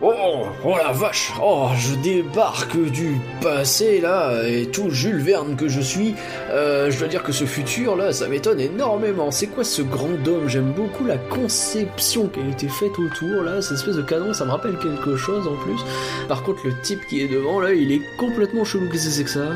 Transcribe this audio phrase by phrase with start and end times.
[0.00, 5.66] Oh, oh la vache, oh, je débarque du passé là, et tout Jules Verne que
[5.66, 6.14] je suis,
[6.50, 9.32] euh, je dois dire que ce futur là, ça m'étonne énormément.
[9.32, 10.48] C'est quoi ce grand dôme?
[10.48, 14.44] J'aime beaucoup la conception qui a été faite autour là, cette espèce de canon, ça
[14.44, 15.80] me rappelle quelque chose en plus.
[16.28, 18.88] Par contre, le type qui est devant là, il est complètement chelou.
[18.92, 19.48] Qu'est-ce que c'est que ça?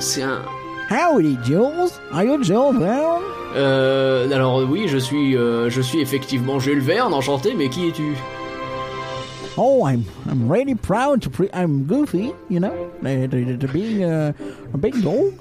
[0.00, 0.42] C'est un.
[0.90, 1.92] Howdy, Jules.
[2.12, 3.22] Are you Jules Verne?
[3.54, 8.16] Euh, alors oui, je suis, euh, je suis effectivement Jules Verne, enchanté, mais qui es-tu?
[9.60, 14.04] Oh, I'm I'm really proud to pre- I'm Goofy, you know, uh, to, to be
[14.04, 14.32] uh,
[14.72, 15.34] a big dog.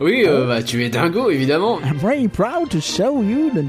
[0.00, 1.80] Oui, euh, bah tu es dingo, évidemment.
[1.82, 3.66] I'm very proud to show you the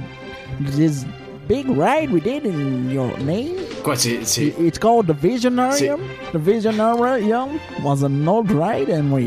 [0.60, 1.06] this
[1.48, 3.56] big ride we did in your name.
[3.84, 6.02] Quoi, c'est, c'est, It's called the Visionarium.
[6.34, 9.24] The Visionarium was an old ride, and we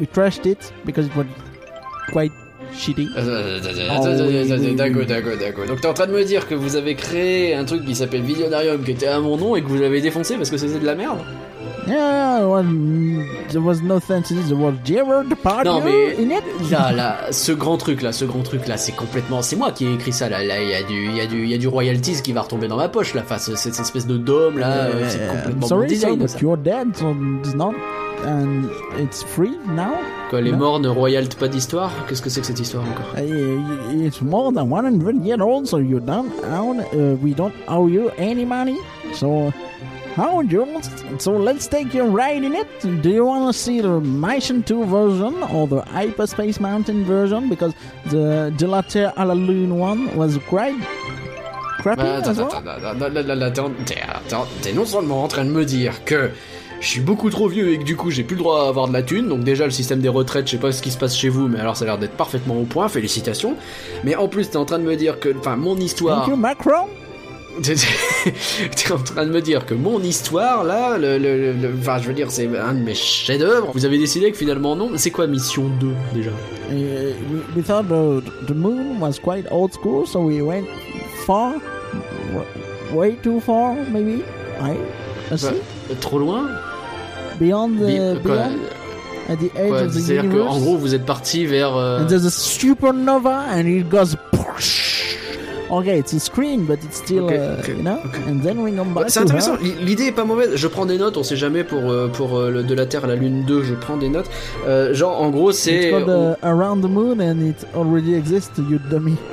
[0.00, 1.26] we trashed it because it was
[2.10, 2.32] quite
[2.76, 3.08] shitty.
[3.16, 3.60] Euh,
[3.94, 5.66] Oh, oui, oui, D'accord, d'accord, d'accord.
[5.66, 8.22] Donc t'es en train de me dire que vous avez créé un truc qui s'appelle
[8.22, 10.86] Visionarium qui était à mon nom et que vous l'avez défoncé parce que c'était de
[10.86, 11.18] la merde?
[11.86, 12.64] Yeah, well,
[13.50, 14.40] there was no sense in
[14.84, 16.44] Gerard Depardieu Non mais in it?
[16.70, 19.86] là, là, ce grand truc là, ce grand truc là, c'est complètement, c'est moi qui
[19.86, 20.44] ai écrit ça là.
[20.44, 22.32] Là, il y a du, il y a du, il y a du royalties qui
[22.32, 25.28] va retomber dans ma poche là, face cette espèce de dôme là, euh, c'est Uh,
[25.36, 26.20] complètement sorry, design.
[26.28, 27.72] sir, but you're dead, so it's not,
[28.24, 28.68] and
[29.00, 29.92] it's free now?
[30.30, 30.58] Quoi, les Non.
[30.58, 31.90] morts ne royaltent pas d'histoire?
[32.08, 33.14] Qu'est-ce que c'est que cette histoire encore?
[33.18, 36.80] Uh, it's more than 100 years old, so you don't own.
[36.94, 38.76] Uh, we don't owe you any money.
[39.14, 39.52] So,
[40.16, 40.88] how Jules?
[41.18, 42.66] So let's take your ride in it.
[43.02, 47.48] Do you want to see the Mission 2 version or the Hyperspace Mountain version?
[47.48, 47.72] Because
[48.10, 50.74] the Gelato à la Lune one was quite
[51.78, 55.44] crappy Bah, attends, attends, attends, attends, attends, attends, t'es- attends, t'es non seulement en train
[55.44, 56.30] de me dire que
[56.80, 58.88] je suis beaucoup trop vieux et que du coup j'ai plus le droit à avoir
[58.88, 60.98] de la thune, donc déjà le système des retraites, je sais pas ce qui se
[60.98, 63.54] passe chez vous, mais alors ça a l'air d'être parfaitement au point, félicitations.
[64.04, 66.36] Mais en plus t'es en train de me dire que, enfin mon histoire, Thank you,
[66.36, 66.86] Macron.
[67.62, 72.08] t'es en train de me dire que mon histoire là, le, le, le- enfin je
[72.08, 73.70] veux dire c'est un de mes chefs-d'œuvre.
[73.74, 76.30] Vous avez décidé que finalement non, c'est quoi mission 2 déjà?
[76.70, 77.12] Uh,
[77.54, 80.66] we, thought the, the moon was quite old school, so we went
[81.26, 81.54] far,
[82.94, 84.22] way too far, maybe.
[84.60, 84.76] I,
[85.30, 85.52] let's Bah.
[86.00, 86.48] Trop loin?
[87.38, 88.58] Beyond the quoi, beyond
[89.28, 91.76] at the edge of the C'est-à-dire qu'en gros vous êtes parti vers.
[91.76, 94.16] euh, and there's a supernova, and it goes.
[95.72, 97.98] Okay, it's a screen, but it's still, Okay, uh, you know?
[98.04, 98.22] okay.
[98.28, 101.16] And then we come back c'est intéressant, l'idée est pas mauvaise, je prends des notes,
[101.16, 103.62] on sait jamais pour, euh, pour euh, le, de la Terre à la Lune 2,
[103.62, 104.28] je prends des notes.
[104.66, 105.88] Euh, genre en gros It's c'est...
[105.90, 109.16] called uh, Around the Moon, and it already exists, you dummy.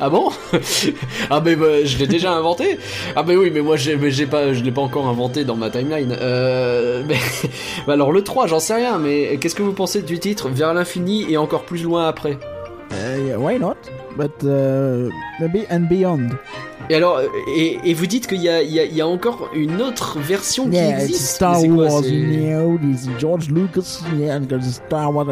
[0.00, 0.30] Ah bon?
[1.30, 2.78] Ah mais bah, je l'ai déjà inventé
[3.14, 5.56] Ah mais oui mais moi j'ai, mais j'ai pas, je l'ai pas encore inventé dans
[5.56, 6.14] ma timeline.
[6.20, 7.16] Euh, mais,
[7.86, 10.74] bah alors le 3 j'en sais rien mais qu'est-ce que vous pensez du titre Vers
[10.74, 12.38] l'infini et encore plus loin après?
[12.92, 13.76] Yeah, why not?
[14.16, 15.10] But uh,
[15.40, 16.30] maybe and beyond.
[16.88, 17.26] Et alors, euh,
[17.56, 21.00] et, et vous dites qu'il y y, y a encore une autre version qui Yeah,
[21.00, 25.26] existe it's Star quoi, Wars, you know, this George Lucas, yeah, and Star Wars,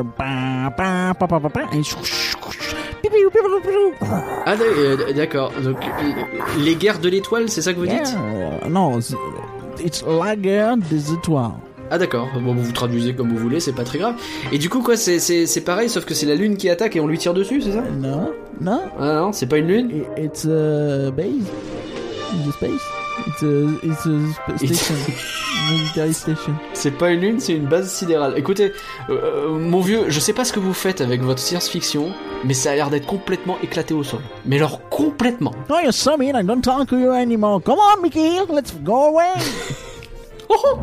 [4.46, 5.76] Ah d'ac- d'accord, donc
[6.58, 8.14] les guerres de l'étoile c'est ça que vous dites?
[8.62, 9.14] Yeah, no, it's,
[9.82, 11.52] it's la guerre des étoiles.
[11.94, 14.16] Ah d'accord, bon vous traduisez comme vous voulez, c'est pas très grave.
[14.50, 16.96] Et du coup quoi, c'est, c'est, c'est pareil, sauf que c'est la lune qui attaque
[16.96, 17.82] et on lui tire dessus, c'est ça?
[17.82, 20.02] No, no, Ah non, c'est pas une lune?
[20.18, 21.46] It's a base
[22.32, 22.82] in the space.
[23.28, 24.96] It's a, it's a station,
[25.70, 26.54] military station.
[26.72, 28.34] C'est pas une lune, c'est une base sidérale.
[28.36, 28.72] Écoutez,
[29.08, 32.08] euh, euh, mon vieux, je sais pas ce que vous faites avec votre science-fiction,
[32.42, 34.18] mais ça a l'air d'être complètement éclaté au sol.
[34.46, 35.52] Mais alors complètement.
[35.70, 37.62] Oh, you're so mean, I don't talk to you anymore.
[37.62, 39.30] Come on, Mickey, let's go away.
[40.50, 40.78] Oh,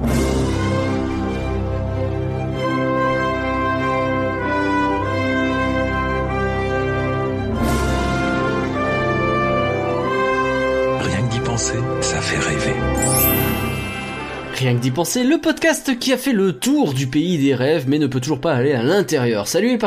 [14.62, 17.86] Rien que d'y penser, le podcast qui a fait le tour du pays des rêves,
[17.88, 19.48] mais ne peut toujours pas aller à l'intérieur.
[19.48, 19.80] Salut les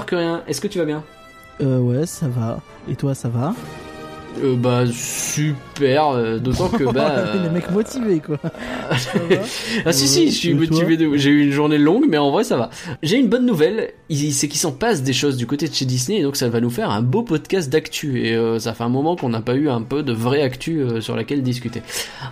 [0.48, 1.04] est-ce que tu vas bien?
[1.60, 2.60] Euh, ouais, ça va.
[2.90, 3.54] Et toi, ça va?
[4.42, 7.32] Euh, Bah super, euh, d'autant que bah...
[7.44, 8.38] Les mecs motivés, quoi.
[8.96, 9.37] Ça va
[9.87, 11.16] Ah si si, je suis motivé de...
[11.16, 12.70] J'ai eu une journée longue, mais en vrai ça va.
[13.02, 16.19] J'ai une bonne nouvelle, c'est qu'il s'en passe des choses du côté de chez Disney,
[16.19, 18.26] et donc ça va nous faire un beau podcast d'actu.
[18.26, 20.81] Et euh, ça fait un moment qu'on n'a pas eu un peu de vraie actu
[20.81, 21.82] euh, sur laquelle discuter.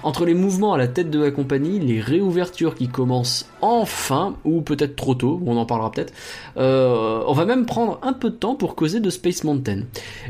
[0.02, 4.60] Entre les mouvements à la tête de la compagnie, les réouvertures qui commencent enfin, ou
[4.60, 6.12] peut-être trop tôt, on en parlera peut-être,
[6.56, 9.82] euh, on va même prendre un peu de temps pour causer de Space Mountain.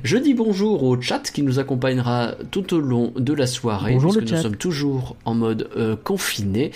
[0.05, 4.13] Je dis bonjour au chat qui nous accompagnera tout au long de la soirée, Bonjour,
[4.17, 6.71] puisque nous sommes toujours en mode euh, confiné.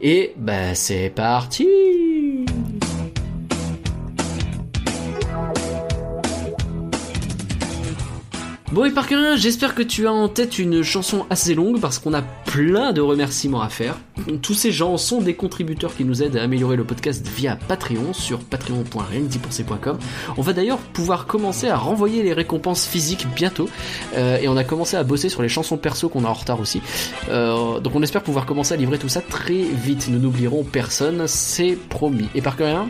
[0.00, 1.66] Et bah c'est parti
[8.70, 11.98] Bon et par rien, j'espère que tu as en tête une chanson assez longue parce
[11.98, 13.96] qu'on a plein de remerciements à faire.
[14.42, 18.12] Tous ces gens sont des contributeurs qui nous aident à améliorer le podcast via Patreon
[18.12, 19.98] sur patreon.riendipenser.com.
[20.36, 23.70] On va d'ailleurs pouvoir commencer à renvoyer les récompenses physiques bientôt
[24.14, 26.60] euh, et on a commencé à bosser sur les chansons perso qu'on a en retard
[26.60, 26.82] aussi.
[27.30, 30.08] Euh, donc on espère pouvoir commencer à livrer tout ça très vite.
[30.10, 32.28] Nous n'oublierons personne, c'est promis.
[32.34, 32.86] Et par rien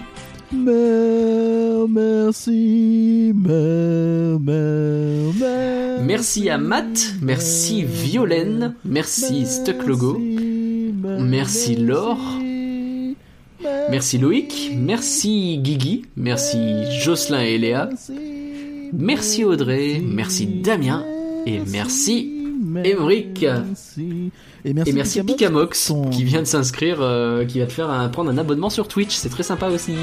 [6.05, 12.39] Merci, à Matt, merci Violaine, merci Stuck Logo, merci Laure,
[13.91, 16.59] merci Loïc, merci Guigui, merci
[17.03, 17.91] Jocelyn et Léa,
[18.93, 21.05] merci Audrey, merci Damien
[21.47, 22.33] et merci
[22.87, 23.45] Emric.
[24.65, 28.09] Et merci, Et merci Picamox, qui vient de s'inscrire, euh, qui va te faire un-
[28.09, 29.95] prendre un abonnement sur Twitch, c'est très sympa aussi.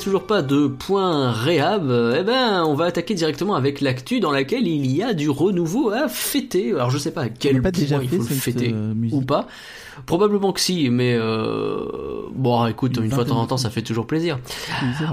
[0.00, 4.32] Toujours pas de point réhab, euh, eh ben, on va attaquer directement avec l'actu dans
[4.32, 6.72] laquelle il y a du renouveau à fêter.
[6.72, 9.16] Alors je sais pas à quel pas point déjà il faut le fêter euh, musique.
[9.16, 9.46] ou pas.
[10.06, 11.84] Probablement que si, mais euh...
[12.34, 14.38] bon, écoute, Une une, fois de temps en temps, ça fait toujours plaisir.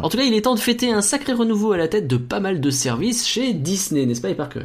[0.01, 2.17] En tout cas, il est temps de fêter un sacré renouveau à la tête de
[2.17, 4.61] pas mal de services chez Disney, n'est-ce pas, Parker?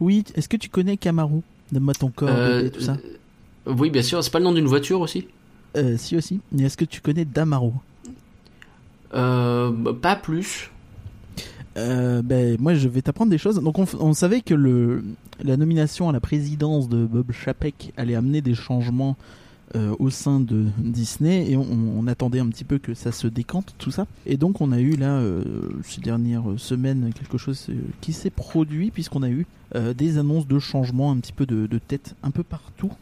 [0.00, 1.42] Oui, est-ce que tu connais Camaro?
[1.70, 2.28] Donne-moi ton corps,
[2.74, 2.98] tout ça.
[3.66, 4.22] euh, Oui, bien sûr.
[4.22, 5.26] C'est pas le nom d'une voiture aussi?
[5.76, 6.40] Euh, si aussi.
[6.52, 7.72] Mais est-ce que tu connais Damaro?
[9.12, 10.70] Pas plus.
[11.76, 13.56] Euh, ben, moi, je vais t'apprendre des choses.
[13.60, 15.02] Donc, on, savait que le,
[15.42, 19.16] la nomination à la présidence de Bob Chapek allait amener des changements
[19.74, 23.74] euh, au sein de Disney et on, attendait un petit peu que ça se décante,
[23.78, 24.06] tout ça.
[24.26, 25.42] Et donc, on a eu là, euh,
[25.84, 30.46] ces dernières semaines, quelque chose euh, qui s'est produit puisqu'on a eu euh, des annonces
[30.46, 32.92] de changements un petit peu de, de tête un peu partout.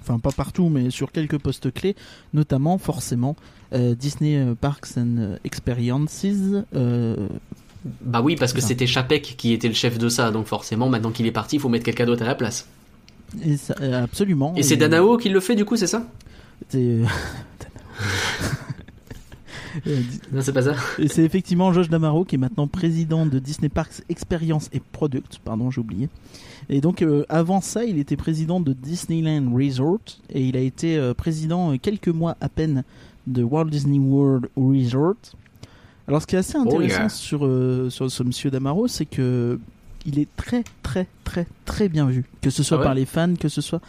[0.00, 1.94] Enfin, pas partout, mais sur quelques postes clés,
[2.32, 3.36] notamment forcément
[3.74, 6.24] euh, Disney euh, Parks and Experiences.
[6.74, 7.28] euh,
[8.02, 11.10] Bah oui, parce que c'était Chapek qui était le chef de ça, donc forcément, maintenant
[11.10, 12.66] qu'il est parti, il faut mettre quelqu'un d'autre à la place.
[13.44, 14.54] Et ça- absolument.
[14.56, 16.06] Et c'est Danao qui le fait du coup, c'est ça?
[16.70, 16.98] C'est
[20.32, 20.74] Non, c'est pas ça.
[20.98, 25.38] et c'est effectivement Josh Damaro qui est maintenant président de Disney Parks Experience et Products.
[25.44, 26.08] Pardon, j'ai oublié.
[26.68, 30.00] Et donc euh, avant ça, il était président de Disneyland Resort
[30.30, 32.84] et il a été euh, président euh, quelques mois à peine
[33.26, 35.16] de Walt Disney World Resort.
[36.08, 37.08] Alors ce qui est assez intéressant yeah.
[37.08, 39.60] sur, euh, sur ce monsieur Damaro, c'est que
[40.06, 43.04] il est très très très très bien vu, que ce soit Ah ouais par les
[43.04, 43.80] fans, que ce soit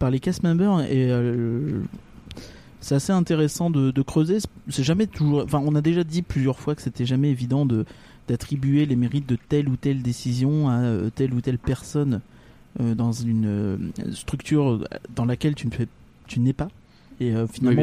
[0.00, 1.80] par les cast members et euh,
[2.80, 4.38] c'est assez intéressant de, de creuser.
[4.68, 5.42] C'est jamais toujours.
[5.44, 7.84] Enfin, on a déjà dit plusieurs fois que c'était jamais évident de
[8.28, 12.20] d'attribuer les mérites de telle ou telle décision à euh, telle ou telle personne
[12.80, 13.76] euh, dans une euh,
[14.12, 14.86] structure
[15.16, 15.88] dans laquelle tu ne fais,
[16.28, 16.68] tu n'es pas.
[17.18, 17.82] Et euh, finalement,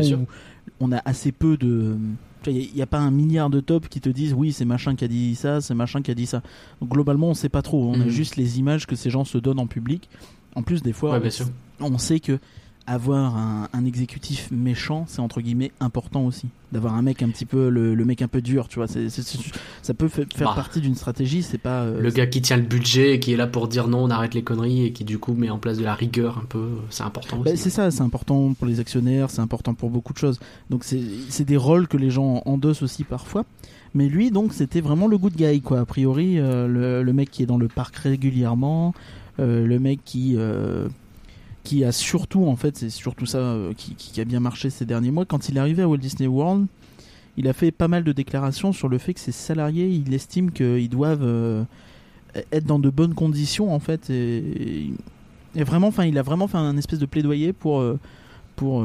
[0.79, 1.97] on a assez peu de.
[2.45, 5.03] Il n'y a, pas un milliard de tops qui te disent oui, c'est machin qui
[5.03, 6.41] a dit ça, c'est machin qui a dit ça.
[6.79, 7.89] Donc globalement, on sait pas trop.
[7.89, 8.09] On a Mhm.
[8.09, 10.07] juste les images que ces gens se donnent en public.
[10.55, 11.29] En plus, des fois, Ouais,
[11.81, 12.39] on sait que
[12.87, 16.47] avoir un, un exécutif méchant, c'est entre guillemets important aussi.
[16.71, 18.87] D'avoir un mec un petit peu, le, le mec un peu dur, tu vois.
[18.87, 20.53] ça peut fa- faire Bah.
[20.55, 21.81] partie d'une stratégie, c'est pas.
[21.83, 24.09] euh, Le gars qui tient le budget, et qui est là pour dire non, on
[24.09, 26.69] arrête les conneries, et qui du coup met en place de la rigueur un peu,
[26.89, 27.63] c'est important Bah, aussi.
[27.63, 30.39] c'est ça, c'est important pour les actionnaires, c'est important pour beaucoup de choses.
[30.69, 33.45] Donc c'est des rôles que les gens endossent aussi parfois.
[33.93, 35.79] Mais lui, donc, c'était vraiment le good guy, quoi.
[35.79, 38.93] A priori, euh, le, le mec qui est dans le parc régulièrement,
[39.39, 40.35] euh, le mec qui
[41.67, 45.11] qui a surtout, en fait, c'est surtout ça euh, qui, a bien marché ces derniers
[45.11, 45.25] mois.
[45.25, 46.67] Quand il est arrivé à Walt Disney World,
[47.35, 50.51] il a fait pas mal de déclarations sur le fait que ses salariés, il estime
[50.51, 51.65] qu'ils doivent euh,
[52.53, 54.93] être dans de bonnes conditions, en fait, et,
[55.55, 57.99] vraiment, enfin, il a vraiment fait un espèce de plaidoyer pour euh,
[58.55, 58.83] pour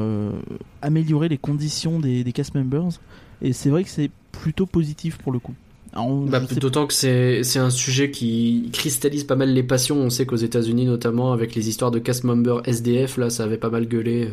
[0.83, 2.99] améliorer les conditions des cast members.
[3.41, 5.55] Et c'est vrai que c'est plutôt positif pour le coup.
[5.95, 9.97] On- Bah, D'autant que c'est un sujet qui cristallise pas mal les passions.
[9.97, 13.57] On sait qu'aux États-Unis, notamment avec les histoires de cast member SDF, là, ça avait
[13.57, 14.25] pas mal gueulé.
[14.25, 14.29] euh.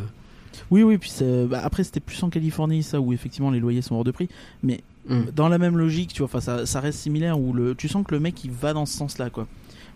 [0.70, 1.10] Oui, oui, puis
[1.48, 4.28] bah, après c'était plus en Californie, ça, où effectivement les loyers sont hors de prix.
[4.62, 5.22] Mais Hmm.
[5.34, 8.14] dans la même logique, tu vois, ça, ça reste similaire, où le, tu sens que
[8.14, 9.46] le mec il va dans ce sens-là, quoi.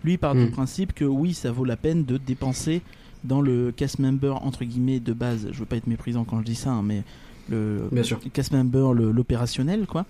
[0.03, 0.51] Lui il part du Mm.
[0.51, 2.81] principe que oui, ça vaut la peine de dépenser
[3.23, 5.47] dans le cast member entre guillemets de base.
[5.51, 7.03] Je veux pas être méprisant quand je dis ça, hein, mais
[7.49, 8.19] le Bien sûr.
[8.33, 10.05] cast member, le- l'opérationnel, quoi.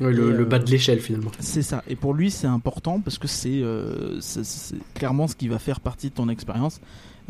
[0.00, 1.30] Le, euh, bas de l'échelle finalement.
[1.38, 1.84] C'est ça.
[1.88, 4.18] Et pour lui, c'est important parce que c'est euh,
[4.94, 6.80] clairement ce qui va faire partie de ton expérience.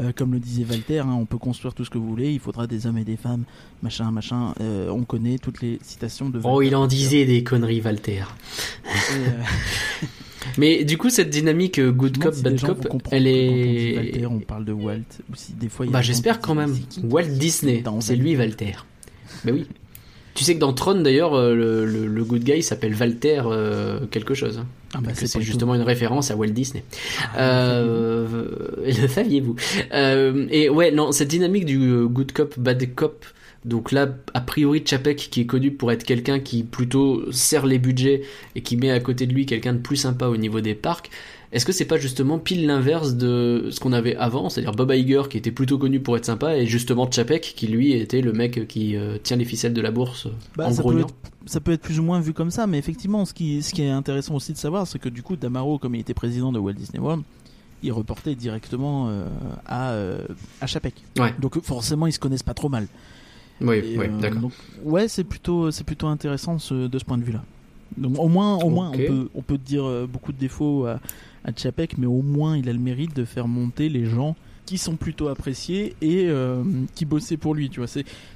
[0.00, 2.40] Euh, comme le disait Walter, hein, on peut construire tout ce que vous voulez, il
[2.40, 3.44] faudra des hommes et des femmes,
[3.82, 4.54] machin, machin.
[4.62, 6.40] Euh, on connaît toutes les citations de.
[6.42, 6.68] Oh, Walter.
[6.68, 8.22] il en disait des conneries, Walter.
[8.86, 8.88] Et,
[9.28, 10.06] euh,
[10.58, 13.96] Mais du coup, cette dynamique euh, good cop, si bad cop, elle est.
[13.96, 15.02] Walter, on parle de Walt.
[15.30, 15.84] Ou si des fois.
[15.84, 16.74] il y a Bah, j'espère quand même.
[17.04, 18.72] Walt Disney, c'est lui, Walter.
[19.44, 19.66] Bah oui.
[20.34, 24.06] Tu sais que dans Tron, d'ailleurs, euh, le, le- le good guy s'appelle Walter euh,
[24.10, 24.58] quelque chose.
[24.58, 24.66] hein.
[24.94, 26.84] Ah bah, c'est justement une référence à Walt Disney.
[27.34, 28.26] Ah, Euh,
[28.86, 29.56] le saviez-vous?
[29.92, 33.24] Euh, Et ouais, non, cette dynamique du good cop, bad cop.
[33.66, 37.78] Donc là, a priori, Chapek, qui est connu pour être quelqu'un qui plutôt serre les
[37.78, 38.22] budgets
[38.56, 41.10] et qui met à côté de lui quelqu'un de plus sympa au niveau des parcs,
[41.52, 45.22] est-ce que c'est pas justement pile l'inverse de ce qu'on avait avant, c'est-à-dire Bob Iger
[45.28, 48.66] qui était plutôt connu pour être sympa et justement Chapek qui lui était le mec
[48.68, 51.72] qui euh, tient les ficelles de la bourse Bah, en ça, peut être, ça peut
[51.72, 54.34] être plus ou moins vu comme ça, mais effectivement, ce qui, ce qui est intéressant
[54.34, 56.98] aussi de savoir, c'est que du coup, Damaro, comme il était président de Walt Disney
[57.00, 57.22] World,
[57.82, 59.26] il reportait directement euh,
[59.66, 60.18] à, euh,
[60.60, 60.94] à Chapek.
[61.18, 61.34] Ouais.
[61.38, 62.86] Donc forcément, ils se connaissent pas trop mal.
[63.60, 64.40] Oui, Et, oui, euh, d'accord.
[64.40, 64.52] donc,
[64.84, 67.42] ouais, c'est plutôt, c'est plutôt intéressant ce- de ce point de vue-là.
[67.98, 70.98] Donc au moins, au moins, on peut, on peut dire beaucoup de défauts à,
[71.44, 74.78] à Chapek, mais au moins, il a le mérite de faire monter les gens qui
[74.78, 76.62] sont plutôt appréciés et euh,
[76.94, 77.68] qui bossaient pour lui.
[77.68, 77.88] Tu vois,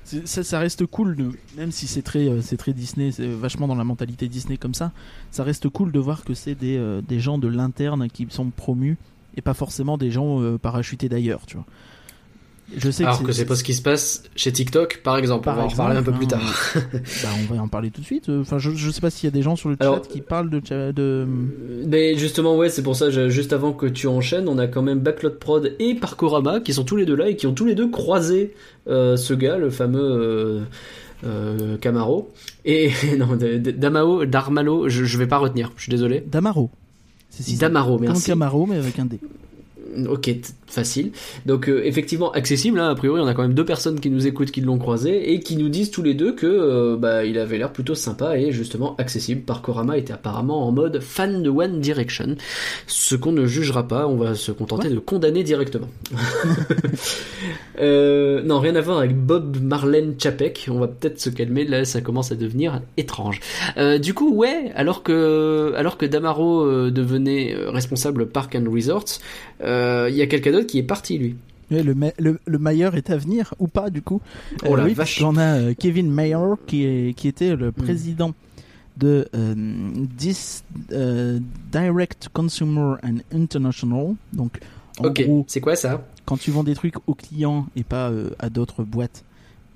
[0.04, 1.16] ça, reste cool,
[1.56, 4.74] même si c'est très, euh, c'est très Disney, c'est vachement dans la mentalité Disney comme
[4.74, 4.92] ça.
[5.30, 8.50] Ça reste cool de voir que c'est des, euh, des gens de l'interne qui sont
[8.50, 8.98] promus
[9.36, 11.44] et pas forcément des gens parachutés d'ailleurs.
[11.46, 11.66] Tu vois.
[12.74, 15.44] Je sais Alors que c'est pas ce qui se passe chez TikTok, par exemple.
[15.44, 16.28] Par on va en reparler un peu plus hein.
[16.30, 16.74] tard.
[17.22, 18.28] Bah, on va en parler tout de suite.
[18.28, 20.20] Enfin, je, je sais pas s'il y a des gens sur le Alors- chat qui
[20.20, 21.26] parlent de, de...
[21.86, 24.98] Mais justement, ouais, c'est pour ça, juste avant que tu enchaînes, on a quand même
[24.98, 27.76] Backlot Prod et Parkorama qui sont tous les deux là et qui ont tous les
[27.76, 28.54] deux croisé
[28.88, 30.60] euh, ce gars, le fameux euh,
[31.24, 32.30] euh, Camaro.
[32.64, 33.38] Et non,
[33.76, 36.24] Damao, Darmalo, je, je vais pas retenir, je suis désolé.
[36.26, 36.70] Damaro.
[37.30, 38.26] C'est si Damaro, Comme merci.
[38.26, 39.20] Camaro, mais avec un D.
[40.08, 40.30] Ok,
[40.66, 41.12] facile.
[41.46, 42.78] Donc euh, effectivement accessible.
[42.78, 45.32] Hein, a priori, on a quand même deux personnes qui nous écoutent, qui l'ont croisé
[45.32, 48.36] et qui nous disent tous les deux que euh, bah, il avait l'air plutôt sympa
[48.38, 49.42] et justement accessible.
[49.42, 52.36] Parkorama était apparemment en mode fan de One Direction,
[52.86, 54.06] ce qu'on ne jugera pas.
[54.06, 55.88] On va se contenter de condamner directement.
[57.78, 60.68] Euh, non, rien à voir avec Bob Marlène Chapek.
[60.70, 61.66] On va peut-être se calmer.
[61.66, 63.40] Là, ça commence à devenir étrange.
[64.00, 69.20] Du coup, ouais, alors que alors que Damaro devenait responsable Park and Resorts,
[69.60, 71.36] il y a quelqu'un qui est parti lui.
[71.70, 74.20] Le, le, le meilleur est à venir, ou pas, du coup?
[74.64, 75.18] Oh la oui, vache.
[75.18, 77.60] parce qu'on a euh, Kevin Mayer, qui, est, qui était Hmm.
[77.60, 78.34] le président
[78.96, 79.54] de euh,
[80.16, 81.40] Dis, euh,
[81.72, 84.14] Direct Consumer and International.
[84.32, 84.60] Donc,
[85.00, 86.06] en ok, gros, c'est quoi ça?
[86.24, 89.24] quand tu vends des trucs aux clients et pas euh, à d'autres boîtes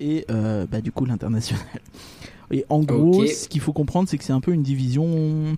[0.00, 1.62] et euh, bah, du coup l'international.
[2.52, 5.56] Et en gros, ce qu'il faut comprendre, c'est que c'est un peu une division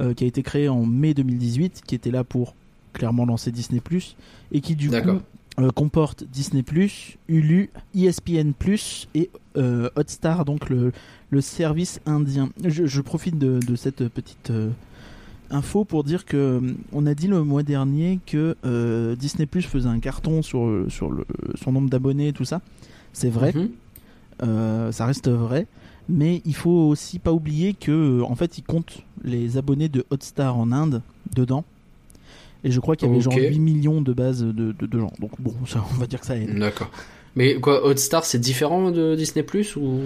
[0.00, 2.56] euh, qui a été créée en mai 2018, qui était là pour
[2.92, 3.80] clairement lancer Disney
[4.52, 5.20] et qui du coup
[5.58, 6.64] euh, comporte Disney
[7.28, 8.52] Hulu, ESPN
[9.14, 10.92] et euh, Hotstar, donc le,
[11.30, 12.50] le service indien.
[12.64, 14.70] Je, je profite de, de cette petite euh,
[15.50, 16.60] info pour dire que
[16.92, 18.56] on a dit le mois dernier que
[19.14, 22.62] Disney Plus faisait un carton sur, sur le, son nombre d'abonnés et tout ça.
[23.12, 24.92] C'est vrai, Mhm.
[24.92, 25.66] ça reste vrai.
[26.08, 30.56] Mais il faut aussi pas oublier que en fait ils comptent les abonnés de Hotstar
[30.56, 31.02] en Inde
[31.34, 31.64] dedans.
[32.64, 33.32] Et je crois qu'il y avait Ok.
[33.32, 35.12] genre 8 millions de bases de, de, de gens.
[35.20, 36.56] Donc bon, ça, on va dire que ça aide.
[36.58, 36.90] D'accord.
[37.34, 40.00] Mais quoi, Hotstar, c'est différent de Disney Plus ou?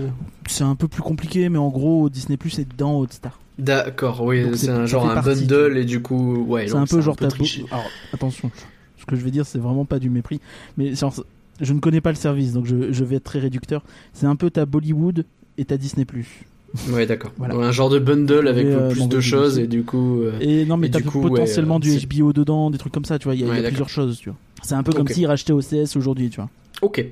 [0.48, 3.38] C'est un peu plus compliqué, mais en gros Disney Plus est dans Hotstar.
[3.58, 6.68] D'accord, oui, c'est un genre un bundle et du coup, ouais.
[6.68, 7.64] c'est un peu genre peu beau- triché.
[7.70, 8.50] Alors attention,
[8.98, 10.40] ce que je vais dire c'est vraiment pas du mépris,
[10.76, 11.14] mais genre,
[11.60, 13.82] je ne connais pas le service, donc je, je vais être très réducteur.
[14.12, 15.24] C'est un peu ta Bollywood
[15.56, 16.44] et ta Disney Plus.
[16.90, 17.32] Ouais, d'accord.
[17.38, 17.54] Voilà.
[17.54, 20.20] Un genre de bundle avec euh, plus de choses et du coup.
[20.22, 23.18] euh, Et non, mais t'as potentiellement ouais, euh, du HBO dedans, des trucs comme ça,
[23.18, 23.34] tu vois.
[23.34, 24.38] Il y a, y plusieurs choses, tu vois.
[24.62, 25.12] C'est un peu comme Ok.
[25.12, 26.50] s'ils rachetaient OCS aujourd'hui, tu vois.
[26.82, 27.02] Ok.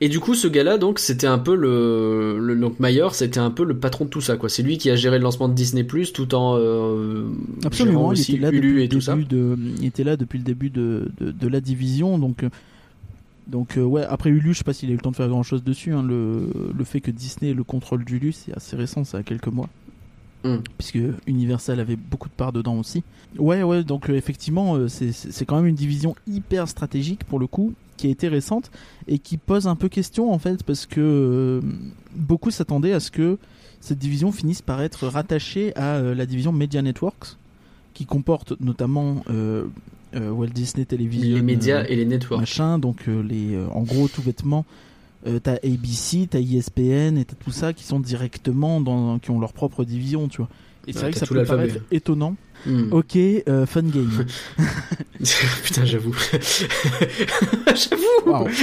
[0.00, 3.50] Et du coup, ce gars-là, donc, c'était un peu le, le donc Mayer, c'était un
[3.52, 4.48] peu le patron de tout ça, quoi.
[4.48, 7.26] C'est lui qui a géré le lancement de Disney Plus, tout en euh,
[7.64, 9.14] Absolument, il était là depuis et le tout ça.
[9.14, 12.44] début de, il était là depuis le début de, de, de la division, donc.
[13.46, 15.28] Donc euh, ouais, après Hulu, je sais pas s'il a eu le temps de faire
[15.28, 15.92] grand chose dessus.
[15.92, 16.02] hein.
[16.02, 19.48] Le, le fait que Disney ait le contrôle d'Hulu, c'est assez récent, ça a quelques
[19.48, 19.68] mois.
[20.44, 20.58] Hmm.
[20.78, 23.02] Puisque Universal avait beaucoup de parts dedans aussi.
[23.38, 27.46] Ouais, ouais, donc euh, effectivement, euh, c'est- quand même une division hyper stratégique pour le
[27.46, 28.70] coup, qui a été récente
[29.08, 31.60] et qui pose un peu question en fait, parce que euh,
[32.14, 33.38] beaucoup s'attendaient à ce que
[33.80, 37.36] cette division finisse par être rattachée à la division Media Networks,
[37.92, 39.22] qui comporte notamment
[40.14, 42.40] Walt Disney Television, Les médias euh, et les networks.
[42.40, 44.64] machin, donc euh, les, euh, en gros tout bêtement,
[45.26, 49.40] euh, t'as ABC, t'as ESPN et t'as tout ça qui sont directement dans, qui ont
[49.40, 50.48] leur propre division, tu vois.
[50.86, 52.36] Et c'est Ouais, vrai que ça peut paraître étonnant.
[52.66, 52.92] Hmm.
[52.92, 54.26] Ok, euh, fun game.
[55.64, 56.14] Putain, j'avoue.
[57.74, 58.04] j'avoue.
[58.26, 58.48] Wow.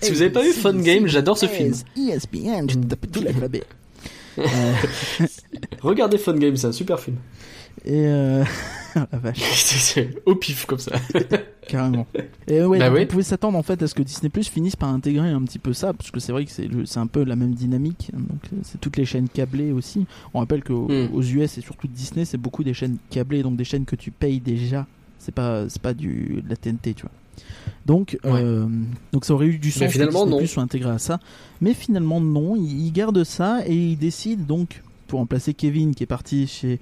[0.00, 1.74] si vous avez pas vu Fun Game, j'adore ce film.
[1.96, 3.62] ESPN, je tape tout l'alphabet.
[4.38, 4.44] Euh,
[5.80, 7.16] Regardez Fun Game, c'est un super film.
[7.84, 8.44] Et euh...
[8.94, 10.92] la vache, C'est- Au pif comme ça.
[11.68, 12.06] carrément.
[12.48, 14.76] Et ouais, Bah donc on pouvait s'attendre en fait à ce que Disney Plus finisse
[14.76, 17.36] par intégrer un petit peu ça, parce que c'est vrai que c'est un peu la
[17.36, 18.10] même dynamique.
[18.14, 20.06] Donc euh, c'est toutes les chaînes câblées aussi.
[20.34, 21.08] On rappelle qu'aux Hmm.
[21.12, 24.10] aux US et surtout Disney, c'est beaucoup des chaînes câblées, donc des chaînes que tu
[24.10, 24.86] payes déjà.
[25.18, 27.10] C'est pas c'est pas du de la TNT, tu vois.
[27.84, 28.30] Donc Ouais.
[28.42, 28.66] euh,
[29.12, 30.38] donc ça aurait eu du sens Mais que finalement, Disney non.
[30.38, 31.20] Plus soit intégré à ça,
[31.60, 32.56] mais finalement non.
[32.56, 36.80] Ils, ils gardent ça et ils décident donc pour remplacer Kevin qui est parti chez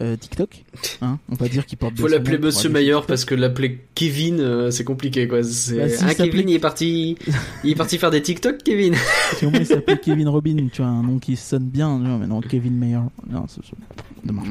[0.00, 0.64] euh, TikTok.
[1.02, 4.70] Hein, on va dire qu'il porte Faut l'appeler Monsieur Mayer parce que l'appeler Kevin, euh,
[4.70, 5.42] c'est compliqué quoi.
[5.42, 5.76] C'est...
[5.76, 7.16] Bah, s'il ah, Kevin, il est parti,
[7.62, 8.94] il est parti faire des TikTok, Kevin.
[9.36, 12.26] Si au moins il s'appelait Kevin Robin, tu vois, un nom qui sonne bien, mais
[12.26, 12.98] non, Kevin Mayer.
[13.30, 13.60] Non, c'est.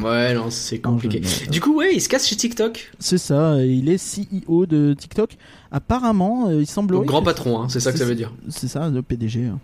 [0.04, 1.22] Ouais, non, c'est Non, compliqué.
[1.24, 2.92] je- Du coup, ouais, il se casse chez TikTok.
[3.00, 5.36] C'est ça, euh, il est CEO de TikTok.
[5.76, 7.06] Apparemment, euh, il semblerait.
[7.06, 8.32] Grand patron, hein, c'est ça que ça veut dire.
[8.50, 9.46] C'est ça, le PDG.
[9.48, 9.60] hein.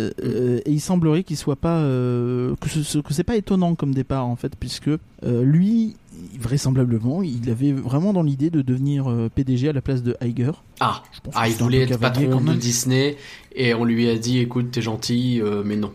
[0.00, 1.80] Euh, euh, et il semblerait qu'il soit pas.
[1.80, 4.88] euh, que ce, que c'est pas étonnant comme départ, en fait, puisque
[5.22, 5.96] lui,
[6.38, 10.52] vraisemblablement, il avait vraiment dans l'idée de devenir PDG à la place de Iger.
[10.80, 12.54] Ah, Je pense ah, il voulait être patron quand de.
[12.54, 13.18] Disney
[13.54, 15.92] et on lui a dit, écoute, t'es gentil, mais non.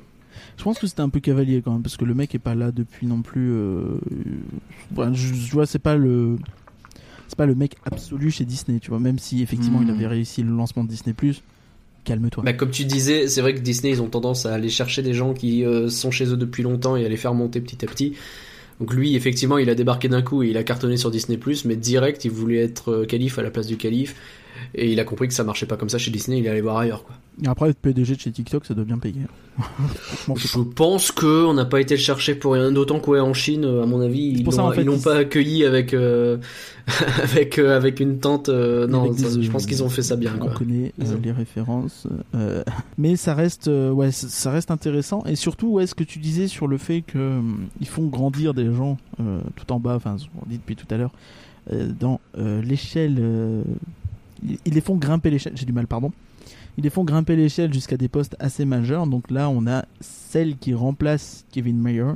[0.58, 2.54] Je pense que c'était un peu cavalier quand même, parce que le mec est pas
[2.56, 3.52] là depuis non plus.
[5.14, 6.38] Je, je vois, c'est pas le.
[7.36, 9.00] C'est pas le mec absolu chez Disney, tu vois.
[9.02, 9.96] Même si effectivement il Hmm.
[9.96, 11.14] avait réussi le lancement de Disney,
[12.06, 12.44] calme-toi.
[12.46, 15.14] Bah, comme tu disais, c'est vrai que Disney, ils ont tendance à aller chercher des
[15.14, 17.90] gens qui euh, sont chez eux depuis longtemps et à les faire monter petit à
[17.90, 18.14] petit.
[18.80, 21.76] Donc lui, effectivement, il a débarqué d'un coup et il a cartonné sur Disney+, mais
[21.76, 24.16] direct, il voulait être euh, calife à la place du calife.
[24.74, 26.78] Et il a compris que ça marchait pas comme ça chez Disney, il allait voir
[26.78, 27.18] ailleurs, quoi.
[27.44, 29.22] Et après, être PDG de chez TikTok, ça doit bien payer.
[30.36, 33.34] Je pense que on n'a pas été le chercher pour rien d'autant que ouais, en
[33.34, 36.38] Chine, à mon avis, ils l'ont en fait, ils l'ont ils- pas accueilli avec euh,
[37.24, 38.48] avec euh, avec une tente.
[38.50, 40.54] euh, non, Avec ça- des, je pense qu'ils ont fait ça bien, On quoi.
[40.54, 42.08] connaît ont- les références,
[42.98, 45.24] mais ça reste, ouais, ça- reste intéressant.
[45.26, 48.74] Et surtout, ouais, ce que tu disais sur le fait que hum, font grandir des
[48.74, 51.12] gens tout en bas, enfin, on dit depuis tout à l'heure,
[52.00, 53.22] dans l'échelle,
[54.66, 55.54] ils les font grimper l'échelle.
[55.56, 56.12] J'ai du mal, pardon.
[56.78, 59.08] Ils les font grimper l'échelle jusqu'à des postes assez majeurs.
[59.08, 62.14] Donc là, on a celle qui remplace Kevin Mayer.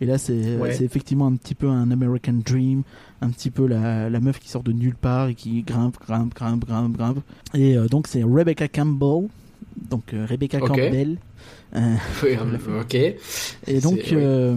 [0.00, 0.72] Et là, c'est Ouais.
[0.72, 2.82] c'est effectivement un petit peu un American Dream,
[3.20, 6.34] un petit peu la, la meuf qui sort de nulle part et qui grimpe, grimpe,
[6.34, 7.18] grimpe, grimpe, grimpe.
[7.54, 9.28] Et euh, donc, c'est Rebecca Campbell.
[9.90, 10.68] Donc, euh, Rebecca Ok.
[10.68, 11.16] Campbell.
[11.76, 12.80] Euh, Oui, fait.
[12.80, 12.94] ok.
[13.66, 14.56] et donc, euh,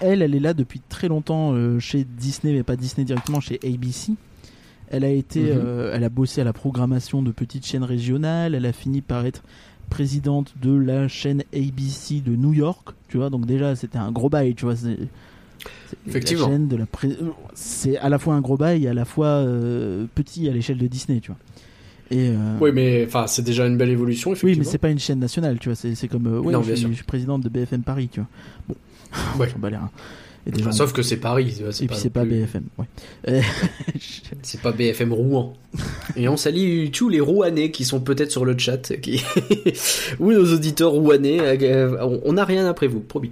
[0.00, 3.60] elle, elle est là depuis très longtemps euh, chez Disney, mais pas Disney directement, chez
[3.62, 4.14] ABC.
[4.90, 5.48] Elle a été, Mhm.
[5.64, 8.54] euh, elle a bossé à la programmation de petites chaînes régionales.
[8.54, 9.42] Elle a fini par être
[9.88, 12.90] présidente de la chaîne ABC de New York.
[13.08, 14.54] Tu vois, donc déjà, c'était un gros bail.
[14.54, 14.98] Tu vois, c'est
[16.08, 16.46] Effectivement.
[16.46, 17.16] La chaîne de la pré-
[17.54, 20.78] c'est à la fois un gros bail et à la fois euh, petit à l'échelle
[20.78, 21.20] de Disney.
[21.20, 21.38] Tu vois.
[22.10, 24.58] Et euh, Oui, mais enfin, c'est déjà une belle évolution, oui, effectivement.
[24.64, 25.76] mais c'est pas une chaîne nationale, tu vois.
[25.76, 28.28] C'est comme, ouais, Non, suis, je suis présidente de BFM Paris, tu vois.
[28.68, 28.74] Bon,
[29.38, 29.48] Ouais.
[30.46, 31.54] Et des gens- sauf que c'est Paris.
[31.60, 33.42] et puis c'est pas plus- BFM, ouais.
[34.42, 35.52] C'est pas BFM Rouen.
[36.16, 39.22] Et on salue tous les Rouennais qui sont peut-être sur le chat, qui...
[40.18, 41.38] ou nos auditeurs Rouennais.
[41.62, 43.30] euh, on- n'a rien après vous, promis.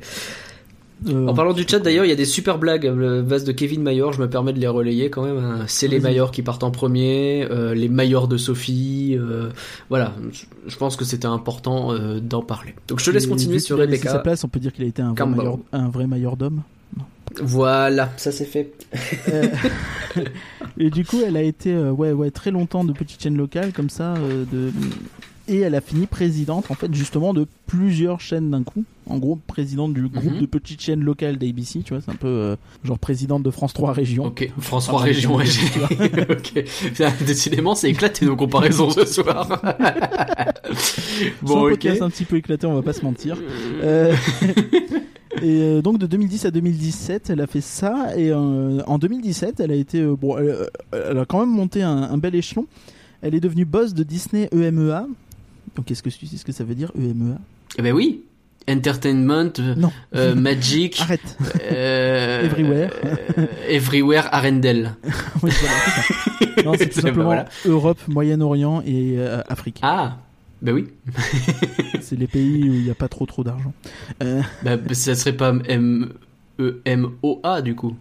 [1.08, 2.84] euh, En parlant du chat d'ailleurs, il y a des super blagues.
[2.84, 5.38] Le vase de Kevin Mayer, je me permets de les relayer quand même.
[5.38, 5.64] hein.
[5.66, 6.00] C'est les.
[6.00, 9.16] Mayer qui partent en premier, euh, les Mayer de Sophie.
[9.18, 9.48] euh,
[9.88, 10.14] voilà,
[10.68, 12.74] je- pense que c'était important d'en parler.
[12.88, 14.10] Donc je te laisse continuer sur Rebecca.
[14.12, 16.62] sa place, on peut dire qu'il a été un vrai, un vrai maillordome.
[17.42, 18.72] Voilà, ça c'est fait.
[19.28, 19.46] Euh,
[20.78, 23.72] et du coup, elle a été euh, ouais, ouais, très longtemps de petite chaîne locale
[23.72, 24.14] comme ça.
[24.14, 24.72] euh, de...
[25.50, 28.84] Et elle a fini présidente, en fait, justement, de plusieurs chaînes d'un coup.
[29.08, 30.40] En gros, présidente du groupe Mhm.
[30.42, 33.72] de petites chaînes locales d'ABC, tu vois, c'est un peu euh, genre présidente de France
[33.72, 34.26] 3 Régions.
[34.26, 35.36] Ok, France Ah, 3 régions.
[35.36, 35.46] ouais,
[36.28, 36.64] ok,
[37.24, 39.48] décidément, c'est éclaté nos comparaisons ce soir.
[41.40, 41.70] Bon, ok.
[41.70, 43.38] podcast un petit peu éclaté, on va pas se mentir.
[43.82, 44.14] Euh,
[45.42, 48.16] et euh, donc de 2010 à 2017, elle a fait ça.
[48.16, 50.56] Et euh, en 2017, elle a été euh, bon, elle,
[50.92, 52.66] elle a quand même monté un, un bel échelon.
[53.22, 55.06] Elle est devenue boss de Disney EMEA.
[55.76, 57.38] Donc qu'est-ce que tu sais ce que ça veut dire EMEA
[57.78, 58.22] Eh ben oui.
[58.70, 59.52] Entertainment,
[60.14, 61.38] euh, Magic, Arrête.
[61.72, 62.90] euh, Everywhere.
[63.38, 64.94] euh, everywhere Arendelle.
[65.42, 66.62] Oui, voilà, c'est ça.
[66.64, 67.46] Non, c'est tout simplement voilà.
[67.64, 69.16] Europe, Moyen-Orient et
[69.48, 69.78] Afrique.
[69.82, 70.18] Ah,
[70.62, 70.86] ben oui.
[72.00, 73.72] C'est les pays où il n'y a pas trop trop d'argent.
[74.22, 76.10] Euh, Bah, ça serait pas M
[76.60, 77.94] E M O A du coup.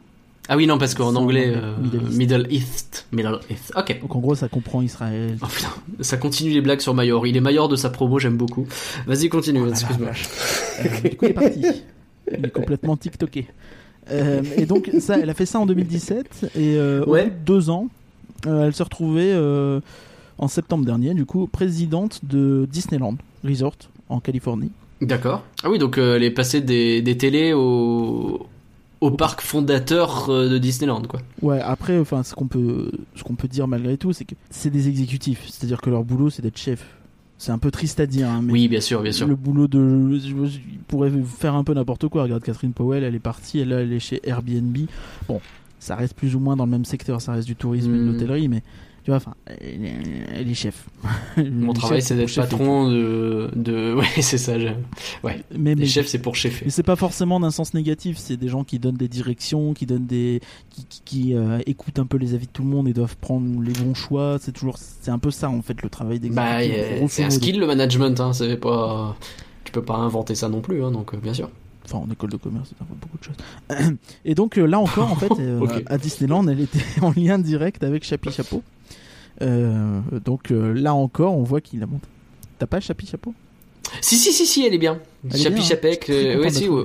[0.49, 2.17] Ah oui, non, parce qu'en anglais, euh, Middle East.
[2.17, 3.07] Middle East.
[3.11, 3.73] Middle East.
[3.75, 3.99] Ok.
[3.99, 5.37] Donc en gros, ça comprend Israël.
[5.41, 7.27] Oh putain, ça continue les blagues sur Mayor.
[7.27, 8.65] Il est Mayor de sa promo, j'aime beaucoup.
[9.07, 10.11] Vas-y, continue, Oh excuse-moi.
[10.79, 11.65] Euh, du coup, il est parti.
[12.31, 13.47] Il est complètement TikToké.
[14.09, 16.51] Euh, et donc, ça, elle a fait ça en 2017.
[16.55, 17.01] Et Ouais.
[17.01, 17.89] au bout de deux ans,
[18.45, 19.33] elle se retrouvait
[20.37, 23.75] en septembre dernier, du coup, présidente de Disneyland Resort
[24.09, 24.71] en Californie.
[25.01, 25.43] D'accord.
[25.63, 28.45] Ah oui, donc euh, elle est passée des, des télés au,
[29.01, 31.19] au parc fondateur euh, de Disneyland, quoi.
[31.41, 34.69] Ouais, après, enfin, ce qu'on peut, ce qu'on peut dire malgré tout, c'est que c'est
[34.71, 35.45] des exécutifs.
[35.49, 36.83] C'est-à-dire que leur boulot, c'est d'être chef.
[37.39, 39.27] C'est un peu triste à dire, hein, mais Oui, bien sûr, bien sûr.
[39.27, 42.23] le boulot de, ils pourraient faire un peu n'importe quoi.
[42.23, 44.75] Regarde, Catherine Powell, elle est partie, elle, elle est chez Airbnb.
[45.27, 45.39] Bon,
[45.79, 48.03] ça reste plus ou moins dans le même secteur, ça reste du tourisme et de
[48.03, 48.11] Hmm.
[48.13, 48.63] l'hôtellerie, mais
[49.07, 49.89] tu vois, enfin, elle,
[50.35, 50.85] elle est chef.
[51.37, 53.93] Mon travail, c'est d'être patron de, de...
[53.95, 54.59] Ouais, c'est ça.
[54.59, 54.67] je-
[55.23, 56.65] Mais, Les mais, chefs, c'est pour cheffer.
[56.65, 58.17] mais c'est pas forcément d'un sens négatif.
[58.17, 60.41] C'est des gens qui donnent des directions, qui donnent des,
[60.71, 63.15] qui, qui, qui, euh, écoutent un peu les avis de tout le monde et doivent
[63.15, 64.39] prendre les bons choix.
[64.41, 66.99] C'est toujours, c'est un peu ça en fait le travail d'exécutif.
[66.99, 68.33] Bah, c'est un skill, le management, hein.
[68.33, 69.15] C'est pas...
[69.63, 71.49] Tu peux pas inventer ça non plus, hein, donc euh, bien sûr.
[71.87, 73.97] Enfin, en école de commerce, c'est un peu beaucoup de choses.
[74.25, 77.83] Et donc euh, là encore, en fait, euh, à Disneyland, elle était en lien direct
[77.83, 78.61] avec Chapi Chapeau.
[79.41, 82.07] Euh, donc là encore, on voit qu'il a monté.
[82.59, 83.33] T'as pas Chapi Chapeau?
[84.01, 84.99] Si, si, si, si, elle est bien.
[85.35, 85.63] Chapi hein.
[85.63, 86.15] Chapek, oui,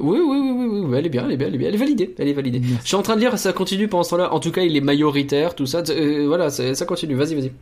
[0.00, 2.14] oui, oui, oui, elle est bien, elle est bien, elle est bien, elle est validée,
[2.18, 2.60] elle est validée.
[2.82, 4.32] Je suis en train de lire, ça continue pendant ce temps-là.
[4.32, 5.82] En tout cas, il est majoritaire, tout ça.
[5.90, 7.14] euh, voilà, ça continue.
[7.14, 7.52] Vas-y, vas-y.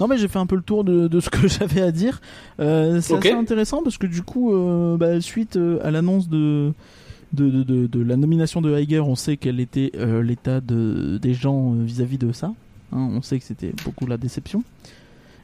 [0.00, 2.20] Non, mais j'ai fait un peu le tour de, de ce que j'avais à dire.
[2.60, 6.72] Euh, c'est assez intéressant parce que du coup, euh, bah, suite à l'annonce de,
[7.32, 12.18] de, de, la nomination de Iger, on sait quel était l'état de, des gens vis-à-vis
[12.18, 12.52] de ça.
[12.92, 14.62] Hein, on sait que c'était beaucoup la déception.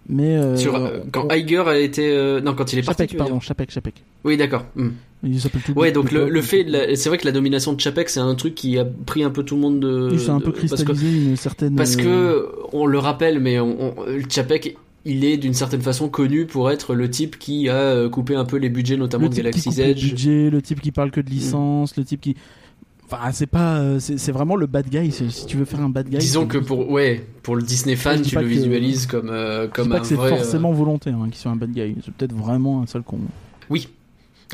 [0.08, 3.02] Mais euh, Sur, euh, quand on- Iger a été, euh, non, quand il est parti.
[3.02, 3.18] Chapek, dire.
[3.18, 3.94] pardon, Chapek, Chapek.
[4.24, 4.64] Oui, d'accord.
[4.76, 4.90] Hmm.
[5.24, 7.80] Il s'appelle tout Ouais, donc le, le fait, la- c'est vrai que la domination de
[7.80, 10.08] Chapek, c'est un truc qui a pris un peu tout le monde de.
[10.12, 11.76] Oui, c'est un peu parce que- cristallisé une certaine.
[11.76, 13.94] Parce que, on le rappelle, mais on, on-
[14.28, 18.44] Chapek, il est d'une certaine façon connu pour être le type qui a coupé un
[18.44, 20.08] peu les budgets, notamment le de type qui Galaxy's coupe le Edge.
[20.10, 22.36] budget, le type qui parle que de licence, le type qui.
[23.12, 25.12] Enfin, c'est pas, euh, c'est vraiment le bad guy.
[25.12, 28.22] Si tu veux faire un bad guy, Disons que pour, ouais, pour le Disney fan,
[28.22, 31.28] tu le que- visualises comme, euh, comme pas un que c'est euh, forcément volontaire hein,
[31.30, 31.94] qu'ils soient un bad guy.
[32.04, 33.18] C'est peut-être vraiment un seul con.
[33.70, 33.88] Oui.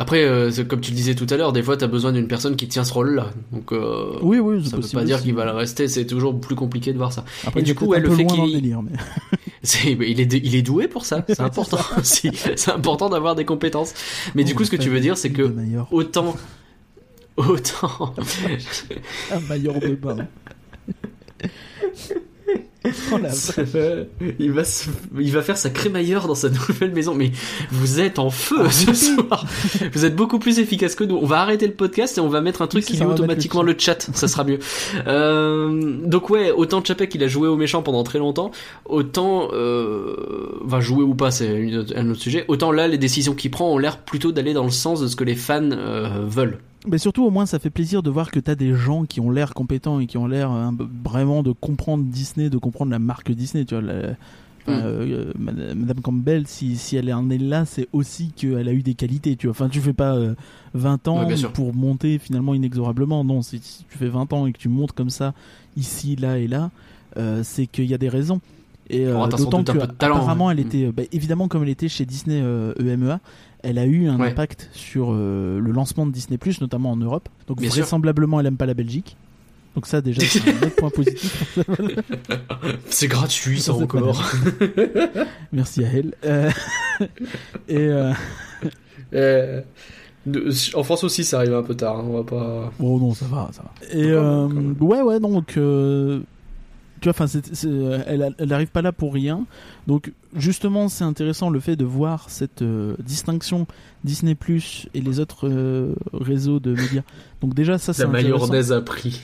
[0.01, 2.55] Après, euh, comme tu le disais tout à l'heure, des fois, t'as besoin d'une personne
[2.55, 3.31] qui tient ce rôle-là.
[3.53, 5.89] Donc, euh, Oui, oui, ça veut possible pas dire qu'il va le rester.
[5.89, 7.25] C'est toujours plus compliqué de voir ça.
[7.47, 8.77] Après, Et du coup, ouais, le fait qu'il-
[9.99, 11.25] mais- il est, il est doué pour ça.
[11.29, 11.79] C'est important.
[12.05, 13.93] C'est important d'avoir des compétences.
[14.37, 15.53] Mais du Oh, coup, ce que tu veux dire, c'est que
[15.91, 16.37] autant,
[17.39, 18.15] autant,
[19.33, 20.27] un maillot de bain.
[23.13, 23.29] oh la
[24.39, 24.89] il va, se-
[25.21, 27.15] il va faire sa crémaillère dans sa nouvelle maison.
[27.15, 27.33] Mais
[27.71, 29.45] vous êtes en feu Ah, ce soir.
[29.93, 31.17] Vous êtes beaucoup plus efficace que nous.
[31.17, 33.11] On va arrêter le podcast et on va mettre un truc Oui, qui lit le
[33.11, 34.09] automatiquement le chat.
[34.15, 34.59] Ça sera mieux.
[35.07, 38.53] Euh, donc ouais, autant Chapek il a joué au méchant pendant très longtemps,
[38.87, 40.17] autant euh,
[40.63, 42.45] va jouer ou pas, c'est un autre sujet.
[42.49, 45.17] Autant là, les décisions qu'il prend ont l'air plutôt d'aller dans le sens de ce
[45.17, 46.59] que les fans euh, veulent.
[46.91, 49.31] Mais surtout, au moins, ça fait plaisir de voir que t'as des gens qui ont
[49.31, 50.71] l'air compétents et qui ont l'air euh,
[51.05, 53.65] vraiment de comprendre Disney, de comprendre la marque Disney.
[53.65, 54.15] Tu vois, la-
[54.67, 54.71] Mm.
[54.85, 58.93] euh, Madame Campbell, si, si elle en est là, c'est aussi qu'elle a eu des
[58.93, 59.35] qualités.
[59.35, 60.35] Tu vois, enfin, tu fais pas euh,
[60.75, 63.25] 20 ans Ouais, pour monter finalement inexorablement.
[63.25, 65.33] Non, si, si tu fais 20 ans et que tu montes comme ça,
[65.79, 66.71] ici, là et là,
[67.17, 68.41] euh, c'est qu'il y a des raisons.
[68.91, 70.53] Et euh, Oh, d'autant que peu de talent, apparemment, hein.
[70.53, 73.21] elle était, euh, bah, évidemment, comme elle était chez Disney euh, EMEA,
[73.63, 74.29] elle a eu un Ouais.
[74.31, 77.29] impact sur euh, le lancement de Disney notamment en Europe.
[77.49, 77.83] Donc Bien sûr.
[77.83, 79.17] vraisemblablement, elle aime pas la Belgique.
[79.75, 81.61] Donc ça déjà c'est un autre point positif.
[82.89, 84.25] C'est gratuit ça encore.
[85.53, 86.15] Merci à elle.
[86.25, 86.51] Euh,
[87.69, 88.13] et euh,
[89.15, 89.63] Euh,
[90.75, 91.99] en France aussi, ça arrive un peu tard.
[91.99, 92.73] hein, on va pas.
[92.81, 93.71] bon non ça va ça va.
[93.97, 94.49] Et euh,
[94.81, 96.21] ouais ouais donc euh,
[97.01, 97.67] tu vois enfin c'est-
[98.07, 99.45] elle elle arrive pas là pour rien.
[99.87, 103.67] Donc justement c'est intéressant le fait de voir cette euh, distinction
[104.05, 107.03] Disney Plus et les autres euh, réseaux de médias.
[107.41, 109.23] Donc déjà ça c'est La mayonnaise a pris.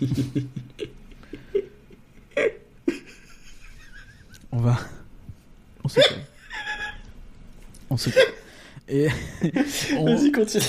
[4.53, 4.79] On va.
[5.83, 6.21] On se calme.
[7.91, 8.33] On se calme.
[8.89, 9.09] Et.
[9.99, 10.63] on- Vas-y, continue.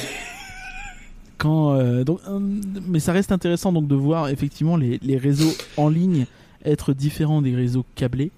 [1.38, 2.40] quand, euh, donc, euh,
[2.88, 6.26] mais ça reste intéressant donc de voir effectivement les, les réseaux en ligne
[6.66, 8.32] être différents des réseaux câblés.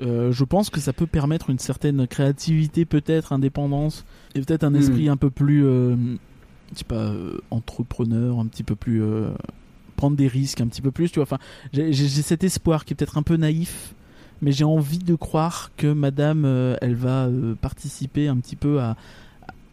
[0.00, 4.04] Euh, je pense que ça peut permettre une certaine créativité, peut-être indépendance,
[4.34, 4.76] et peut-être un Hmm.
[4.76, 5.96] esprit un peu plus, euh,
[6.72, 9.30] je sais pas, euh, entrepreneur, un petit peu plus euh,
[9.96, 11.10] prendre des risques, un petit peu plus.
[11.10, 11.38] Tu vois, enfin,
[11.72, 13.94] j'ai cet espoir qui est peut-être un peu naïf,
[14.40, 16.44] mais j'ai envie de croire que Madame,
[16.80, 17.28] elle va
[17.60, 18.96] participer un petit peu à,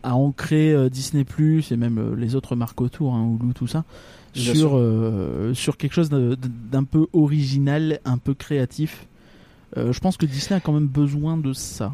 [0.01, 3.83] à ancrer Disney Plus et même les autres marques autour, hein, Hulu, tout ça,
[4.35, 9.07] sur, euh, sur quelque chose d'un peu original, un peu créatif.
[9.77, 11.93] Euh, je pense que Disney a quand même besoin de ça.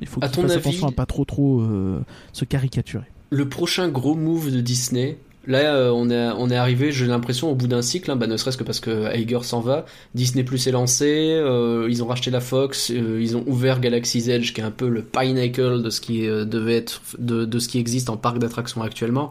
[0.00, 2.00] Il faut À qu'il ton fasse avis- attention à pas trop trop euh,
[2.32, 3.04] se caricaturer.
[3.30, 7.50] Le prochain gros move de Disney, là euh, on, est, on est arrivé, j'ai l'impression,
[7.50, 10.42] au bout d'un cycle, hein, bah, ne serait-ce que parce que Iger s'en va, Disney
[10.44, 14.52] Plus est lancé, euh, ils ont racheté la Fox, euh, ils ont ouvert Galaxy's Edge,
[14.52, 17.68] qui est un peu le pinnacle de ce qui euh, devait être, de, de ce
[17.68, 19.30] qui existe en parc d'attractions actuellement.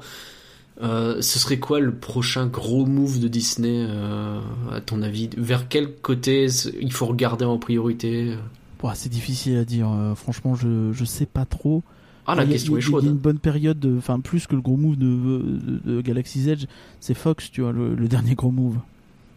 [0.82, 4.40] Euh, ce serait quoi le prochain gros move de Disney, euh,
[4.72, 5.30] à ton avis?
[5.38, 6.48] Vers quel côté
[6.82, 8.36] il faut regarder en priorité?
[8.82, 9.90] Ouah, c'est difficile à dire.
[9.92, 11.84] euh, franchement, je je sais pas trop.
[12.26, 13.06] Ah, la Il question il est a- Il y a chaude.
[13.06, 16.66] une bonne période, de- enfin plus que le gros move de, de, de Galaxy's Edge,
[17.02, 18.78] c'est Fox, tu vois, le, le dernier gros move.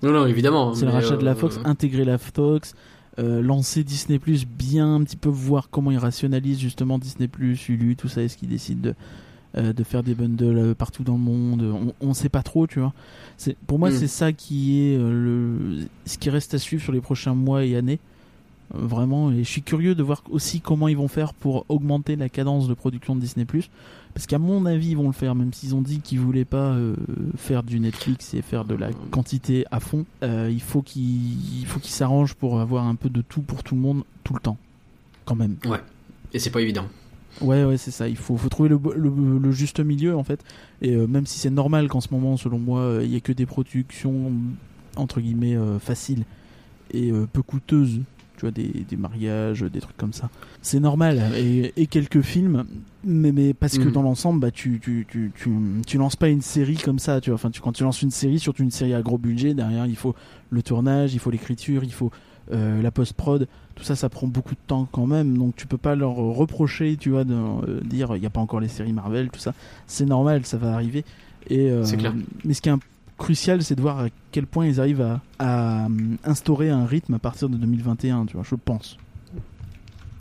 [0.02, 0.74] Non, non, évidemment.
[0.74, 2.74] C'est le rachat de la Fox, intégrer la Fox,
[3.18, 7.68] euh, lancer Disney Plus, bien un petit peu voir comment ils rationalisent justement Disney Plus,
[7.68, 8.94] Hulu, tout ça, est-ce qu'ils décident de,
[9.56, 12.66] euh, de faire des bundles euh, partout dans le monde On, on sait pas trop,
[12.66, 12.92] tu vois.
[13.36, 13.94] C'est pour moi Mm.
[13.94, 17.64] c'est ça qui est euh, le ce qui reste à suivre sur les prochains mois
[17.64, 17.98] et années.
[18.74, 22.16] Euh, Vraiment, et je suis curieux de voir aussi comment ils vont faire pour augmenter
[22.16, 23.68] la cadence de production de Disney Plus,
[24.14, 26.70] parce qu'à mon avis ils vont le faire, même s'ils ont dit qu'ils voulaient pas
[26.72, 26.94] euh,
[27.36, 30.06] faire du Netflix et faire de la quantité à fond.
[30.22, 33.62] Euh, il faut qu'ils il faut qu'ils s'arrangent pour avoir un peu de tout pour
[33.62, 34.56] tout le monde tout le temps,
[35.26, 35.56] quand même.
[36.32, 36.86] Et c'est pas évident.
[37.40, 38.08] Ouais, ouais, c'est ça.
[38.08, 40.40] Il faut, faut trouver le, le- le juste milieu en fait.
[40.80, 43.20] Et euh, même si c'est normal qu'en ce moment, selon moi, euh, il y ait
[43.20, 44.30] que des productions
[44.96, 46.24] entre guillemets euh, faciles
[46.92, 48.00] et euh, peu coûteuses.
[48.36, 50.28] Tu vois, des, des mariages, des trucs comme ça.
[50.62, 51.22] C'est normal.
[51.36, 52.64] Et, et quelques films,
[53.04, 53.92] mais, mais parce que Mhm.
[53.92, 55.50] dans l'ensemble, bah, tu, tu, tu, tu,
[55.86, 57.20] tu lances pas une série comme ça.
[57.20, 59.54] Tu vois, enfin, tu, quand tu lances une série, surtout une série à gros budget,
[59.54, 60.16] derrière, il faut
[60.50, 62.10] le tournage, il faut l'écriture, il faut
[62.52, 63.48] la post-prod.
[63.74, 65.38] Tout ça, ça prend beaucoup de temps quand même.
[65.38, 68.40] Donc, tu peux pas leur reprocher, tu vois, de euh, dire il n'y a pas
[68.40, 69.54] encore les séries Marvel, tout ça.
[69.86, 71.04] C'est normal, ça va arriver.
[71.48, 72.14] Et, euh, clair.
[72.44, 72.74] Mais ce qui est
[73.18, 75.88] crucial, c'est de voir à quel point ils arrivent à, à, euh,
[76.24, 78.98] instaurer un rythme à partir de 2021, tu vois, je pense.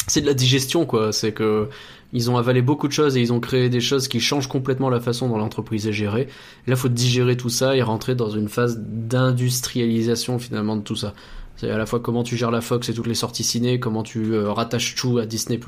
[0.08, 1.70] c'est de la digestion quoi c'est que
[2.14, 4.90] ils ont avalé beaucoup de choses et ils ont créé des choses qui changent complètement
[4.90, 6.28] la façon dont l'entreprise est gérée
[6.68, 10.98] et là faut digérer tout ça et rentrer dans une phase d'industrialisation finalement de tout
[10.98, 11.14] ça
[11.62, 14.02] c'est à la fois comment tu gères la Fox et toutes les sorties ciné comment
[14.02, 15.60] tu euh, rattaches tout à Disney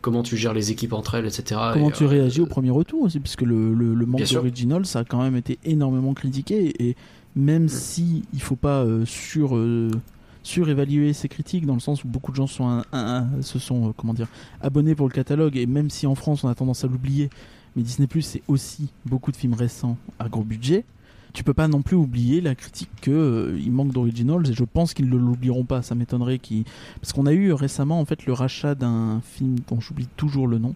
[0.00, 2.70] comment tu gères les équipes entre elles etc Comment Et, tu euh, réagis au premier
[2.70, 6.74] retour aussi, puisque le, le, le manque d'original, ça a quand même été énormément critiqué.
[6.82, 6.96] Et
[7.36, 9.54] même si il faut pas euh, sur
[10.42, 13.58] surévaluer ces critiques, dans le sens où beaucoup de gens sont un- un- un- se
[13.58, 14.28] sont euh, comment dire
[14.62, 17.28] abonnés pour le catalogue, et même si en France on a tendance à l'oublier,
[17.76, 20.84] mais Disney Plus c'est aussi beaucoup de films récents à gros budget.
[21.32, 24.64] Tu peux pas non plus oublier la critique que euh, il manque d'originals et je
[24.64, 25.82] pense qu'ils ne l'oublieront pas.
[25.82, 26.64] Ça m'étonnerait qu'ils
[27.00, 30.58] parce qu'on a eu récemment en fait le rachat d'un film dont j'oublie toujours le
[30.58, 30.74] nom.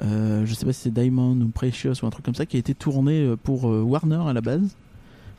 [0.00, 2.56] Euh, je sais pas si c'est Diamond ou Precious ou un truc comme ça qui
[2.56, 4.76] a été tourné euh, pour Warner à la base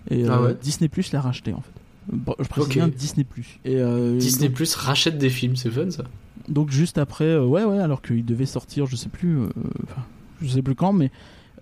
[0.10, 0.58] et Ah ouais.
[0.62, 1.72] Disney Plus l'a racheté en fait.
[2.12, 3.60] Bon, je précise bien Disney Plus.
[3.66, 3.82] Et
[4.18, 6.04] Disney donc, Plus rachète des films c'est fun ça
[6.48, 9.38] donc juste après, ouais ouais, alors qu'il devait sortir, je sais plus,
[9.84, 10.02] enfin,
[10.42, 11.12] je sais plus quand, mais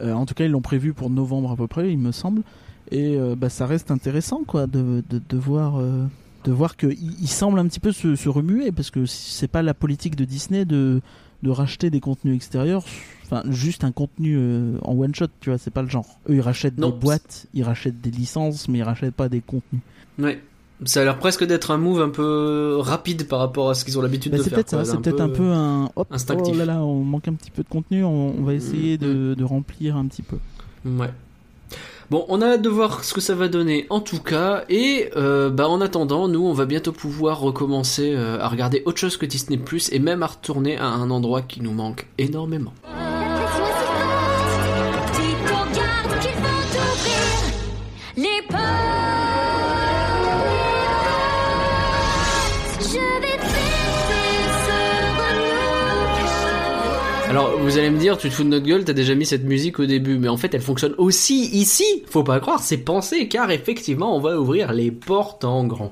[0.01, 2.43] euh, en tout cas ils l'ont prévu pour novembre à peu près, il me semble.
[2.91, 6.05] Et euh, bah, ça reste intéressant quoi de, de, de voir euh,
[6.45, 9.47] de voir que il, il semble un petit peu se, se remuer parce que c'est
[9.49, 11.01] pas la politique de Disney de
[11.43, 12.83] de racheter des contenus extérieurs
[13.25, 16.35] enfin juste un contenu euh, en one shot tu vois c'est pas le genre eux
[16.35, 16.89] ils rachètent Non.
[16.89, 19.81] des boîtes ils rachètent des licences mais ils rachètent pas des contenus
[20.17, 20.41] ouais
[20.85, 23.99] ça a l'air presque d'être un move un peu rapide par rapport à ce qu'ils
[23.99, 24.85] ont l'habitude Bah, de faire peut-être ça quoi.
[24.85, 26.53] c'est peut-être un peu un hop instinctif.
[26.55, 29.01] oh là là on manque un petit peu de contenu on, on va essayer Mm,
[29.01, 30.37] de, de remplir un petit peu
[30.85, 31.09] Ouais.
[32.09, 35.09] Bon, on a hâte de voir ce que ça va donner en tout cas, et
[35.17, 39.17] euh, bah en attendant, nous on va bientôt pouvoir recommencer euh, à regarder autre chose
[39.17, 39.59] que Disney
[39.91, 42.71] et même à retourner à un endroit qui nous manque énormément.
[57.37, 59.43] Alors vous allez me dire, tu te fous de notre gueule, t'as déjà mis cette
[59.43, 63.27] musique au début, mais en fait elle fonctionne aussi ici, faut pas croire, c'est pensé,
[63.27, 65.91] car effectivement on va ouvrir les portes en grand.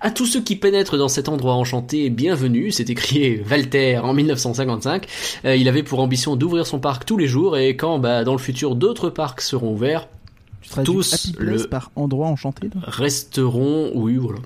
[0.00, 5.08] À tous ceux qui pénètrent dans cet endroit enchanté, bienvenue, c'est écrit Walter en 1955,
[5.46, 8.34] Euh, il avait pour ambition d'ouvrir son parc tous les jours, et quand bah, dans
[8.34, 10.06] le futur d'autres parcs seront ouverts,
[10.64, 14.38] tu Tous le- par endroit enchanté là resteront, oui voilà,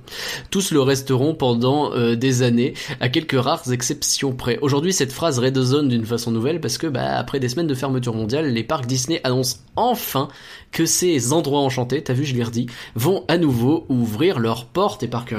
[0.50, 4.58] tous le resteront pendant euh, des années, à quelques rares exceptions près.
[4.60, 8.14] Aujourd'hui, cette phrase résonne d'une façon nouvelle parce que, bah, après des semaines de fermeture
[8.14, 10.28] mondiale, les parcs Disney annoncent enfin
[10.72, 15.02] que ces endroits enchantés, t'as vu, je l'ai redit, vont à nouveau ouvrir leurs portes
[15.02, 15.34] et parcs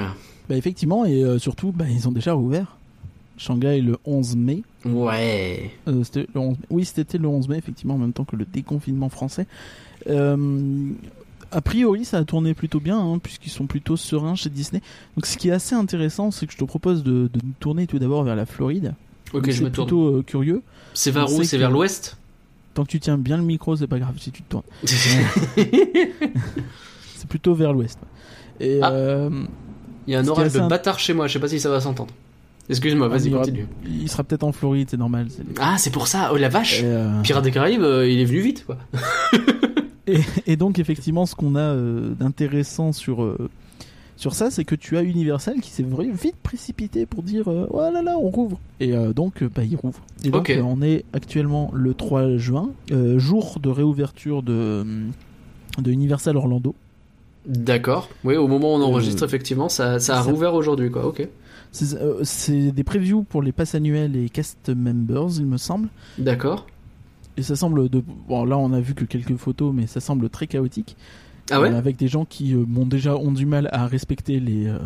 [0.49, 2.75] bah effectivement et euh, surtout bah, ils ont déjà ouvert
[3.37, 5.71] Shanghai le 11 mai Ouais.
[5.87, 6.65] Euh, le 11 mai.
[6.71, 9.45] Oui, c'était le 11 mai, effectivement, en même temps que le déconfinement français.
[10.07, 10.91] Euh,
[11.51, 14.81] A priori, ça a tourné plutôt bien, hein, puisqu'ils sont plutôt sereins chez Disney.
[15.17, 17.87] Donc, ce qui est assez intéressant, c'est que je te propose de, de nous tourner
[17.87, 18.93] tout d'abord vers la Floride.
[19.33, 19.87] Ok, Donc, je c'est me tourne.
[19.87, 20.61] plutôt euh, curieux.
[20.93, 22.17] C'est vers où C'est vers l'ouest
[22.75, 24.63] Tant que tu tiens bien le micro, c'est pas grave si tu te tournes.
[27.15, 27.99] C'est plutôt vers l'ouest.
[28.59, 28.91] Et Ah.
[28.91, 29.29] euh,
[30.07, 31.79] Il y a un orage de bâtard chez moi, je sais pas si ça va
[31.79, 32.13] s'entendre.
[32.69, 33.67] Excuse-moi, Ah, vas-y, continue.
[33.85, 35.27] il sera peut-être en Floride, c'est normal.
[35.29, 38.39] c'est Ah, c'est pour ça, oh la vache euh, Pirates des Caraïbes, il est venu
[38.41, 38.77] vite, quoi.
[40.13, 40.19] Et,
[40.53, 43.49] et donc effectivement, ce qu'on a euh, d'intéressant sur euh,
[44.15, 47.79] sur ça, c'est que tu as Universal qui s'est vite précipité pour dire euh, oh
[47.93, 48.59] là là, on rouvre.
[48.79, 50.01] Et euh, donc bah il rouvre.
[50.23, 52.71] Et donc on est actuellement le 3 juin,
[53.17, 54.85] jour de réouverture de
[55.77, 56.75] de Universal Orlando.
[57.45, 58.09] D'accord.
[58.23, 61.05] Oui, au moment où on enregistre, effectivement, ça, ça a ça- rouvert aujourd'hui, quoi.
[61.07, 61.27] Ok.
[61.71, 65.89] C'est des previews pour les passes annuels et cast members, il me semble.
[66.17, 66.65] D'accord.
[67.39, 70.29] Et ça semble de bon là on a vu que quelques photos, mais ça semble
[70.29, 70.97] très chaotique.
[71.49, 74.39] Ah ouais Euh, avec des gens qui euh, bon, déjà ont du mal à respecter
[74.41, 74.77] les, euh,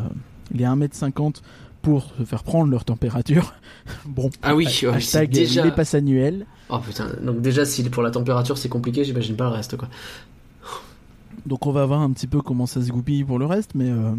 [0.54, 1.42] les 1m50
[1.82, 3.54] pour se faire prendre leur température.
[4.06, 6.46] bon, Ah oui, ouais, hashtag déjà- les passes annuelles.
[6.70, 9.90] Oh putain, donc déjà, si pour la température c'est compliqué, j'imagine pas le reste, quoi.
[11.46, 13.90] Donc on va voir un petit peu comment ça se goupille pour le reste, mais
[13.90, 14.14] euh,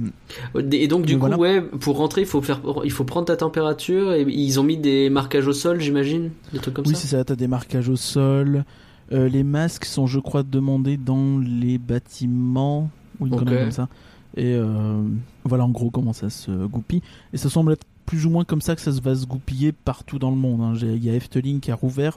[0.72, 1.38] Et donc, du Mais coup, voilà.
[1.38, 4.76] ouais, pour rentrer, il faut, faire, il faut prendre ta température et ils ont mis
[4.76, 7.88] des marquages au sol, j'imagine Des trucs comme oui ça c'est ça, t'as des marquages
[7.88, 8.64] au sol.
[9.12, 13.38] Euh, les masques sont je crois demandés dans les bâtiments ou une Ok.
[13.40, 13.88] connerie comme ça.
[14.36, 15.02] Et euh,
[15.44, 17.02] voilà en gros comment ça se goupille.
[17.32, 20.18] Et ça semble être plus ou moins comme ça que ça va se goupiller partout
[20.18, 20.60] dans le monde.
[20.60, 20.74] hein.
[20.82, 22.16] Il y a Efteling qui a rouvert.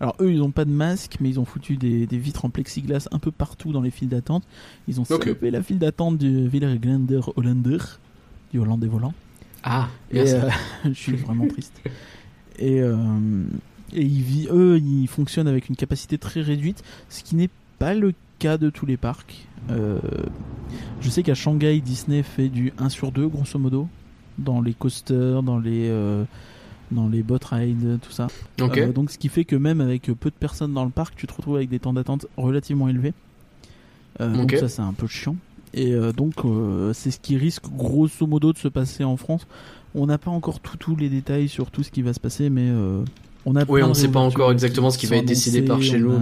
[0.00, 2.50] Alors eux ils ont pas de masque mais ils ont foutu des, des vitres en
[2.50, 4.44] plexiglas un peu partout dans les files d'attente.
[4.88, 7.78] Ils ont salopé la file d'attente du Willerglander Hollander,
[8.52, 9.14] du Hollandais volant.
[9.62, 10.48] Ah, Et euh,
[10.84, 11.80] je suis vraiment triste.
[12.58, 12.96] Et, euh,
[13.92, 17.94] et ils vi- eux, ils fonctionnent avec une capacité très réduite, ce qui n'est pas
[17.94, 19.46] le cas de tous les parcs.
[19.70, 19.98] Euh,
[21.00, 23.88] je sais qu'à Shanghai, Disney fait du 1 sur 2, grosso modo,
[24.38, 26.24] dans les coasters, dans les, euh,
[26.90, 28.28] dans les boat rides, tout ça.
[28.60, 31.26] Euh, donc ce qui fait que même avec peu de personnes dans le parc, tu
[31.26, 33.12] te retrouves avec des temps d'attente relativement élevés.
[34.20, 35.36] Euh, Donc ça c'est un peu chiant.
[35.74, 36.34] Et euh, donc
[36.94, 39.46] c'est ce qui risque grosso modo de se passer en France.
[39.94, 42.50] On n'a pas encore tout tous les détails sur tout ce qui va se passer,
[42.50, 42.70] mais
[43.44, 43.64] on a.
[43.68, 46.14] Oui, on ne sait pas encore exactement ce qui va être décidé par chez nous,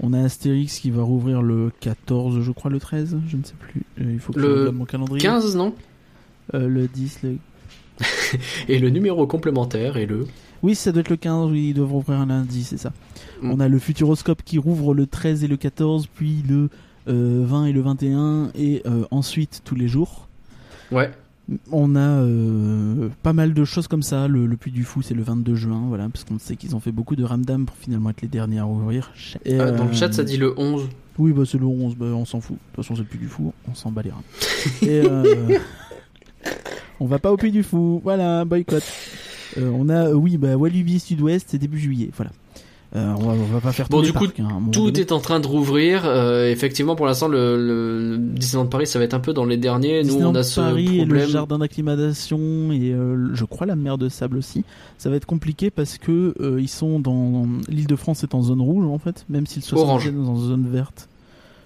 [0.00, 3.54] On a, Astérix qui va rouvrir le 14, je crois le 13, je ne sais
[3.58, 3.82] plus.
[3.98, 5.20] Il faut que Le je regarde mon calendrier.
[5.20, 5.72] 15, non?
[6.52, 7.38] Euh, le 10, le
[8.68, 10.26] Et le numéro complémentaire est le.
[10.62, 12.92] Oui, ça doit être le 15, oui, ils doivent rouvrir un lundi, c'est ça.
[13.42, 13.50] Mm.
[13.50, 16.70] On a le Futuroscope qui rouvre le 13 et le 14, puis le
[17.08, 20.28] euh, 20 et le 21, et euh, ensuite tous les jours.
[20.90, 21.10] Ouais.
[21.70, 24.28] On a euh, pas mal de choses comme ça.
[24.28, 26.80] Le, le Puy du Fou, c'est le 22 juin, voilà, parce qu'on sait qu'ils ont
[26.80, 29.12] fait beaucoup de ramdam pour finalement être les derniers à rouvrir.
[29.44, 30.88] Et, Ah, dans le euh, chat, ça dit le 11.
[31.18, 32.56] Oui, bah c'est le 11, bah, on s'en fout.
[32.56, 34.22] De toute façon, c'est le Puy du Fou, on s'en bat les reins.
[34.82, 35.58] et euh,
[37.00, 38.82] on va pas au Puy du Fou, voilà, boycott.
[39.58, 42.30] Euh, on a, euh, oui, bah Walibi Sud-Ouest, c'est début juillet, voilà.
[42.96, 44.84] Euh, on, va, on va pas faire Bon, tous du les coup, parcs, hein, Tout
[44.92, 45.00] donné.
[45.00, 46.02] est en train de rouvrir.
[46.06, 49.56] euh, effectivement, pour l'instant, le, le Disneyland Paris, ça va être un peu dans les
[49.56, 50.02] derniers.
[50.02, 51.28] Nous, Disneyland on a ce Paris et le problème.
[51.28, 52.38] jardin d'acclimatation
[52.70, 54.64] et euh, je crois la mer de sable aussi.
[54.96, 58.60] Ça va être compliqué parce que ils sont dans l'île de France est en zone
[58.60, 60.04] rouge en fait, même si le Orange.
[60.04, 61.08] 60 est en zone verte.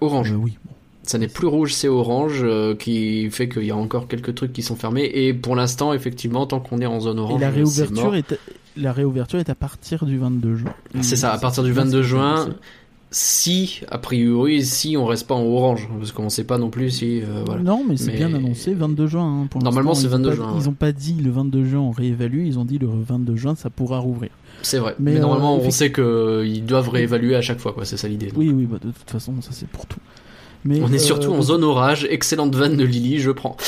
[0.01, 0.31] Orange.
[0.31, 0.57] Oui.
[0.65, 0.71] bon.
[1.09, 4.53] Ça n'est plus rouge, c'est orange, euh, qui fait qu'il y a encore quelques trucs
[4.53, 5.09] qui sont fermés.
[5.11, 8.15] Et pour l'instant, effectivement, tant qu'on est en zone orange, et la réouverture mort.
[8.15, 8.39] est
[8.77, 10.73] la réouverture est à partir du 22 juin.
[11.01, 12.49] C'est ça, à partir du bien ce 22 que j'ai juin.
[13.11, 16.91] Si, a priori, si on reste pas en orange, parce qu'on sait pas non plus
[16.91, 17.21] si.
[17.23, 17.63] euh, voilà.
[17.63, 19.23] Non, mais c'est Mais- bien annoncé 22 juin.
[19.41, 21.65] hein, pour Normalement, c'est Ils ont 22 pas- juin, Ils ont pas dit le 22
[21.65, 24.29] juin on réévalue, ils ont dit le 22 juin ça pourra rouvrir.
[24.61, 24.93] C'est vrai.
[24.99, 27.83] Mais, Mais, euh, normalement, on sait qu'ils doivent réévaluer à chaque fois, quoi.
[27.83, 28.31] C'est ça l'idée.
[28.35, 29.99] Oui, oui, bah, de toute façon ça c'est pour tout.
[30.65, 32.05] Mais On est euh, surtout en zone orage.
[32.09, 33.55] Excellente vanne de Lily, je prends.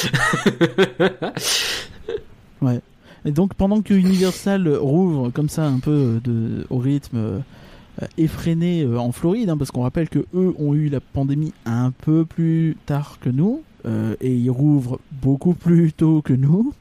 [3.26, 7.40] Et donc pendant que Universal rouvre comme ça un peu euh, de, au rythme euh,
[8.18, 12.26] effréné en Floride, hein, parce qu'on rappelle que eux ont eu la pandémie un peu
[12.26, 16.74] plus tard que nous, euh, et ils rouvrent beaucoup plus tôt que nous.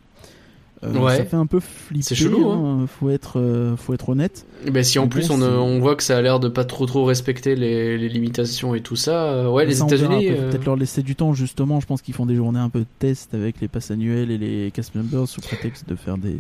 [0.83, 1.19] Euh, Ouais.
[1.19, 2.03] Ça fait un peu flipper.
[2.03, 2.87] C'est chelou, hein.
[2.87, 4.47] Faut être, euh, faut être honnête.
[4.71, 6.87] Ben si en Mais plus bon, on, voit que ça a l'air de pas trop
[6.87, 10.29] trop respecter les, les limitations et tout ça, euh, ouais les États-Unis.
[10.31, 11.81] euh, Peut-être leur laisser du temps justement.
[11.81, 14.39] Je pense qu'ils font des journées un peu de test avec les passes annuelles et
[14.39, 16.39] les cast members sous prétexte de faire des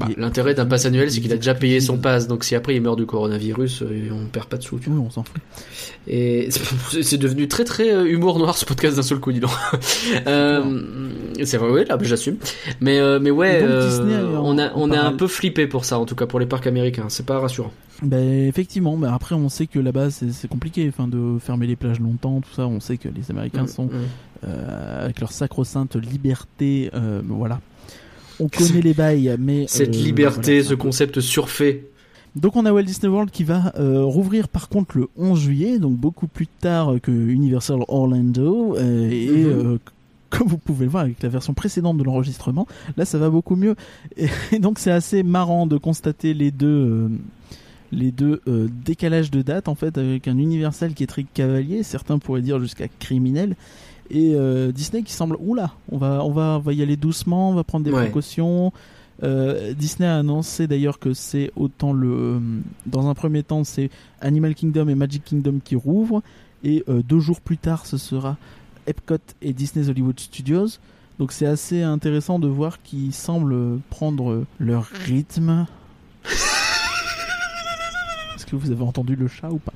[0.00, 2.74] Bah, L'intérêt d'un pass annuel, c'est qu'il a déjà payé son pass, donc si après
[2.74, 4.78] il meurt du coronavirus, euh, on perd pas de sous.
[4.78, 4.98] tu vois.
[4.98, 5.36] Oui, on s'en fout.
[6.08, 6.48] Et
[7.02, 9.50] c'est devenu très très euh, humour noir ce podcast d'un seul coup, dis donc.
[10.26, 10.62] Euh,
[11.44, 12.36] c'est vrai, oui, là, bah, j'assume.
[12.80, 15.84] Mais euh, mais ouais, donc, euh, Disney on a on est un peu flippé pour
[15.84, 17.06] ça, en tout cas pour les parcs américains.
[17.08, 17.72] C'est pas rassurant.
[18.02, 22.00] Ben effectivement, mais après on sait que là-bas c'est compliqué, enfin de fermer les plages
[22.00, 22.66] longtemps, tout ça.
[22.66, 23.90] On sait que les Américains sont
[24.42, 24.46] Mm.
[25.02, 26.90] avec leur sacro-sainte liberté,
[27.28, 27.60] voilà.
[28.40, 31.86] On connaît les bails, mais Cette euh, liberté, voilà, ce concept surfait.
[32.36, 35.78] Donc on a Walt Disney World qui va euh, rouvrir par contre le 11 juillet,
[35.78, 39.78] donc beaucoup plus tard que Universal Orlando, euh, et Mhm.
[40.30, 43.56] comme vous pouvez le voir avec la version précédente de l'enregistrement, là ça va beaucoup
[43.56, 43.74] mieux.
[44.16, 47.08] Et, et donc c'est assez marrant de constater les deux, euh,
[47.92, 51.82] les deux euh, décalages de date en fait, avec un Universal qui est très cavalier,
[51.82, 53.56] certains pourraient dire jusqu'à criminel.
[54.10, 57.50] Et euh, Disney qui semble, oula, on va, on va, on va y aller doucement,
[57.50, 58.02] on va prendre des Ouais.
[58.04, 58.72] précautions.
[59.22, 62.40] Euh, Disney a annoncé d'ailleurs que c'est autant le, euh,
[62.86, 63.90] dans un premier temps, c'est
[64.20, 66.22] Animal Kingdom et Magic Kingdom qui rouvrent,
[66.64, 68.36] et euh, deux jours plus tard, ce sera
[68.86, 70.78] Epcot et Disney's Hollywood Studios.
[71.18, 75.66] Donc c'est assez intéressant de voir qu'ils semblent prendre leur rythme.
[78.34, 79.72] Est-ce que vous avez entendu le chat ou pas?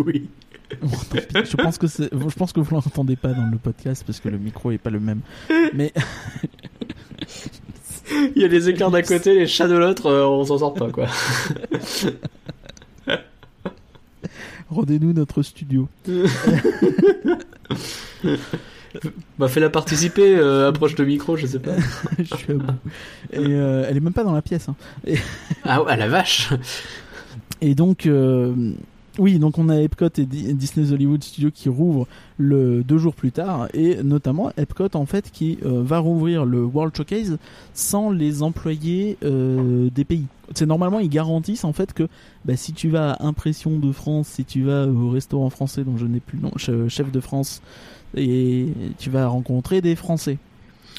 [0.00, 0.28] Oui.
[0.82, 0.96] Bon,
[1.44, 4.28] je pense que c'est, je pense que vous l'entendez pas dans le podcast parce que
[4.28, 5.20] le micro est pas le même.
[5.74, 5.92] Mais
[8.36, 10.74] Il y a les écarts d'un côté, les chats de l'autre, euh, on s'en sort
[10.74, 11.06] pas quoi.
[14.70, 15.88] rendez-nous notre studio.
[19.38, 21.76] Bah fais-la participer, euh, approche le micro, je sais pas.
[22.18, 22.72] je suis à bout.
[23.32, 24.68] Et euh, elle est même pas dans la pièce.
[24.68, 24.74] hein.
[25.62, 26.48] Ah ouais, la vache.
[27.60, 28.08] Et donc,
[29.18, 32.06] oui, donc on a Epcot et Di- Disney's Hollywood Studios qui rouvrent
[32.38, 36.64] le deux jours plus tard, et notamment Epcot en fait qui euh, va rouvrir le
[36.64, 37.38] World Showcase
[37.74, 40.26] sans les employés euh, des pays.
[40.54, 42.08] C'est normalement ils garantissent en fait que
[42.44, 45.96] bah, si tu vas à Impression de France, si tu vas au restaurant français dont
[45.96, 47.60] je n'ai plus le nom, che- chef de France,
[48.16, 50.38] et tu vas rencontrer des Français.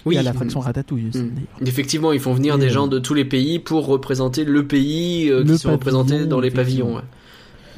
[0.05, 0.17] Oui.
[0.17, 1.65] À l'attraction Ratatouille Mm.
[1.65, 4.65] Effectivement, ils font venir Et, des euh, gens de tous les pays pour représenter le
[4.65, 6.95] pays euh, Le qui sont représentés dans les pavillons.
[6.95, 7.01] ouais.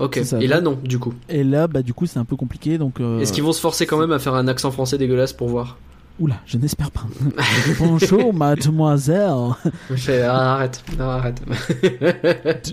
[0.01, 0.19] Ok.
[0.39, 1.13] Et là, non, du coup.
[1.29, 2.99] Et là, bah du coup, c'est un peu compliqué, donc.
[2.99, 5.47] euh, Est-ce qu'ils vont se forcer quand même à faire un accent français dégueulasse pour
[5.47, 5.77] voir?
[6.19, 7.03] Oula, je n'espère pas.
[7.79, 9.31] Bonjour, mademoiselle.
[9.95, 11.41] Fais, ah, arrête, non, arrête.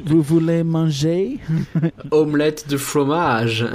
[0.07, 1.39] Vous voulez manger?
[2.11, 3.67] Omelette de fromage.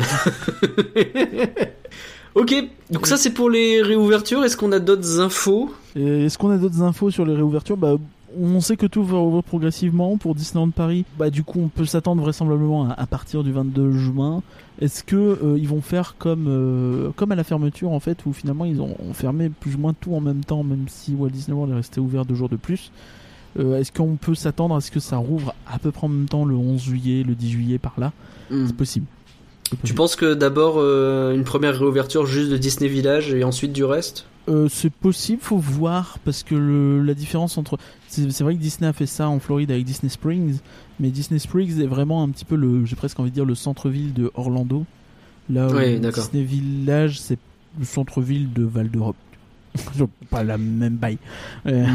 [2.35, 2.53] ok,
[2.91, 4.43] donc ça c'est pour les réouvertures.
[4.43, 5.73] Est-ce qu'on a d'autres infos?
[5.95, 7.77] Est-ce qu'on a d'autres infos sur les réouvertures?
[7.77, 7.95] Bah,
[8.39, 11.05] on sait que tout va ouvrir progressivement pour Disneyland Paris.
[11.17, 14.41] Bah, du coup, on peut s'attendre vraisemblablement à, à partir du 22 juin.
[14.81, 18.33] Est-ce que euh, ils vont faire comme euh, comme à la fermeture en fait, où
[18.33, 21.29] finalement ils ont, ont fermé plus ou moins tout en même temps, même si Walt
[21.29, 22.91] Disney World est resté ouvert deux jours de plus?
[23.59, 26.27] Euh, Est-ce qu'on peut s'attendre à ce que ça rouvre à peu près en même
[26.27, 28.11] temps le 11 juillet, le 10 juillet par là?
[28.49, 28.65] Hmm.
[28.65, 29.05] C'est possible.
[29.83, 34.27] Tu penses que d'abord une première réouverture juste de Disney Village et ensuite du reste?
[34.49, 37.77] Euh, c'est possible, faut voir parce que le, la différence entre
[38.13, 40.59] c'est vrai que Disney a fait ça en Floride avec Disney Springs,
[40.99, 43.55] mais Disney Springs est vraiment un petit peu le j'ai presque envie de dire le
[43.55, 44.85] centre-ville de Orlando.
[45.49, 46.09] Là où.
[46.11, 47.39] Disney Village c'est
[47.79, 49.15] le centre-ville de Val d'Europe.
[50.29, 51.17] pas la même bail.
[51.65, 51.85] Euh,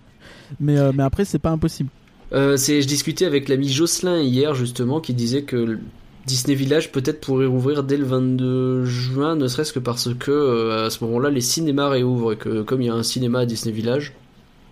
[0.60, 1.90] mais euh, mais après c'est pas impossible.
[2.32, 5.78] Euh, c'est, je discutais avec l'ami Jocelyn hier justement qui disait que
[6.26, 10.86] Disney Village peut-être pourrait rouvrir dès le 22 juin, ne serait-ce que parce que euh,
[10.86, 13.46] à ce moment-là les cinémas réouvrent et que comme il y a un cinéma à
[13.46, 14.12] Disney Village,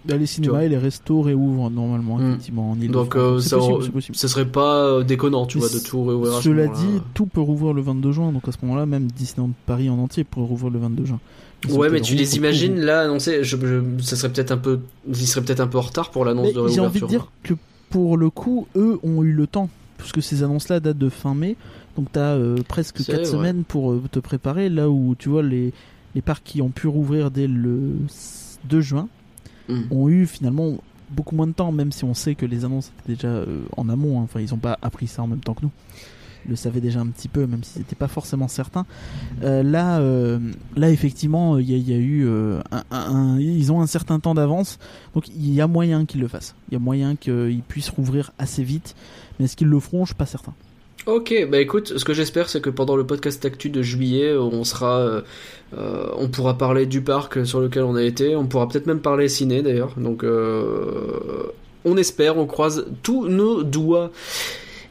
[0.09, 2.29] les cinémas et les restos réouvrent normalement Hmm.
[2.31, 3.57] effectivement en donc euh, ça,
[3.93, 6.33] possible, ça serait pas euh, déconnant, tu Mais vois, de tout réouvrir.
[6.35, 6.79] ce Cela moment-là.
[6.79, 9.99] dit, tout peut rouvrir le 22 juin, donc à ce moment-là, même Disneyland Paris en
[9.99, 11.21] entier pourrait rouvrir le 22 juin.
[11.67, 14.81] Ils Ouais, mais tu les imagines là annoncé, je, je- ça serait peut-être un peu,
[15.09, 17.07] ils seraient peut-être un peu en retard pour l'annonce de J'ai envie réouverture.
[17.07, 17.55] de dire que
[17.89, 21.57] pour le coup, eux ont eu le temps, puisque ces annonces-là datent de fin mai,
[21.97, 23.25] donc t'as euh, presque C'est 4 vrai.
[23.31, 25.73] semaines pour euh, te préparer, là où tu vois les,
[26.15, 27.93] les parcs qui ont pu rouvrir dès le
[28.69, 29.09] 2 juin
[29.69, 29.83] Hmm.
[29.91, 30.75] ont eu finalement
[31.11, 33.89] beaucoup moins de temps, même si on sait que les annonces étaient déjà euh, en
[33.89, 34.25] amont, hein.
[34.25, 35.71] enfin ils n'ont pas appris ça en même temps que nous.
[36.47, 38.85] Ils le savaient déjà un petit peu, même s'ils n'étaient pas forcément certains.
[39.43, 40.39] Euh, là, euh,
[40.77, 42.29] là effectivement, il y, a- eu
[43.41, 44.79] ils ont un certain temps d'avance,
[45.15, 46.55] donc il y a moyen qu'ils le fassent.
[46.71, 48.95] Il y a moyen qu'ils puissent rouvrir assez vite,
[49.39, 50.05] mais est-ce qu'ils le feront?
[50.05, 50.53] Je suis pas certain.
[51.07, 54.65] Ok, bah écoute, ce que j'espère c'est que pendant le podcast actu de juillet, on
[54.65, 55.21] sera, euh,
[55.77, 59.01] euh, on pourra parler du parc sur lequel on a été, on pourra peut-être même
[59.01, 59.93] parler ciné d'ailleurs.
[59.99, 61.45] Donc, euh,
[61.85, 64.11] on espère, on croise tous nos doigts.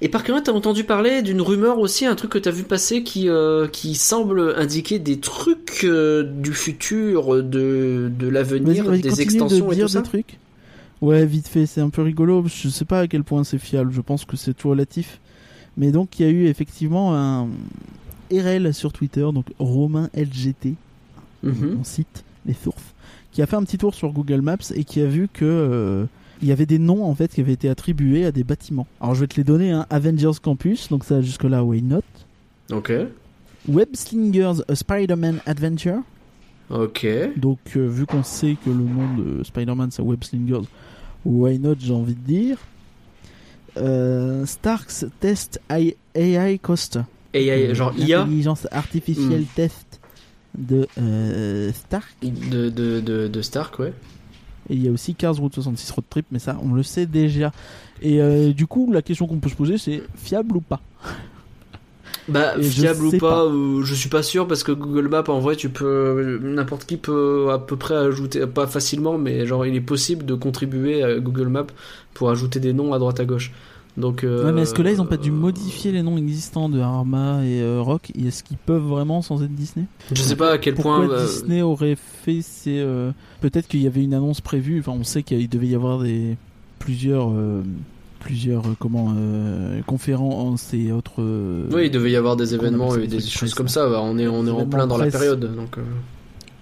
[0.02, 3.04] Et par contre, t'as entendu parler d'une rumeur aussi, un truc que t'as vu passer
[3.04, 9.68] qui, euh, qui semble indiquer des trucs euh, du futur, de, de l'avenir, des extensions
[9.68, 10.02] de et dire tout ça.
[10.02, 10.38] des trucs.
[11.02, 12.44] Ouais, vite fait, c'est un peu rigolo.
[12.46, 13.92] Je sais pas à quel point c'est fiable.
[13.94, 15.20] Je pense que c'est tout relatif.
[15.78, 17.48] Mais donc, il y a eu effectivement un
[18.32, 20.76] RL sur Twitter, donc Romain LGT,
[21.44, 21.78] Mhm.
[21.80, 22.94] on cite les sources,
[23.32, 26.06] qui a fait un petit tour sur Google Maps et qui a vu que euh,
[26.42, 28.88] il y avait des noms en fait qui avaient été attribués à des bâtiments.
[29.02, 29.86] Alors je vais te les donner hein.
[29.90, 32.02] Avengers Campus, donc ça jusque là why not?
[32.72, 32.92] Ok.
[33.68, 36.00] Web Slingers A Spider-Man Adventure.
[36.70, 37.06] Ok.
[37.38, 40.68] Donc euh, vu qu'on sait que le nom de Spider-Man c'est Web Slingers,
[41.26, 42.58] why not j'ai envie de dire.
[43.78, 47.02] Euh, Stark's Test AI AI Coaster.
[47.34, 49.56] Et il y a genre IA Intelligence artificielle Hmm.
[49.56, 50.00] test
[50.56, 52.08] de euh, Stark.
[52.22, 53.94] de, de, de, de Stark, ouais.
[54.70, 57.06] Et il y a aussi Cars Route 66 Road Trip, mais ça, on le sait
[57.08, 57.52] déjà.
[58.02, 60.80] Et euh, du coup, la question qu'on peut se poser, c'est fiable ou pas?
[62.28, 63.44] Bah, Et fiable ou pas, pas.
[63.46, 66.40] euh, je suis pas sûr parce que Google Maps, en vrai, tu peux.
[66.42, 70.34] N'importe qui peut à peu près ajouter, pas facilement, mais genre, il est possible de
[70.34, 71.68] contribuer à Google Maps
[72.14, 73.52] pour ajouter des noms à droite à gauche.
[73.98, 74.24] Donc.
[74.24, 76.80] euh, Ouais, mais est-ce que là, ils ont pas dû modifier les noms existants de
[76.80, 78.12] Arma et euh, Rock?
[78.16, 79.86] Et est-ce qu'ils peuvent vraiment sans être Disney?
[80.12, 81.10] Je sais pas à quel Pourquoi point.
[81.16, 82.80] euh, Disney aurait fait ces.
[82.80, 83.12] euh,
[83.42, 84.80] Peut-être qu'il y avait une annonce prévue.
[84.80, 86.38] Enfin, on sait qu'il devait y avoir des
[86.80, 87.30] plusieurs.
[88.24, 92.96] Plusieurs euh, comment euh, conférences et autres euh, Oui, il devait y avoir des événements
[92.96, 93.88] et des choses comme ça.
[93.90, 95.56] bah, on est, on est en plein dans la période.
[95.56, 95.78] Donc,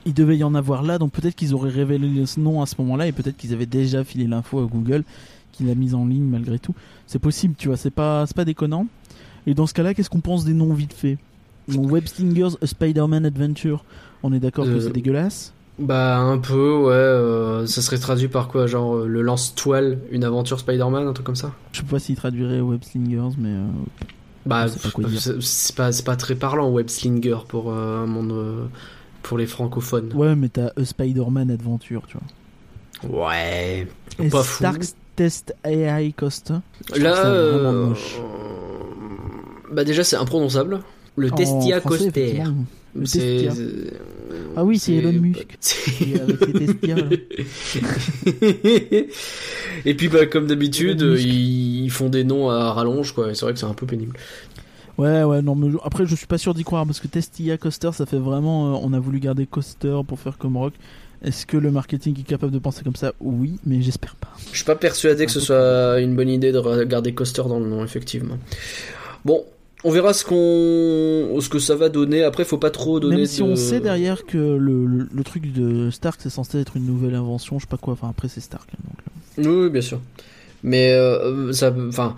[0.06, 2.76] il devait y en avoir là, donc peut-être qu'ils auraient révélé ce nom à ce
[2.80, 5.04] moment-là et peut-être qu'ils avaient déjà filé l'info à Google,
[5.52, 6.74] qui l'a mise en ligne malgré tout.
[7.06, 8.88] C'est possible, tu vois, c'est pas, pas déconnant.
[9.46, 11.18] Et dans ce cas-là, qu'est-ce qu'on pense des noms vite fait?
[11.68, 13.86] Bon, Web Slingers A Spider-Man Adventure,
[14.24, 15.54] on est d'accord que c'est dégueulasse?
[15.82, 16.92] Bah, un peu, ouais.
[16.94, 21.26] euh, ça serait traduit par quoi Genre euh, le lance-toile, une aventure Spider-Man, un truc
[21.26, 21.52] comme ça?
[21.74, 23.66] Je sais pas s'il traduirait Web Slingers, mais euh,
[24.46, 24.70] Bah, pas
[25.42, 28.70] c'est pas, c'est pas très parlant, web slinger pour un monde.
[29.24, 30.12] pour les francophones.
[30.14, 33.28] ouais, mais t'as A Spider-Man Adventure, tu vois.
[33.30, 33.88] Ouais.
[34.20, 34.58] Et Pas fou.
[34.58, 36.62] Stark's Test AI trouve
[37.04, 38.18] Là, ça vraiment moche.
[39.72, 40.80] bah déjà c'est imprononçable.
[41.18, 42.66] Le Testia effectivement.
[42.96, 43.54] Le C'est- Testia.
[44.54, 45.58] C'est- Ah oui, c'est Elon Musk.
[49.86, 53.34] Et puis bah comme d'habitude, ils, font des noms à rallonge quoi.
[53.34, 54.16] C'est vrai que c'est un peu pénible.
[54.98, 57.90] Ouais, ouais, non, mais après, je suis pas sûr d'y croire parce que Testia Coaster,
[57.94, 58.76] ça fait vraiment.
[58.76, 60.74] euh, on a voulu garder Coaster pour faire comme Rock.
[61.24, 63.14] Est-ce que le marketing est capable de penser comme ça?
[63.20, 64.30] Oui, mais j'espère pas.
[64.52, 67.68] Je suis pas persuadé que ce soit une bonne idée de regarder Coaster dans le
[67.68, 68.38] nom, effectivement.
[69.24, 69.44] Bon,
[69.84, 72.24] on verra ce qu'on, ce que ça va donner.
[72.24, 73.18] Après, faut pas trop donner.
[73.18, 76.60] Même si de- on sait derrière que le, le, le truc de Stark, c'est censé
[76.60, 77.94] être une nouvelle invention, je sais pas quoi.
[77.94, 78.70] Enfin, après, c'est Stark.
[78.74, 78.78] hein,
[79.38, 79.50] donc, euh.
[79.52, 80.00] Oui, oui, bien sûr.
[80.64, 82.16] Mais euh, ça, enfin,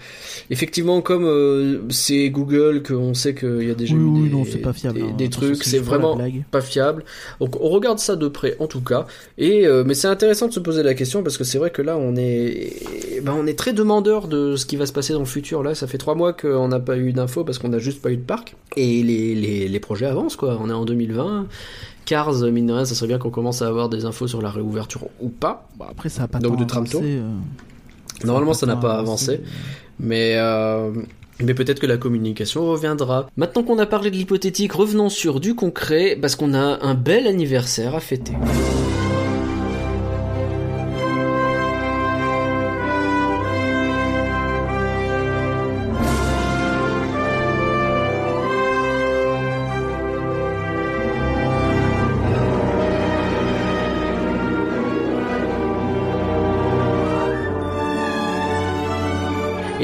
[0.49, 4.35] effectivement, comme euh, c'est Google, qu'on sait qu'il y a déjà Oui, eu oui, des,
[4.35, 4.99] non, c'est pas fiable.
[4.99, 5.13] des, hein.
[5.17, 6.19] des trucs, c'est vraiment
[6.51, 7.05] pas fiable.
[7.39, 9.05] Donc on regarde ça de près, en tout cas.
[9.37, 11.81] Et euh, mais c'est intéressant de se poser la question parce que c'est vrai que
[11.81, 12.83] là, on est,
[13.23, 15.63] ben, on est très demandeur de ce qui va se passer dans le futur.
[15.63, 18.11] Là, ça fait trois mois qu'on n'a pas eu d'infos parce qu'on n'a juste pas
[18.11, 18.55] eu de parc.
[18.75, 20.57] Et les, les, les projets avancent, quoi.
[20.61, 21.47] On est en 2020.
[22.05, 24.49] Cars, mine de rien, ça serait bien qu'on commence à avoir des infos sur la
[24.51, 25.69] réouverture ou pas.
[25.77, 26.99] Bon, après, ça a pas Donc, de tram tour.
[26.99, 27.29] avancé, euh,
[28.23, 29.41] Normalement, ça n'a pas avancé.
[29.99, 30.91] Mais, euh,
[31.41, 33.27] mais peut-être que la communication reviendra.
[33.37, 37.27] Maintenant qu'on a parlé de l'hypothétique, revenons sur du concret, parce qu'on a un bel
[37.27, 38.33] anniversaire à fêter.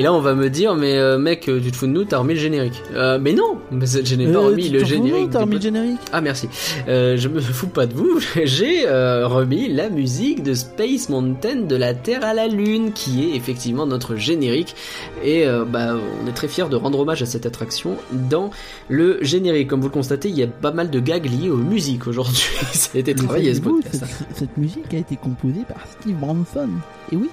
[0.09, 2.17] Là, on va me dire, mais euh, mec, euh, tu te fous de nous, t'as
[2.17, 2.81] remis le générique.
[2.93, 5.29] Euh, mais non, mais je n'ai pas remis le générique.
[5.31, 5.99] T'as du remis le pod- générique?
[6.11, 6.49] Ah merci.
[6.87, 8.19] Je me fous pas de vous.
[8.43, 13.35] J'ai remis la musique de Space Mountain de la Terre à la Lune, qui est
[13.35, 14.75] effectivement notre générique.
[15.23, 17.95] Et bah, on est très fiers de rendre hommage à cette attraction
[18.29, 18.49] dans
[18.87, 19.67] le générique.
[19.69, 22.43] Comme vous le constatez, il y a pas mal de gags liés aux musiques aujourd'hui.
[22.73, 24.03] Ça a été travaillé ce podcast.
[24.07, 26.69] cette, cette musique a été composée par Steve Branson.
[27.11, 27.29] Et oui,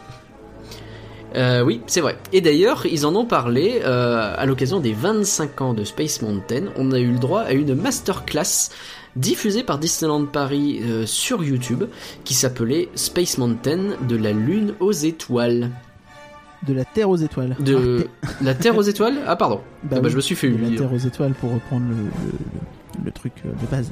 [1.36, 2.16] Euh, oui, c'est vrai.
[2.32, 6.64] Et d'ailleurs, ils en ont parlé euh, à l'occasion des 25 ans de Space Mountain.
[6.76, 8.70] On a eu le droit à une masterclass
[9.16, 11.84] diffusée par Disneyland Paris euh, sur YouTube
[12.24, 15.70] qui s'appelait Space Mountain de la Lune aux étoiles.
[16.66, 17.54] de la Terre aux étoiles.
[17.60, 18.08] De
[18.40, 19.16] la Terre aux étoiles?
[19.26, 19.60] Ah pardon.
[19.82, 20.76] Bah Ah bah, oui, je me suis fait de la.
[20.76, 23.90] Terre aux étoiles pour reprendre le, le, le- le truc de base.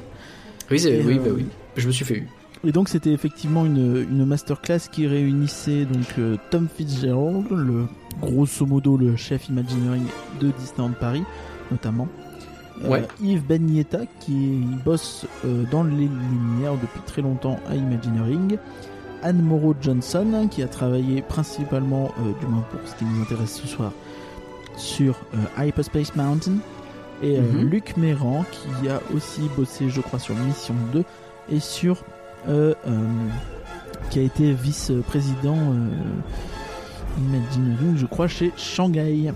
[0.71, 1.45] Oui, oui, bah oui.
[1.77, 2.27] Je me suis fait eu.
[2.65, 7.85] Et donc c'était effectivement une, une masterclass qui réunissait donc euh, Tom Fitzgerald, le
[8.21, 10.05] grosso modo le chef Imagineering
[10.39, 11.23] de Disneyland Paris,
[11.71, 12.07] notamment.
[12.83, 13.01] Euh.
[13.21, 18.57] Yves Bagnietta qui bosse euh, dans les lumières depuis très longtemps à Imagineering.
[19.21, 23.67] Anne Morrow Johnson qui a travaillé principalement, du moins pour ce qui nous intéresse ce
[23.67, 23.91] soir,
[24.77, 25.15] sur
[25.57, 26.57] Hyperspace Mountain.
[27.23, 27.69] Et Mhm.
[27.69, 31.03] Luc Méran qui a aussi bossé, je crois, sur Mission 2
[31.49, 32.03] et sur.
[32.47, 32.91] Euh, euh,
[34.09, 35.89] qui a été vice-président euh,
[37.17, 39.31] Imagineering, je crois, chez Shanghai.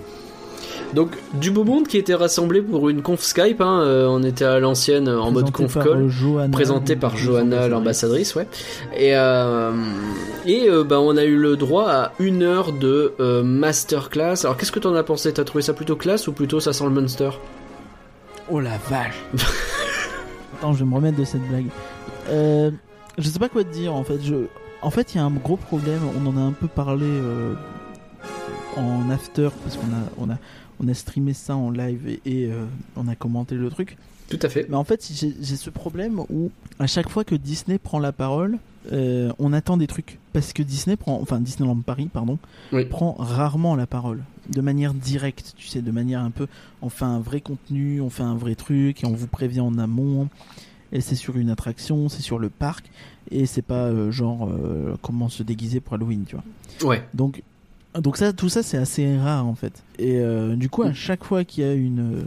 [0.94, 3.62] Donc du beau monde qui était rassemblé pour une conf Skype.
[3.62, 6.10] Hein, euh, on était à l'ancienne euh, en mode conf call.
[6.52, 8.48] présenté par Johanna, l'ambassadrice, ouais.
[8.98, 9.72] Et, euh,
[10.46, 14.44] et bah, on a eu le droit à une heure de masterclass.
[14.44, 15.34] Alors qu'est-ce que t'en as pensé?
[15.34, 17.30] T'as trouvé ça plutôt classe ou plutôt ça sent le monster?
[18.52, 19.24] Oh la vache
[20.58, 21.68] Attends, je vais me remettre de cette blague.
[23.20, 24.20] Je sais pas quoi te dire en fait.
[24.24, 24.48] Je...
[24.82, 26.00] En fait, il y a un gros problème.
[26.18, 27.54] On en a un peu parlé euh,
[28.78, 30.38] en after parce qu'on a, on a,
[30.84, 32.66] on a streamé ça en live et, et, euh,
[32.96, 33.98] on a commenté le truc.
[34.30, 34.68] Tout à fait.
[34.70, 38.12] Mais en fait, j'ai j'ai ce problème où à chaque fois que Disney prend la
[38.12, 38.58] parole,
[38.92, 42.38] euh, on attend des trucs parce que Disney prend, enfin Disneyland Paris, pardon,
[42.72, 42.86] Oui.
[42.86, 46.48] prend rarement la parole de manière directe, tu sais, de manière un peu,
[46.82, 49.78] on fait un vrai contenu, on fait un vrai truc et on vous prévient en
[49.78, 50.30] amont.
[50.92, 52.86] Et c'est sur une attraction, c'est sur le parc
[53.32, 56.90] et c'est pas euh, genre euh, comment se déguiser pour Halloween, tu vois.
[56.90, 57.04] Ouais.
[57.14, 57.44] Donc,
[57.94, 59.84] donc ça, tout ça, c'est assez rare en fait.
[60.00, 62.24] Et euh, du coup, à chaque fois qu'il y a une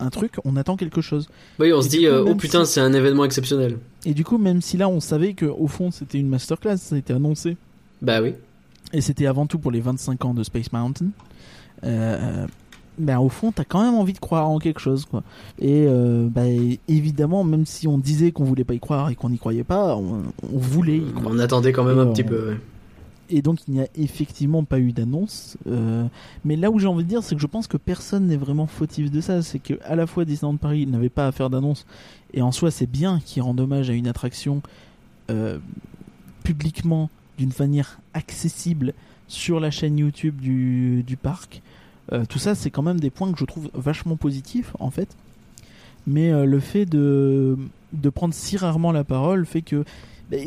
[0.00, 1.28] un truc, on attend quelque chose.
[1.60, 3.78] Oui, on Et se dit, coup, oh putain, si- c'est un événement exceptionnel.
[4.04, 6.96] Et du coup, même si là, on savait que au fond, c'était une masterclass, ça
[6.96, 7.56] a été annoncé.
[8.00, 8.34] Bah oui.
[8.92, 11.06] Et c'était avant tout pour les 25 ans de Space Mountain.
[11.84, 12.46] Euh,
[12.98, 15.22] ben au fond, t'as quand même envie de croire en quelque chose, quoi.
[15.58, 16.42] Et euh, bah,
[16.88, 19.96] évidemment, même si on disait qu'on voulait pas y croire et qu'on n'y croyait pas,
[19.96, 20.22] on,
[20.52, 21.34] on voulait y croire.
[21.34, 22.50] On attendait quand même Et un on- petit peu.
[22.50, 22.56] ouais.
[23.34, 25.56] Et donc, il n'y a effectivement pas eu d'annonce.
[25.66, 26.04] Euh,
[26.44, 28.66] mais là où j'ai envie de dire, c'est que je pense que personne n'est vraiment
[28.66, 29.40] fautif de ça.
[29.40, 31.86] C'est que à la fois Disneyland Paris n'avait pas à faire d'annonce,
[32.34, 34.60] et en soi, c'est bien qu'il rende hommage à une attraction
[35.30, 35.58] euh,
[36.44, 38.92] publiquement, d'une manière accessible,
[39.28, 41.62] sur la chaîne YouTube du, du parc.
[42.12, 45.08] Euh, tout ça, c'est quand même des points que je trouve vachement positifs, en fait.
[46.06, 47.56] Mais euh, le fait de,
[47.92, 49.84] de prendre si rarement la parole fait que
[50.30, 50.44] ben,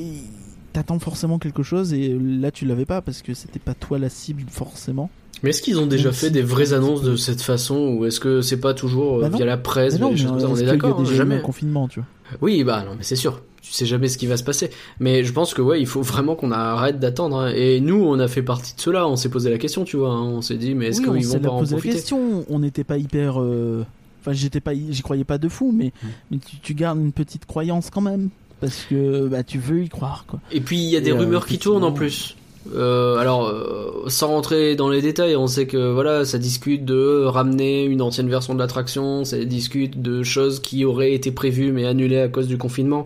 [0.74, 4.10] t'attends forcément quelque chose et là tu l'avais pas parce que c'était pas toi la
[4.10, 5.10] cible forcément.
[5.43, 8.41] Mais est-ce qu'ils ont déjà fait des vraies annonces de cette façon ou est-ce que
[8.41, 10.41] c'est pas toujours euh, Bah via la presse, Mais via non, les choses mais comme
[10.41, 10.47] ça?
[10.49, 11.36] On est d'accord, hein, jamais.
[11.36, 12.08] un confinement, tu vois.
[12.41, 13.41] Oui, bah non, mais c'est sûr.
[13.61, 14.69] Tu sais jamais ce qui va se passer.
[14.99, 17.38] Mais je pense que ouais, il faut vraiment qu'on arrête d'attendre.
[17.39, 17.51] hein.
[17.55, 19.07] Et nous, on a fait partie de cela.
[19.07, 20.11] On s'est posé la question, tu vois.
[20.11, 20.21] hein.
[20.21, 21.95] On s'est dit, mais est-ce oui, on qu'ils s'est vont pas en posé la profiter?
[21.95, 22.45] question.
[22.49, 23.41] On n'était pas hyper.
[23.41, 23.84] euh,
[24.21, 26.07] Enfin, j'étais pas, j'y croyais pas de fou, mais, Mm.
[26.32, 29.89] mais tu, tu gardes une petite croyance quand même parce que bah tu veux y
[29.89, 30.39] croire quoi.
[30.51, 32.34] Et puis il y a des Et, euh, rumeurs qui tournent en effectivement.
[32.34, 32.36] plus.
[32.74, 37.24] Euh, alors, euh, sans rentrer dans les détails, on sait que voilà, ça discute de
[37.26, 41.86] ramener une ancienne version de l'attraction, ça discute de choses qui auraient été prévues mais
[41.86, 43.05] annulées à cause du confinement.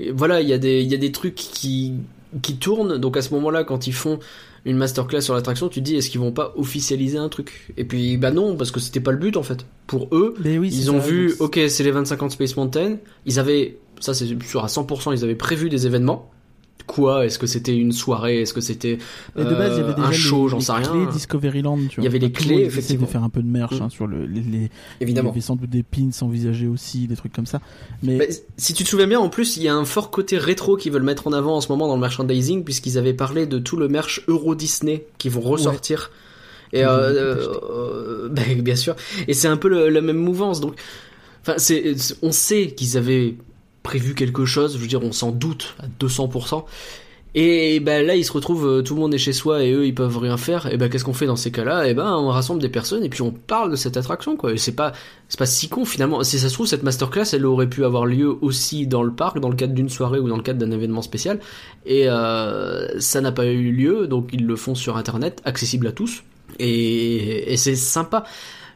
[0.00, 1.94] Et voilà, il y a des il y a des trucs qui
[2.42, 2.98] qui tournent.
[2.98, 4.18] Donc à ce moment-là, quand ils font
[4.64, 7.72] une masterclass sur l'attraction, tu te dis est-ce qu'ils vont pas officialiser un truc?
[7.76, 9.66] Et puis bah non, parce que c'était pas le but en fait.
[9.86, 12.56] Pour eux, Mais oui, ils ont ça, vu, ok, c'est les 25 ans de Space
[12.56, 12.96] Mountain.
[13.26, 16.30] Ils avaient, ça c'est sûr à 100%, ils avaient prévu des événements.
[16.86, 18.98] Quoi Est-ce que c'était une soirée Est-ce que c'était
[19.36, 20.82] Et de base, il y avait euh, déjà un les- show J'en les sais rien.
[20.82, 22.02] clés Discoveryland, tu vois.
[22.02, 23.06] Il y avait les Tout le clés, effectivement.
[23.06, 23.82] de faire un peu de merch Mm.
[23.82, 24.70] hein, sur le, les, les-
[25.00, 25.28] Évidemment.
[25.28, 27.60] Il y avait sans doute des pins envisagés aussi, des trucs comme ça.
[28.02, 28.28] Mais Mais
[28.58, 30.92] si tu te souviens bien, en plus, il y a un fort côté rétro qu'ils
[30.92, 33.76] veulent mettre en avant en ce moment dans le merchandising, puisqu'ils avaient parlé de tout
[33.78, 36.10] le merch Euro Disney qui vont ressortir.
[36.74, 38.94] Et euh, euh, ben, bien sûr.
[39.28, 40.60] Et c'est un peu le- la même mouvance.
[40.60, 40.74] Donc,
[41.42, 43.36] enfin, c'est- on sait qu'ils avaient
[43.84, 44.74] prévu quelque chose.
[44.74, 46.64] Je veux dire, on s'en doute à 200%.
[47.36, 49.86] Et ben là, ils se retrouvent, euh, tout le monde est chez soi et eux,
[49.86, 50.72] ils peuvent rien faire.
[50.72, 51.88] Et ben, qu'est-ce qu'on fait dans ces cas-là?
[51.88, 54.52] Et ben, on rassemble des personnes et puis on parle de cette attraction, quoi.
[54.52, 54.92] Et c'est pas,
[55.28, 56.22] c'est pas si con finalement.
[56.22, 59.40] Si ça se trouve, cette masterclass, elle aurait pu avoir lieu aussi dans le parc,
[59.40, 61.40] dans le cadre d'une soirée ou dans le cadre d'un événement spécial.
[61.86, 65.92] Et euh, ça n'a pas eu lieu, donc ils le font sur Internet, accessible à
[65.92, 66.22] tous.
[66.60, 68.22] Et, et c'est sympa.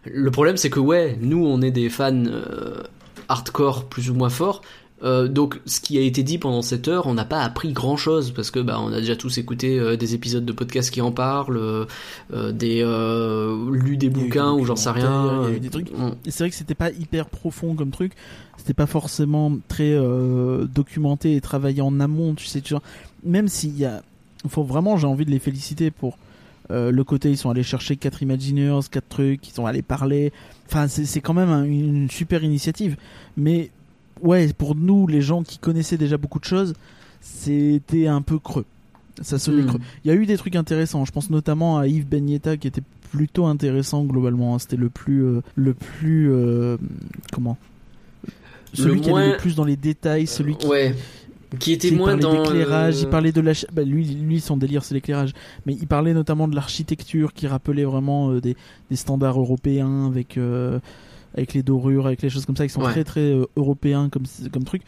[0.04, 2.82] Le problème, c'est que ouais, nous, on est des fans euh,
[3.28, 4.62] hardcore plus ou moins forts.
[5.04, 7.96] Euh, donc, ce qui a été dit pendant cette heure, on n'a pas appris grand
[7.96, 11.00] chose parce que bah, on a déjà tous écouté euh, des épisodes de podcasts qui
[11.00, 11.84] en parlent, euh,
[12.32, 15.42] euh, des euh, lu des bouquins ou j'en sais rien.
[15.44, 15.92] il y a eu des trucs.
[15.96, 18.12] On- Et c'est vrai que c'était pas hyper profond comme truc.
[18.56, 19.96] C'était pas forcément très
[20.66, 22.60] documenté et travaillé en amont, tu sais.
[22.60, 22.82] Tu vois.
[23.24, 24.02] Même s'il y a.
[24.48, 26.18] Faut vraiment, j'ai envie de les féliciter pour
[26.70, 27.30] euh, le côté.
[27.30, 29.48] Ils sont allés chercher quatre Imagineers, quatre trucs.
[29.48, 30.32] Ils sont allés parler.
[30.68, 32.96] Enfin, c'est c'est quand même un- une super initiative.
[33.36, 33.70] Mais
[34.22, 36.74] ouais, pour nous, les gens qui connaissaient déjà beaucoup de choses,
[37.20, 38.64] c'était un peu creux.
[39.20, 39.66] Ça sonnait Hmm.
[39.66, 39.80] creux.
[40.04, 41.04] Il y a eu des trucs intéressants.
[41.04, 44.54] Je pense notamment à Yves Benyetta qui était plutôt intéressant globalement.
[44.54, 44.58] hein.
[44.58, 46.76] C'était le plus, euh, le plus, euh,
[47.32, 47.56] comment?
[48.74, 50.94] Celui Le qui allait moins- le plus dans les détails, celui qui, Ouais,
[51.58, 54.40] qui était il moins parlait dans d'éclairage, euh, il parlait de la, bah, lui, lui
[54.40, 55.32] son délire c'est l'éclairage,
[55.64, 58.56] mais il parlait notamment de l'architecture qui rappelait vraiment euh, des,
[58.90, 60.78] des standards européens avec euh,
[61.38, 62.92] avec les dorures, avec les choses comme ça, qui sont Ouais.
[62.92, 64.82] très très euh, européens comme comme truc.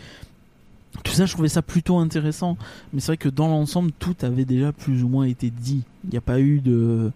[1.05, 2.59] Tout ça, je trouvais ça plutôt intéressant,
[2.93, 5.83] mais c'est vrai que dans l'ensemble, tout avait déjà plus ou moins été dit.
[6.05, 7.11] Il n'y a pas eu de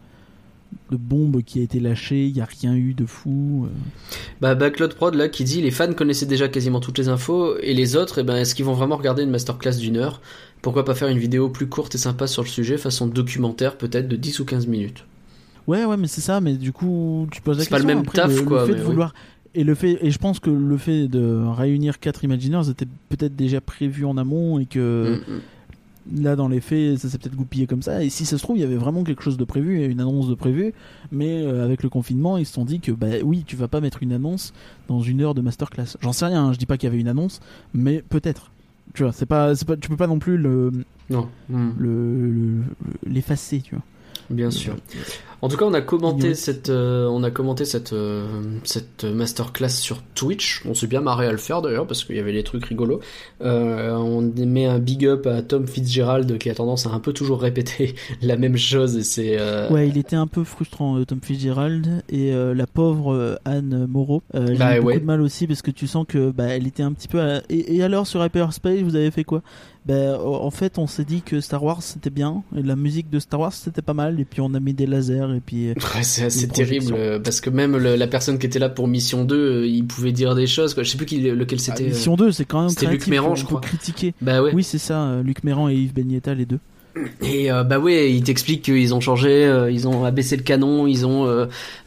[0.91, 3.66] de bombe qui a été lâchée, il n'y a rien eu de fou.
[3.66, 3.68] euh.
[4.41, 7.74] Bah, Backlot Prod là qui dit les fans connaissaient déjà quasiment toutes les infos et
[7.74, 10.20] les autres, eh ben, est-ce qu'ils vont vraiment regarder une masterclass d'une heure?
[10.62, 14.09] Pourquoi pas faire une vidéo plus courte et sympa sur le sujet, façon documentaire peut-être
[14.09, 15.05] de 10 ou 15 minutes?
[15.67, 16.41] Ouais, ouais, mais c'est ça.
[16.41, 17.97] Mais du coup, tu poses la C'est pas le question.
[17.99, 18.87] même après, taf, le, le quoi, fait mais de oui.
[18.91, 19.15] vouloir
[19.57, 23.37] et le fait et je pense que le fait de réunir quatre Imagineers était peut-être
[23.37, 25.33] déjà prévu en amont et que Mm,
[26.17, 26.23] mm.
[26.25, 28.57] là dans les faits ça s'est peut-être goupillé comme ça et si ça se trouve
[28.57, 30.73] il y avait vraiment quelque chose de prévu il y a une annonce de prévu
[31.12, 33.81] mais euh, avec le confinement ils se sont dit que bah oui tu vas pas
[33.81, 34.53] mettre une annonce
[34.89, 37.01] dans une heure de masterclass j'en sais rien hein, je dis pas qu'il y avait
[37.01, 37.39] une annonce
[37.75, 38.51] mais peut-être
[38.93, 40.73] tu vois c'est pas, c'est pas tu peux pas non plus le
[41.11, 42.62] Non, mm, le- le-
[43.07, 43.85] l'effacer tu vois
[44.31, 44.75] bien sûr.
[45.45, 48.25] En tout cas, on a commenté cette, euh, on a commenté cette, euh,
[48.65, 50.63] cette masterclass sur Twitch.
[50.67, 53.01] On s'est bien marré à le faire d'ailleurs parce qu'il y avait des trucs rigolos.
[53.43, 57.13] Euh, on met un big up à Tom Fitzgerald qui a tendance à un peu
[57.13, 59.37] toujours répéter la même chose et c'est.
[59.71, 64.23] Ouais, il était un peu frustrant, Tom Fitzgerald, et la pauvre Anne Moreau.
[64.33, 65.01] J'ai Bah eu beaucoup ouais.
[65.01, 67.21] de mal aussi parce que tu sens que bah, elle était un petit peu.
[67.21, 69.43] à- Et, et alors sur Hyperspace, vous avez fait quoi?
[69.87, 73.19] Bah, en fait, on s'est dit que Star Wars c'était bien, et la musique de
[73.19, 75.68] Star Wars c'était pas mal, et puis on a mis des lasers, et puis.
[75.68, 78.89] euh, Ouais, c'est terrible euh, parce que même le- la personne qui était là pour
[78.89, 80.74] Mission 2, euh, il pouvait dire des choses.
[80.74, 80.82] Quoi.
[80.82, 81.85] Je sais plus qui, lequel ah, c'était.
[81.89, 83.61] Mission 2, c'est quand même c'était Luc Méran, je crois.
[83.61, 84.14] critiquer.
[84.22, 84.53] Bah ouais.
[84.55, 86.59] Oui, c'est ça, Luc Méran et Yves Begnetta, les deux.
[87.22, 90.87] Et euh, bah ouais, il t'explique qu'ils ont changé, euh, ils ont abaissé le canon,
[90.87, 91.26] ils ont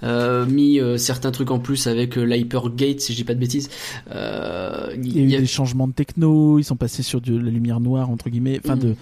[0.04, 3.70] euh, mis certains trucs en plus avec l'Hypergate, si je dis pas de bêtises.
[4.12, 7.22] Il y a eu il y a- des changements de techno, ils sont passés sur
[7.22, 8.82] de la lumière noire, entre guillemets, enfin Mhm.
[8.82, 8.96] de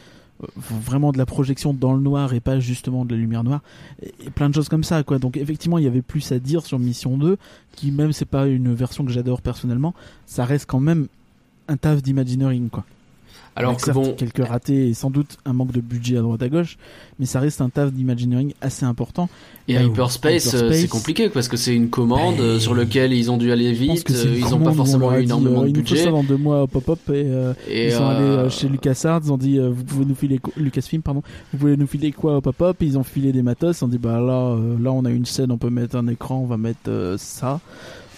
[0.57, 3.61] vraiment de la projection dans le noir et pas justement de la lumière noire
[4.01, 5.17] et, plein de choses comme ça quoi.
[5.17, 7.37] Donc effectivement il y avait plus à dire sur Mission 2
[7.71, 9.93] qui même c'est pas une version que j'adore personnellement
[10.25, 11.07] ça reste quand même
[11.67, 12.83] un taf d'imagineering quoi
[13.57, 16.21] Alors Avec que certes bon, quelques ratés et sans doute un manque de budget à
[16.21, 16.77] droite à gauche
[17.19, 19.29] mais ça reste un taf d'imagineering assez important
[19.69, 22.73] et où Hyperspace, euh, Hyperspace- c'est compliqué parce que c'est une commande Ben, euh, sur
[22.73, 25.63] lequel ils ont dû aller vite, euh, ils ont commande pas forcément eu énormément euh,
[25.63, 26.03] de il nous faut budget.
[26.03, 28.67] ça dans deux mois au pop-up et euh, Et Ils sont allés euh, euh, chez
[28.67, 31.87] LucasArts, ils ont dit euh, vous pouvez nous filer quoi- Lucasfilm pardon, vous pouvez nous
[31.87, 32.75] filer quoi au pop-up?
[32.81, 35.25] Ils ont filé des matos, ils ont dit bah là euh, là on a une
[35.25, 37.61] scène, on peut mettre un écran, on va mettre euh, ça.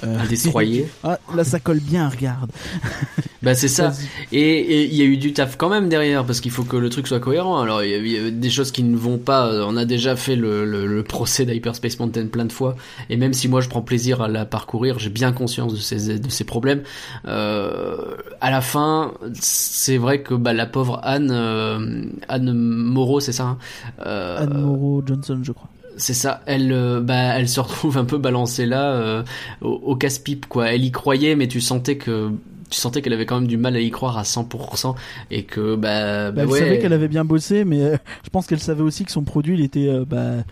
[0.03, 0.87] Euh, destroyer.
[1.03, 2.51] ah là ça colle bien, regarde.
[3.41, 3.93] bah c'est ça.
[4.31, 6.89] Et il y a eu du taf quand même derrière parce qu'il faut que le
[6.89, 7.59] truc soit cohérent.
[7.61, 9.51] Alors il y a- il y a des choses qui ne vont pas.
[9.65, 12.75] On a déjà fait le, le, le procès d'Hyperspace Mountain plein de fois.
[13.09, 16.19] Et même si moi je prends plaisir à la parcourir, j'ai bien conscience de ces
[16.19, 16.83] de ces problèmes.
[17.27, 23.31] Euh, à la fin, c'est vrai que bah, la pauvre Anne euh, Anne Moreau, c'est
[23.33, 23.43] ça.
[23.45, 23.57] hein
[24.05, 25.69] Euh, Anne Moreau Johnson, je crois.
[25.97, 29.23] C'est ça, elle, euh, bah, elle se retrouve un peu balancée là euh,
[29.61, 30.71] au, au casse-pipe quoi.
[30.71, 32.31] Elle y croyait, mais tu sentais que
[32.69, 34.93] tu sentais qu'elle avait quand même du mal à y croire à 100%
[35.31, 36.59] et que bah, Bah, bah elle ouais.
[36.59, 39.53] savait qu'elle avait bien bossé, mais euh, je pense qu'elle savait aussi que son produit
[39.55, 40.43] il était euh, bah,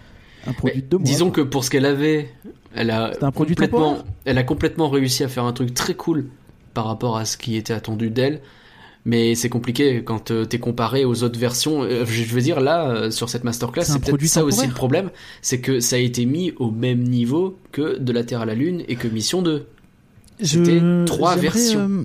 [0.47, 1.05] un produit de deux mois.
[1.05, 1.43] disons quoi.
[1.43, 2.29] que pour ce qu'elle avait,
[2.73, 4.03] elle a C'était un produit complètement, temporaire.
[4.25, 6.27] elle a complètement réussi à faire un truc très cool
[6.73, 8.41] par rapport à ce qui était attendu d'elle.
[9.07, 11.83] Mais c'est compliqué quand euh, t'es comparé aux autres versions.
[11.83, 15.11] Euh, Je veux dire là, euh, sur cette masterclass, C'est peut-être ça aussi le problème,
[15.43, 18.55] c'est que ça a été mis au même niveau que de la Terre à la
[18.55, 19.67] Lune et que Mission 2.
[20.41, 21.79] C'était trois versions.
[21.87, 22.03] euh,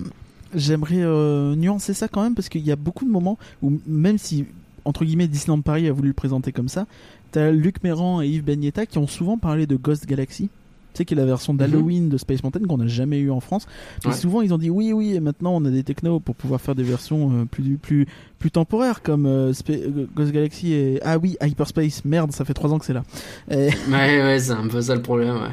[0.53, 4.17] J'aimerais euh, nuancer ça quand même parce qu'il y a beaucoup de moments où même
[4.17, 4.45] si
[4.85, 6.87] entre guillemets Disneyland Paris a voulu le présenter comme ça,
[7.31, 10.49] t'as Luc Méran et Yves Begnetta qui ont souvent parlé de Ghost Galaxy.
[10.93, 13.39] Tu sais, qui est la version d'Halloween de Space Mountain qu'on n'a jamais eu en
[13.39, 13.65] France.
[14.03, 14.13] Et Ouais.
[14.13, 16.75] souvent, ils ont dit oui, oui, et maintenant on a des technos pour pouvoir faire
[16.75, 18.07] des versions euh, plus, plus,
[18.39, 20.99] plus temporaires comme euh, euh, Ghost Galaxy et.
[21.03, 23.03] Ah oui, Hyperspace, merde, ça fait trois ans que c'est là.
[23.49, 25.35] Et- Ouais, ouais, c'est un peu ça le problème.
[25.35, 25.51] Ouais.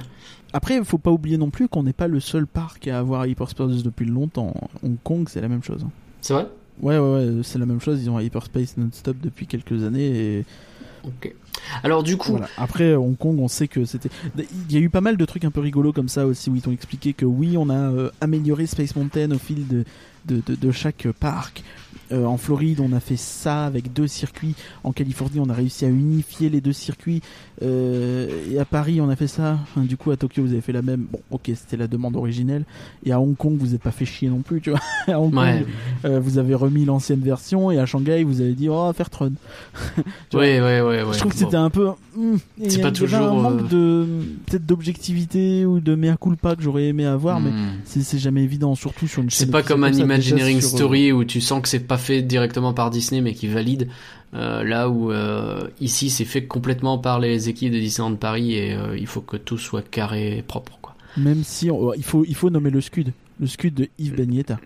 [0.53, 3.27] Après, il faut pas oublier non plus qu'on n'est pas le seul parc à avoir
[3.27, 4.55] Hyperspace depuis longtemps.
[4.83, 5.83] Hong Kong, c'est la même chose.
[5.87, 5.91] hein.
[6.21, 6.47] C'est vrai?
[6.81, 8.03] Ouais, ouais, ouais, c'est la même chose.
[8.03, 10.07] Ils ont Hyperspace non-stop depuis quelques années.
[10.39, 10.45] Et
[11.83, 12.39] Alors du coup.
[12.57, 14.11] Après, Hong Kong, on sait que c'était.
[14.37, 16.57] Il y a eu pas mal de trucs un peu rigolos comme ça aussi où
[16.57, 19.85] ils t'ont expliqué que oui, on a euh, amélioré Space Mountain au fil de,
[20.27, 21.63] de, de, de chaque parc.
[22.11, 24.55] Euh, en Floride, on a fait ça avec deux circuits.
[24.83, 27.21] En Californie, on a réussi à unifier les deux circuits.
[27.61, 29.59] Euh, et à Paris, on a fait ça.
[29.63, 31.07] Enfin, du coup, à Tokyo, vous avez fait la même.
[31.13, 32.65] Bon, ok, c'était la demande originelle.
[33.05, 34.81] Et à Hong Kong, vous n'êtes pas fait chier non plus, tu vois.
[35.07, 35.67] à Hong ouais, Kong,
[36.07, 37.71] euh, vous avez remis l'ancienne version.
[37.71, 39.33] Et à Shanghai, vous avez dit, oh, faire Tron.
[40.33, 41.03] Ouais, ouais, ouais.
[41.13, 41.89] je trouve que c'était un peu.
[42.17, 42.37] hmm,
[42.69, 44.07] C'est pas toujours, un manque de
[44.47, 47.81] peut-être d'objectivité ou de mea culpa que j'aurais aimé avoir, mais Hmm.
[47.85, 49.47] c'est jamais évident, surtout sur une chaîne.
[49.47, 52.23] C'est pas comme donc, Imagineering sur, euh, Story où tu sens que c'est pas fait
[52.23, 53.89] directement par Disney mais qui valide.
[54.35, 58.75] euh, là où euh, ici c'est fait complètement par les équipes de Disneyland Paris et
[58.75, 60.95] euh, il faut que tout soit carré, propre quoi.
[61.17, 64.59] Même si on- il faut il faut nommer le scud, le scud de Yves Bagnetta.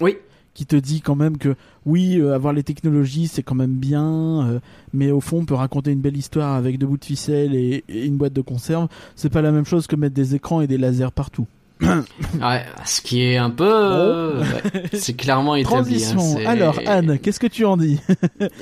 [0.00, 0.16] Oui.
[0.52, 4.60] Qui te dit quand même que oui, avoir les technologies c'est quand même bien,
[4.94, 7.84] mais au fond on peut raconter une belle histoire avec deux bouts de ficelle et,
[7.88, 8.88] et une boîte de conserve.
[9.16, 11.46] C'est pas la même chose que mettre des écrans et des lasers partout.
[11.80, 16.02] Ouais, ce qui est un peu, euh, ouais, c'est clairement établi.
[16.04, 16.38] hein, Transition.
[16.48, 18.00] Alors Anne, qu'est-ce que tu en dis?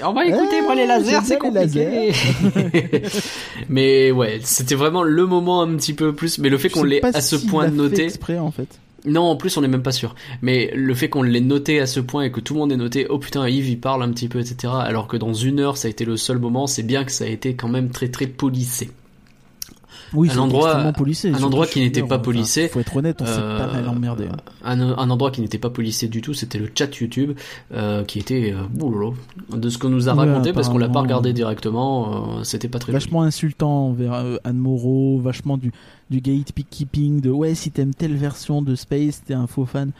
[0.02, 2.12] On va écouter, moi les lasers, j'aime c'est compliqué.
[3.68, 6.38] mais ouais, c'était vraiment le moment un petit peu plus.
[6.38, 8.68] Mais le fait qu'on l'ait à ce point noté, exprès en fait.
[9.04, 10.14] non, en plus on n'est même pas sûr.
[10.42, 12.76] Mais le fait qu'on l'ait noté à ce point et que tout le monde ait
[12.76, 14.72] noté, oh putain Yves il parle un petit peu, etc.
[14.80, 17.24] Alors que dans une heure ça a été le seul moment, c'est bien que ça
[17.24, 18.90] a été quand même très très polissé.
[20.14, 22.68] Oui, Un endroit- policé, un endroit qui n'était pas heure, enfin, policé.
[22.68, 24.26] faut être honnête, on s'est Euh, pas mal emmerdé.
[24.26, 24.36] hein.
[24.64, 27.32] Un, un endroit qui n'était pas polissé du tout, c'était le chat YouTube,
[27.72, 29.12] euh, qui était, euh, oulala,
[29.52, 32.78] de ce qu'on nous a raconté, parce qu'on l'a pas regardé directement, euh, c'était pas
[32.78, 35.72] très vachement insultant envers euh, Anne Moreau, vachement du,
[36.10, 39.90] du gatekeeping, de ouais, si t'aimes telle version de Space, t'es un faux fan.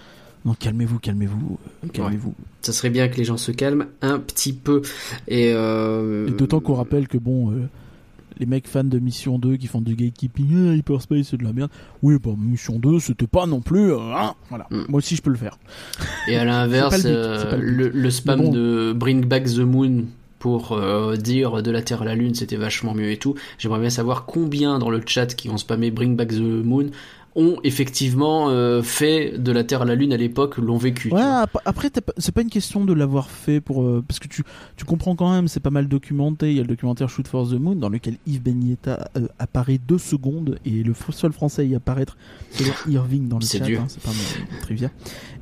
[0.44, 2.34] Non, calmez-vous, calmez-vous, euh, calmez-vous.
[2.60, 4.82] Ça serait bien que les gens se calment un petit peu.
[5.26, 6.28] Et, euh...
[6.28, 7.66] Et d'autant qu'on rappelle que bon, euh,
[8.38, 11.52] les mecs fans de Mission 2 qui font du gatekeeping, ah, Hyperspace c'est de la
[11.52, 11.70] merde.
[12.02, 14.66] Oui, bah Mission 2 c'était pas non plus, euh, hein, voilà.
[14.70, 14.82] Mm.
[14.88, 15.58] Moi aussi je peux le faire.
[16.28, 18.50] Et à l'inverse, le euh, le spam bon.
[18.50, 20.04] de Bring Back the Moon
[20.38, 23.34] pour euh, dire de la Terre à la Lune, c'était vachement mieux et tout.
[23.58, 26.90] J'aimerais bien savoir combien dans le chat qui ont spammé Bring Back the Moon
[27.36, 31.10] ont effectivement euh, fait de la Terre à la Lune à l'époque, l'ont vécu.
[31.12, 33.82] Ouais, ap- après, c'est pas une question de l'avoir fait pour.
[33.82, 34.42] euh, parce que tu,
[34.76, 36.50] tu comprends quand même, c'est pas mal documenté.
[36.50, 39.78] Il y a le documentaire Shoot for the Moon, dans lequel Yves Benyetta euh, apparaît
[39.78, 42.16] deux secondes, et le seul français à y apparaître,
[42.50, 44.90] c'est Irving dans le chat, hein, c'est pas mon trivia.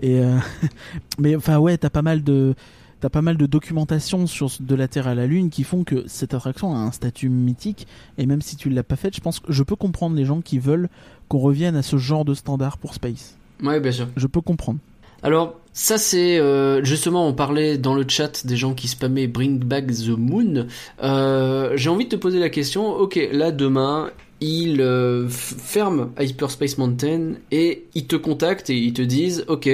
[0.01, 0.39] Et, euh,
[1.19, 2.55] mais enfin, ouais, t'as pas mal de.
[3.03, 6.05] T'as pas mal de documentation sur de la Terre à la Lune qui font que
[6.07, 9.41] cette attraction a un statut mythique et même si tu l'as pas faite, je pense
[9.41, 10.89] que je peux comprendre les gens qui veulent
[11.27, 13.37] qu'on revienne à ce genre de standard pour Space.
[13.61, 14.07] Ouais, bien sûr.
[14.17, 14.79] Je peux comprendre.
[15.25, 19.59] Alors, ça c'est euh, justement, on parlait dans le chat des gens qui spammaient Bring
[19.59, 20.69] Back the Moon.
[21.03, 22.95] Euh, J'ai envie de te poser la question.
[22.95, 29.03] Ok, là demain, ils euh, ferment Hyperspace Mountain et ils te contactent et ils te
[29.03, 29.69] disent, ok,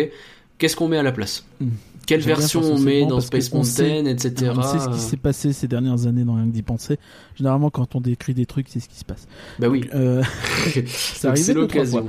[0.56, 1.44] qu'est-ce qu'on met à la place?
[1.60, 1.68] Hmm.
[2.08, 4.52] Quelle version on met dans Space sait- Mountain, etc.
[4.56, 6.98] On sait ce qui s'est passé ces dernières années dans rien que d'y penser.
[7.36, 9.28] Généralement, quand on décrit des trucs, c'est ce qui se passe.
[9.58, 10.22] Bah oui, Euh,
[10.74, 10.82] deux,
[11.22, 12.06] trois l'occasion.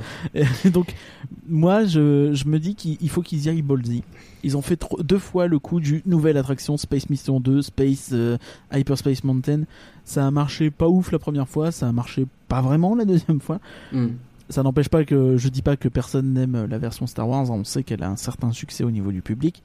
[0.72, 0.94] donc,
[1.48, 4.02] moi, je, je me dis qu'il il faut qu'ils y aillent ballsy.
[4.42, 8.08] Ils ont fait trop- deux fois le coup du nouvelle attraction Space Mission 2, Space
[8.12, 8.38] euh,
[8.72, 9.64] Hyperspace Mountain.
[10.04, 13.40] Ça a marché pas ouf la première fois, ça a marché pas vraiment la deuxième
[13.40, 13.60] fois.
[13.92, 14.08] Hmm.
[14.48, 17.50] Ça n'empêche pas que je dis pas que personne n'aime la version Star Wars.
[17.50, 19.62] On sait qu'elle a un certain succès au niveau du public.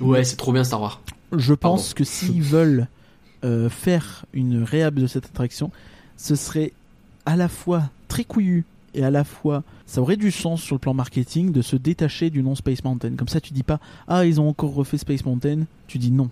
[0.00, 1.00] Ouais, c'est trop bien Star Wars.
[1.36, 1.94] Je pense Pardon.
[1.96, 2.86] que s'ils veulent
[3.44, 5.70] euh, faire une réhab de cette attraction,
[6.16, 6.72] ce serait
[7.26, 10.78] à la fois très couillu et à la fois ça aurait du sens sur le
[10.80, 13.12] plan marketing de se détacher du nom Space Mountain.
[13.16, 15.60] Comme ça, tu dis pas ah ils ont encore refait Space Mountain.
[15.86, 16.30] Tu dis non.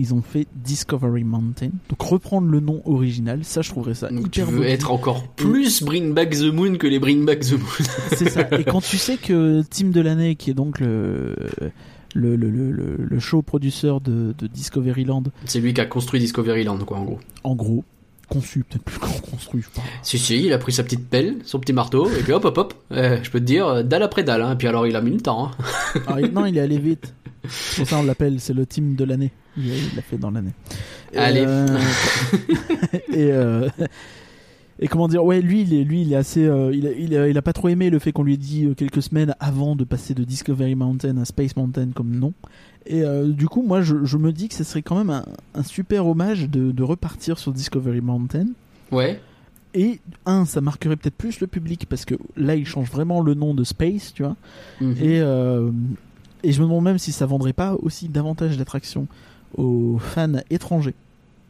[0.00, 1.70] Ils ont fait Discovery Mountain.
[1.88, 4.64] Donc reprendre le nom original, ça je trouverais ça Donc tu hyper veux beau.
[4.64, 7.86] être encore plus Bring Back the Moon que les Bring Back the Moon.
[8.16, 8.42] C'est ça.
[8.52, 11.34] Et quand tu sais que Tim Delaney, qui est donc le
[12.14, 16.78] le, le, le, le- show produceur de, de Discoveryland, c'est lui qui a construit Discoveryland,
[16.78, 17.18] quoi, en gros.
[17.44, 17.84] en gros,
[18.28, 19.82] conçu, peut-être plus qu'on construit, je sais pas.
[20.02, 22.58] Si, si, il a pris sa petite pelle, son petit marteau, et puis hop, hop,
[22.58, 22.74] hop.
[22.92, 24.52] Euh, je peux te dire, euh, dalle après dalle, hein.
[24.52, 26.00] Et puis alors, il a mis le temps, hein.
[26.06, 27.14] Alors, il- non, il est allé vite.
[27.48, 29.30] C'est pour ça on l'appelle, c'est le team de l'année.
[29.56, 30.50] Il l'a fait dans l'année.
[31.16, 31.44] Allez.
[31.46, 31.78] euh,
[33.12, 33.68] et, euh,
[34.80, 37.16] et comment dire, ouais, lui, il est, lui, il est assez, euh, il, a, il,
[37.16, 39.34] a, il a pas trop aimé le fait qu'on lui ait dit euh, quelques semaines
[39.40, 42.32] avant de passer de Discovery Mountain à Space Mountain comme nom.
[42.86, 45.24] Et euh, du coup, moi, je, je me dis que ce serait quand même un,
[45.54, 48.46] un super hommage de, de repartir sur Discovery Mountain.
[48.92, 49.20] Ouais.
[49.74, 53.34] Et un, ça marquerait peut-être plus le public parce que là, il change vraiment le
[53.34, 54.36] nom de Space, tu vois.
[54.80, 54.96] Mhm.
[55.02, 55.70] Et, euh,
[56.42, 59.08] et je me demande même si ça vendrait pas aussi davantage d'attractions
[59.56, 60.94] aux fans étrangers.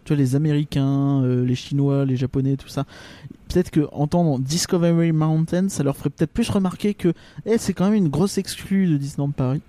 [0.09, 2.87] Tu vois, les Américains, euh, les Chinois, les Japonais, tout ça.
[3.47, 7.13] Peut-être que entendre Discovery Mountain, ça leur ferait peut-être plus remarquer que
[7.45, 9.61] eh, c'est quand même une grosse exclue de Disneyland Paris.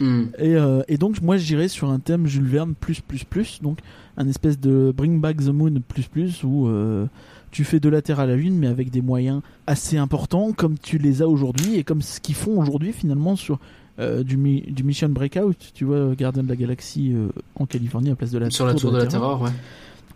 [0.00, 0.28] Hmm.
[0.38, 3.80] Et, euh, et donc moi j'irais sur un thème Jules Verne plus plus plus, donc
[4.16, 7.04] un espèce de Bring Back the Moon plus plus où euh,
[7.50, 10.78] tu fais de la Terre à la Lune mais avec des moyens assez importants comme
[10.78, 13.58] tu les as aujourd'hui et comme ce qu'ils font aujourd'hui finalement sur
[13.98, 18.10] euh, du, mi- du Mission Breakout, tu vois, Gardien de la Galaxie euh, en Californie
[18.10, 19.50] à place de la Sur la tour de la Terreur, ouais.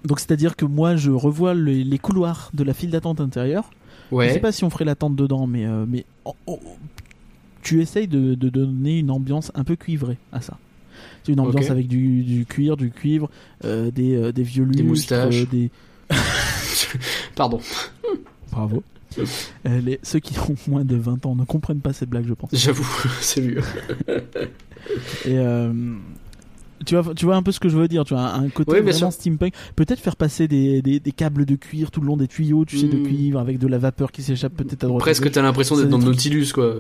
[0.05, 3.71] Donc c'est-à-dire que moi je revois les, les couloirs de la file d'attente intérieure.
[4.29, 6.59] Je sais pas si on ferait l'attente dedans, mais, euh, mais en- en-
[7.63, 10.59] tu essayes de, de donner une ambiance un peu cuivrée à ça.
[11.25, 13.29] C'est une ambiance avec du, du cuir, du cuivre,
[13.65, 13.91] des,
[14.33, 15.43] des vieux lustres, moustaches.
[15.43, 15.71] euh, des...
[17.35, 17.61] Pardon.
[18.53, 18.83] Bravo.
[19.67, 22.35] Euh, les, ceux qui ont moins de 20 ans ne comprennent pas cette blague, je
[22.35, 22.51] pense.
[22.53, 22.87] J'avoue,
[23.21, 23.63] c'est mieux.
[25.25, 25.73] Et euh,
[26.85, 28.73] tu, vois, tu vois un peu ce que je veux dire, tu vois, un côté
[28.73, 29.13] Oui, vraiment sûr.
[29.13, 29.55] steampunk.
[29.75, 32.79] Peut-être faire passer des, des, des câbles de cuir tout le long des tuyaux, tu
[32.79, 33.03] sais, de Mm.
[33.05, 35.01] cuivre, avec de la vapeur qui s'échappe peut-être à droite.
[35.01, 36.75] Presque t'as l'impression d'être dans le trucs- Nautilus, quoi.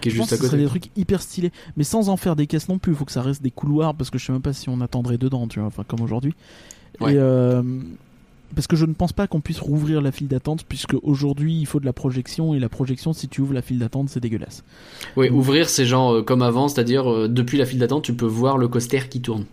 [0.00, 0.78] Qui est Je pense juste à que ce serait côté.
[0.80, 2.92] des trucs hyper stylés, mais sans en faire des caisses non plus.
[2.92, 4.80] Il faut que ça reste des couloirs parce que je sais même pas si on
[4.80, 6.34] attendrait dedans, tu vois, enfin comme aujourd'hui.
[7.00, 7.14] Ouais.
[7.14, 7.62] Et euh,
[8.54, 11.66] parce que je ne pense pas qu'on puisse rouvrir la file d'attente puisque aujourd'hui il
[11.66, 14.62] faut de la projection et la projection si tu ouvres la file d'attente c'est dégueulasse.
[15.16, 18.26] Oui, ouvrir, c'est genre euh, comme avant, c'est-à-dire euh, depuis la file d'attente, tu peux
[18.26, 19.44] voir le coaster qui tourne.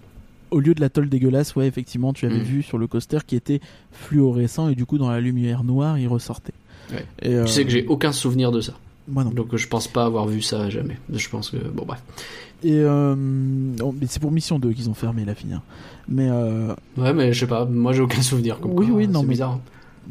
[0.51, 2.43] Au lieu de la tôle dégueulasse, ouais effectivement tu avais Mm.
[2.43, 6.07] vu sur le coaster qui était fluorescent et du coup dans la lumière noire il
[6.07, 6.53] ressortait.
[6.91, 7.05] Ouais.
[7.21, 8.73] Et, euh, Tu sais que j'ai aucun souvenir de ça.
[9.07, 9.29] moi non.
[9.31, 10.97] Donc euh, je pense pas avoir vu ça jamais.
[11.13, 11.57] Je pense que.
[11.57, 12.01] Bon, bref.
[12.63, 13.15] Et euh,
[13.81, 15.53] oh, mais c'est pour Mission 2 qu'ils ont fermé la file.
[15.53, 15.61] hein.
[16.07, 18.59] Mais euh, Ouais, mais je sais pas, moi j'ai aucun souvenir.
[18.59, 19.59] Comme Oui, quoi, oui, non, c'est mais- bizarre.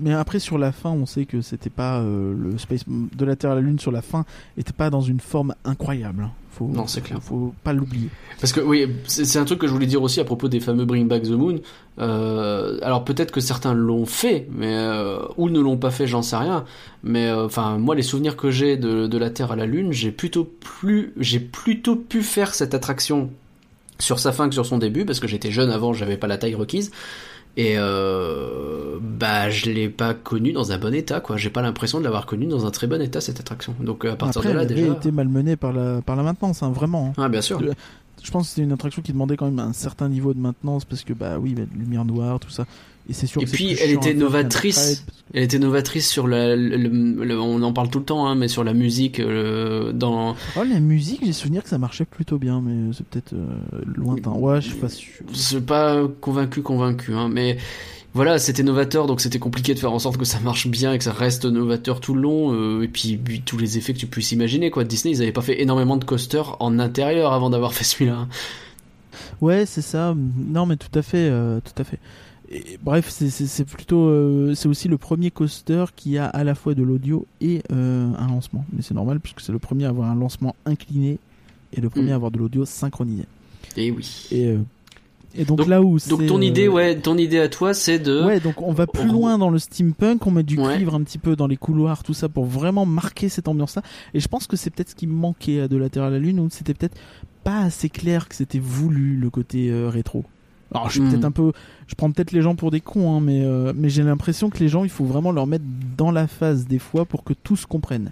[0.01, 3.35] Mais après sur la fin, on sait que c'était pas euh, le space de la
[3.35, 4.25] Terre à la Lune sur la fin
[4.57, 6.23] était pas dans une forme incroyable.
[6.23, 6.31] hein.
[6.59, 7.19] Faut, Non, c'est clair.
[7.23, 8.09] Faut pas l'oublier.
[8.41, 10.61] Parce que oui, c'est c'est un truc que je voulais dire aussi à propos des
[10.61, 11.61] fameux Bring Back the Moon.
[12.01, 16.23] Euh, alors peut-être que certains l'ont fait, mais euh, ou ne l'ont pas fait, j'en
[16.23, 16.65] sais rien.
[17.03, 19.93] Mais euh, enfin, moi, les souvenirs que j'ai de, de la Terre à la Lune,
[19.93, 23.31] j'ai plutôt plus, j'ai plutôt pu faire cette attraction
[23.99, 26.39] sur sa fin que sur son début, parce que j'étais jeune avant, j'avais pas la
[26.39, 26.91] taille requise.
[27.61, 31.37] Et euh, bah, je l'ai pas connu dans un bon état, quoi.
[31.37, 33.75] J'ai pas l'impression de l'avoir connu dans un très bon état cette attraction.
[33.81, 34.93] Donc euh, à partir Après, de là, elle déjà.
[34.93, 37.13] été malmenée par la par la maintenance, hein, vraiment.
[37.19, 37.21] hein.
[37.25, 37.59] Ah, bien sûr.
[37.61, 37.75] De-
[38.23, 40.85] Je pense que c'était une attraction qui demandait quand même un certain niveau de maintenance
[40.85, 42.65] parce que bah oui, bah, lumière noire, tout ça.
[43.09, 43.43] Et sûr.
[43.51, 45.05] Puis, elle était novatrice.
[45.35, 48.35] Elle était novatrice sur la, le- le- le- on en parle tout le temps, hein,
[48.35, 52.39] mais sur la musique, euh, dans, Oh, la musique, j'ai souvenir que ça marchait plutôt
[52.39, 53.47] bien, mais c'est peut-être euh,
[53.97, 54.31] lointain.
[54.33, 55.13] Ouais, je suis pas sûr.
[55.35, 57.59] c'est pas convaincu, convaincu, hein, mais
[58.15, 60.99] voilà, c'était novateur, donc c'était compliqué de faire en sorte que ça marche bien et
[60.99, 63.99] que ça reste novateur tout le long, euh, et puis, puis tous les effets que
[63.99, 64.85] tu puisses imaginer, quoi.
[64.85, 68.17] Disney, ils avaient pas fait énormément de coasters en intérieur avant d'avoir fait celui-là.
[68.17, 68.29] hein.
[69.43, 70.15] Ouais, c'est ça.
[70.37, 71.31] Non, mais tout à fait,
[71.65, 71.99] tout à fait.
[72.51, 76.75] Et, bref, c'est- plutôt, euh, c'est aussi le premier coaster qui a à la fois
[76.75, 78.65] de l'audio et euh, un lancement.
[78.73, 81.19] Mais c'est normal puisque c'est le premier à avoir un lancement incliné
[81.75, 82.13] et le premier Mm.
[82.13, 83.25] à avoir de l'audio synchronisé.
[83.77, 84.27] Et oui.
[84.31, 84.59] Et, euh,
[85.35, 88.25] et donc, Donc- là où Donc ton idée, ouais, ton idée à toi, c'est de.
[88.25, 90.77] Ouais, donc on va plus loin dans le steampunk, on met du Ouais.
[90.77, 93.83] cuivre un petit peu dans les couloirs, tout ça pour vraiment marquer cette ambiance-là.
[94.15, 96.19] Et je pense que c'est peut-être ce qui manquait à De la Terre à la
[96.19, 96.97] Lune, où c'était peut-être
[97.45, 100.25] pas assez clair que c'était voulu le côté rétro.
[100.73, 101.11] Alors je suis Hmm.
[101.11, 101.53] peut-être un peu,
[101.87, 104.59] je prends peut-être les gens pour des cons, hein, mais euh, mais j'ai l'impression que
[104.59, 105.65] les gens, il faut vraiment leur mettre
[105.97, 108.11] dans la phase des fois pour que tous comprennent.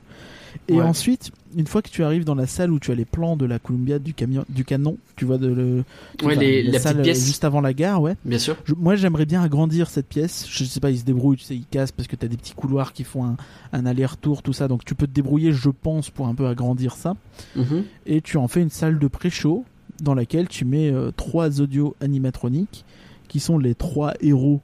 [0.68, 0.82] Et Ouais.
[0.82, 3.44] ensuite, une fois que tu arrives dans la salle où tu as les plans de
[3.44, 5.84] la Columbia du camion, du canon, tu vois de le,
[6.22, 7.22] Ouais, enfin, les- la salle, petite pièce.
[7.22, 8.16] euh, juste avant la gare, ouais.
[8.24, 8.56] Bien sûr.
[8.64, 10.46] Je- moi, j'aimerais bien agrandir cette pièce.
[10.48, 12.54] Je sais pas, ils se débrouillent, tu sais, ils cassent parce que t'as des petits
[12.54, 13.36] couloirs qui font un,
[13.74, 14.66] un aller-retour, tout ça.
[14.66, 17.16] Donc, tu peux te débrouiller, je pense, pour un peu agrandir ça.
[17.54, 17.84] Mhm.
[18.06, 19.66] Et tu en fais une salle de pré-show
[20.00, 22.84] dans laquelle tu mets euh, trois audios animatroniques
[23.28, 24.60] qui sont les trois héros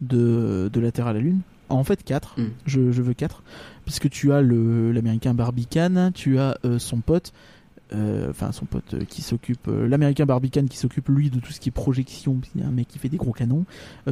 [0.00, 1.40] de, de la Terre à la Lune.
[1.68, 2.38] En fait, quatre.
[2.38, 2.44] Mm.
[2.66, 3.42] Je, je veux quatre.
[3.84, 7.32] Puisque tu as le- l'américain Barbicane, tu as euh, son pote,
[7.92, 11.52] euh, enfin son pote euh, qui s'occupe, euh, l'américain Barbicane qui s'occupe lui de tout
[11.52, 13.64] ce qui est projection, il y a un mec qui fait des gros canons,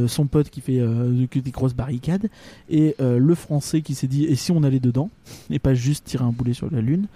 [0.06, 2.28] son pote qui fait des grosses barricades,
[2.70, 5.10] et le français qui s'est dit et si on allait dedans,
[5.50, 7.06] et pas juste tirer un boulet sur la Lune.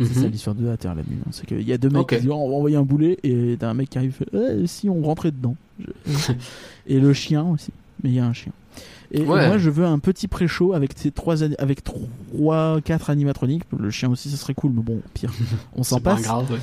[0.00, 0.22] C'est Mhm.
[0.22, 1.04] ça l'histoire de la Terre la hein.
[1.30, 3.56] C'est qu'il y a deux mecs qui disent Oh, on va envoyer un boulet et
[3.58, 5.56] t'as un mec qui arrive et fait Eh, si on rentrait dedans.
[5.78, 5.84] Je-
[6.86, 7.70] et le chien aussi.
[8.02, 8.52] Mais il y a un chien.
[9.12, 9.46] Et, Ouais.
[9.48, 13.64] moi je veux un petit pré-show avec ces trois avec trois quatre animatroniques.
[13.78, 15.32] Le chien aussi ça serait cool mais bon pire
[15.76, 16.22] on s'en pas passe.
[16.22, 16.58] grave, ouais.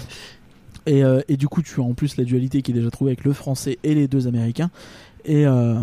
[0.87, 3.11] Et, euh, et du coup tu as en plus la dualité qui est déjà trouvée
[3.11, 4.71] avec le français et les deux américains.
[5.25, 5.75] Et, euh,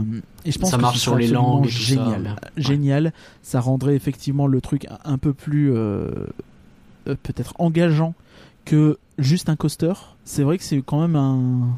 [0.46, 2.22] et je pense Ça que marche sur les langues tout ça, génial.
[2.22, 2.30] Ouais.
[2.62, 3.12] Génial.
[3.42, 6.11] Ça rendrait effectivement le truc un- un peu plus euh,
[7.09, 8.14] euh, peut-être engageant
[8.64, 9.92] que juste un coaster.
[10.24, 11.68] C'est vrai que c'est quand même un.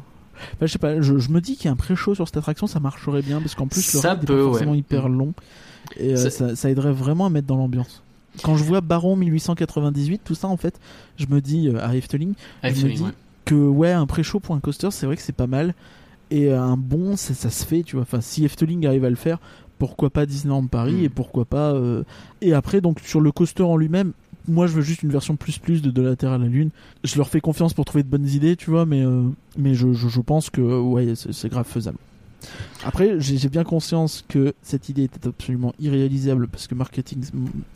[0.53, 2.37] Enfin, je sais pas, je, je me dis qu'il y a un pré-show sur cette
[2.37, 4.43] attraction, ça marcherait bien parce qu'en plus le Ça ride est pas ouais.
[4.43, 5.33] forcément hyper long
[5.99, 8.03] et euh, Ça- aiderait vraiment à mettre dans l'ambiance.
[8.43, 10.79] Quand je vois Baron 1898, tout ça en fait,
[11.17, 13.09] je me dis euh, à Efteling, je me dis ouais.
[13.45, 15.73] que ouais un pré-show pour un coaster c'est vrai que c'est pas mal
[16.29, 19.09] et euh, un bon ça, ça se fait tu vois enfin si Efteling arrive à
[19.09, 19.39] le faire
[19.79, 21.03] pourquoi pas Disneyland Paris Mm.
[21.05, 22.03] et pourquoi pas euh,
[22.41, 24.11] et après donc sur le coaster en lui-même
[24.47, 26.69] moi je veux juste une version plus plus de De la Terre à la Lune
[27.03, 29.23] je leur fais confiance pour trouver de bonnes idées tu vois mais euh,
[29.57, 31.97] mais je, je, pense que ouais c'est grave faisable
[32.83, 37.23] Après, j'ai bien conscience que cette idée était absolument irréalisable parce que marketing,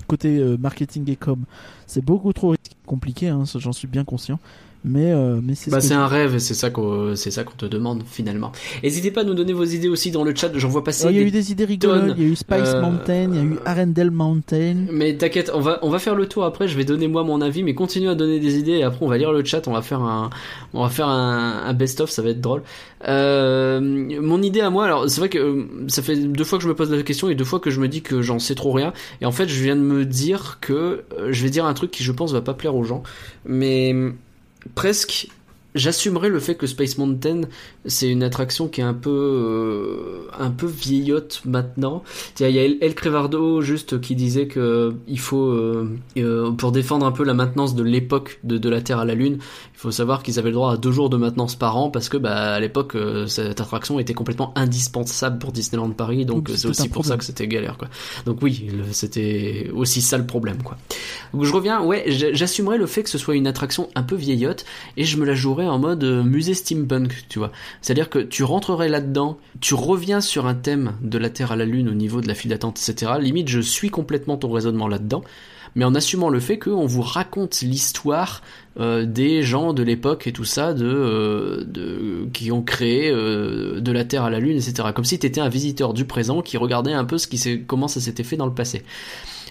[0.07, 1.43] côté euh, marketing et com,
[1.87, 2.55] c'est beaucoup trop
[2.85, 4.39] compliqué, hein, j'en suis bien conscient.
[4.83, 7.43] Mais, euh, mais c'est ce Bah, je- un rêve, et c'est ça qu'on, c'est ça
[7.43, 8.51] qu'on te demande finalement.
[8.81, 10.51] N'hésitez pas à nous donner vos idées aussi dans le chat.
[10.55, 11.07] J'en vois passer.
[11.09, 13.35] Il y a eu des idées rigolotes, il y a eu Spice Euh, Mountain, il
[13.35, 14.85] y a eu Arendelle Mountain.
[14.91, 17.41] Mais t'inquiète, on va, on va faire le tour après, je vais donner moi mon
[17.41, 19.73] avis, mais continue à donner des idées et après on va lire le chat, on
[19.73, 20.29] va faire un,
[20.73, 22.63] on va faire un, un best-of, ça va être drôle.
[23.07, 26.63] Euh, mon idée à moi, alors c'est vrai que euh, ça fait deux fois que
[26.63, 28.55] je me pose la question et deux fois que je me dis que j'en sais
[28.55, 28.93] trop rien.
[29.21, 31.91] Et en fait, je viens de me dire que euh, je vais dire un truc
[31.91, 33.03] qui je pense va pas plaire aux gens,
[33.45, 34.11] mais euh,
[34.75, 35.29] presque
[35.75, 37.41] j'assumerai le fait que Space Mountain
[37.85, 42.03] c'est une attraction qui est un peu euh, un peu vieillotte maintenant.
[42.39, 47.05] Il y a El, Crevardo juste qui disait que il faut euh, euh, pour défendre
[47.05, 49.39] un peu la maintenance de l'époque de, de la Terre à la Lune,
[49.81, 52.17] faut savoir qu'ils avaient le droit à deux jours de maintenance par an parce que
[52.17, 56.67] bah à l'époque euh, cette attraction était complètement indispensable pour Disneyland Paris donc euh, c'est
[56.67, 57.87] aussi pour ça que c'était galère quoi.
[58.25, 60.77] Donc oui, c'était aussi ça le problème quoi.
[61.33, 64.65] Donc je reviens, ouais, j'assumerai le fait que ce soit une attraction un peu vieillotte
[64.97, 67.51] et je me la jouerai en mode euh, musée steampunk, tu vois.
[67.81, 71.65] C'est-à-dire que tu rentrerais là-dedans, tu reviens sur un thème de la Terre à la
[71.65, 73.13] Lune au niveau de la file d'attente, etc.
[73.19, 75.23] Limite, je suis complètement ton raisonnement là-dedans,
[75.75, 78.41] mais en assumant le fait qu'on vous raconte l'histoire
[78.79, 83.91] euh, des gens de l'époque et tout ça, de, euh, qui ont créé euh, de
[83.91, 84.89] la Terre à la Lune, etc.
[84.93, 87.87] Comme si tu étais un visiteur du présent qui regardait un peu ce qui comment
[87.87, 88.83] ça s'était fait dans le passé.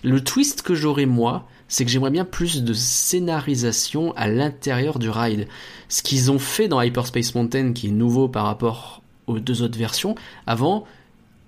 [0.02, 5.10] Le twist que j'aurais moi, c'est que j'aimerais bien plus de scénarisation à l'intérieur du
[5.10, 5.46] ride.
[5.88, 9.78] Ce qu'ils ont fait dans Hyperspace Mountain, qui est nouveau par rapport aux deux autres
[9.78, 10.14] versions,
[10.46, 10.84] avant,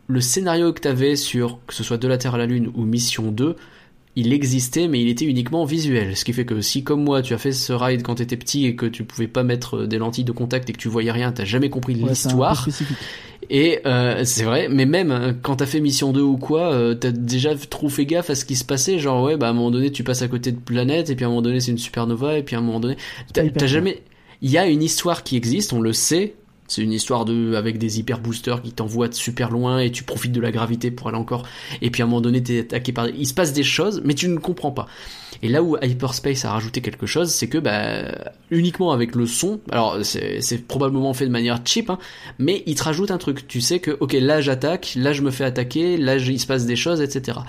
[0.08, 2.84] le scénario que t'avais sur, que ce soit De la Terre à la Lune ou
[2.84, 3.56] Mission 2,
[4.14, 6.16] il existait, mais il était uniquement visuel.
[6.16, 8.66] Ce qui fait que si, comme moi, tu as fait ce ride quand t'étais petit
[8.66, 11.32] et que tu pouvais pas mettre des lentilles de contact et que tu voyais rien,
[11.32, 12.68] t'as jamais compris Ouais, l'histoire.
[13.50, 16.94] Et euh, c'est vrai, mais même euh, quand t'as fait mission 2 ou quoi, euh,
[16.94, 18.98] t'as déjà trop fait gaffe à ce qui se passait.
[18.98, 21.24] Genre, ouais, bah à un moment donné, tu passes à côté de planètes, et puis
[21.24, 22.96] à un moment donné, c'est une supernova, et puis à un moment donné,
[23.32, 24.02] t'as jamais.
[24.42, 26.34] Il y a une histoire qui existe, on le sait.
[26.72, 30.32] C'est une histoire de avec des hyper boosters qui t'envoient super loin et tu profites
[30.32, 31.46] de la gravité pour aller encore.
[31.82, 33.08] Et puis à un moment donné, t'es attaqué par.
[33.08, 34.86] Il se passe des choses, mais tu ne comprends pas.
[35.42, 38.14] Et là où Hyperspace a rajouté quelque chose, c'est que bah
[38.50, 39.60] uniquement avec le son.
[39.70, 41.98] Alors c'est probablement fait de manière cheap, hein,
[42.38, 43.46] mais il te rajoute un truc.
[43.48, 46.64] Tu sais que ok là j'attaque, là je me fais attaquer, là il se passe
[46.64, 47.40] des choses, etc.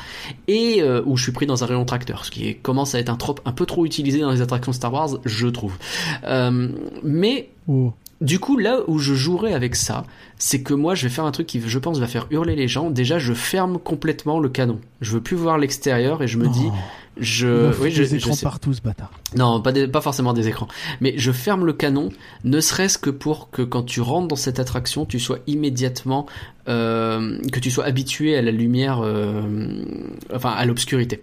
[0.49, 3.09] Et euh, où je suis pris dans un rayon tracteur, ce qui commence à être
[3.09, 5.77] un trope un peu trop utilisé dans les attractions Star Wars, je trouve.
[6.25, 6.67] Euh,
[7.03, 7.93] mais Oh.
[8.23, 10.05] Du coup, là où je jouerai avec ça,
[10.39, 12.67] c'est que moi, je vais faire un truc qui, je pense, va faire hurler les
[12.67, 12.89] gens.
[12.89, 14.79] Déjà, je ferme complètement le canon.
[15.01, 16.73] Je veux plus voir l'extérieur et je me dis, Oh,
[17.17, 18.43] je, oui, des je écrans sais.
[18.43, 19.11] partout, ce bâtard.
[19.37, 20.67] Non, pas, des- pas forcément des écrans.
[20.99, 22.09] Mais je ferme le canon,
[22.43, 26.25] ne serait-ce que pour que quand tu rentres dans cette attraction, tu sois immédiatement,
[26.67, 29.83] euh, que tu sois habitué à la lumière, euh,
[30.33, 31.21] enfin à l'obscurité.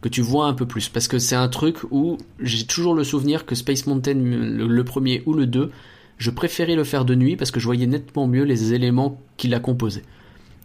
[0.00, 0.88] Que tu vois un peu plus.
[0.88, 4.84] Parce que c'est un truc où j'ai toujours le souvenir que Space Mountain, le, le
[4.84, 5.70] premier ou le 2,
[6.18, 9.48] je préférais le faire de nuit parce que je voyais nettement mieux les éléments qui
[9.48, 10.04] la composaient.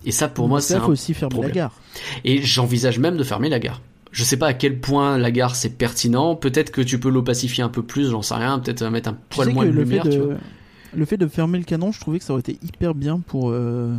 [0.05, 1.51] Et ça, pour moi, c'est ça, un aussi fermer problème.
[1.51, 1.73] la gare.
[2.23, 3.81] et j'envisage même de fermer la gare.
[4.11, 6.35] Je sais pas à quel point la gare c'est pertinent.
[6.35, 8.57] Peut-être que tu peux l'opacifier un peu plus, j'en sais rien.
[8.59, 10.35] Peut-être euh, mettre un poil moins de le lumière, tu vois.
[10.95, 13.49] le fait de fermer le canon, je trouvais que ça aurait été hyper bien pour
[13.51, 13.95] euh,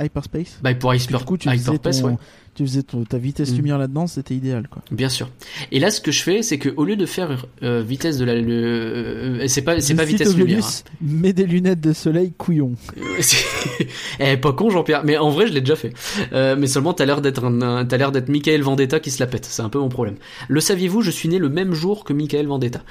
[0.00, 0.58] Hyperspace.
[0.62, 2.16] Bah, pour Hyper, du coup, tu faisais, Hyperspace, ton- ouais.
[2.56, 3.56] Tu faisais ton- ta vitesse Mm.
[3.56, 4.82] lumière là-dedans, c'était idéal, quoi.
[4.90, 5.28] Bien sûr.
[5.72, 8.24] Et là, ce que je fais, c'est que au lieu de faire euh, vitesse de
[8.24, 10.58] la, euh, c'est pas, c'est pas vitesse lumière.
[10.58, 12.72] Aurelius, Mets des lunettes de soleil, couillon.
[12.98, 13.02] hein.
[13.20, 13.44] C'est-
[14.20, 15.02] eh, pas con, Jean-Pierre.
[15.04, 15.92] Mais en vrai, je l'ai déjà fait.
[16.32, 19.20] Euh, mais seulement, t'as l'air d'être un, un- t'as l'air d'être Michael Vendetta qui se
[19.20, 19.44] la pète.
[19.44, 20.16] C'est un peu mon problème.
[20.48, 22.82] Le saviez-vous Je suis né le même jour que Michael Vendetta.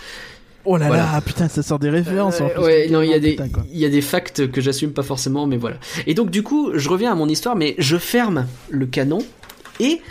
[0.67, 1.03] Oh là Voilà.
[1.11, 2.63] là, putain, ça sort des références en Euh, plus.
[2.63, 3.37] ouais, non, il y a des,
[3.71, 5.77] il y a des facts que j'assume pas forcément, mais voilà.
[6.07, 9.19] Et donc, du coup, je reviens à mon histoire, mais je ferme le canon
[9.79, 10.01] et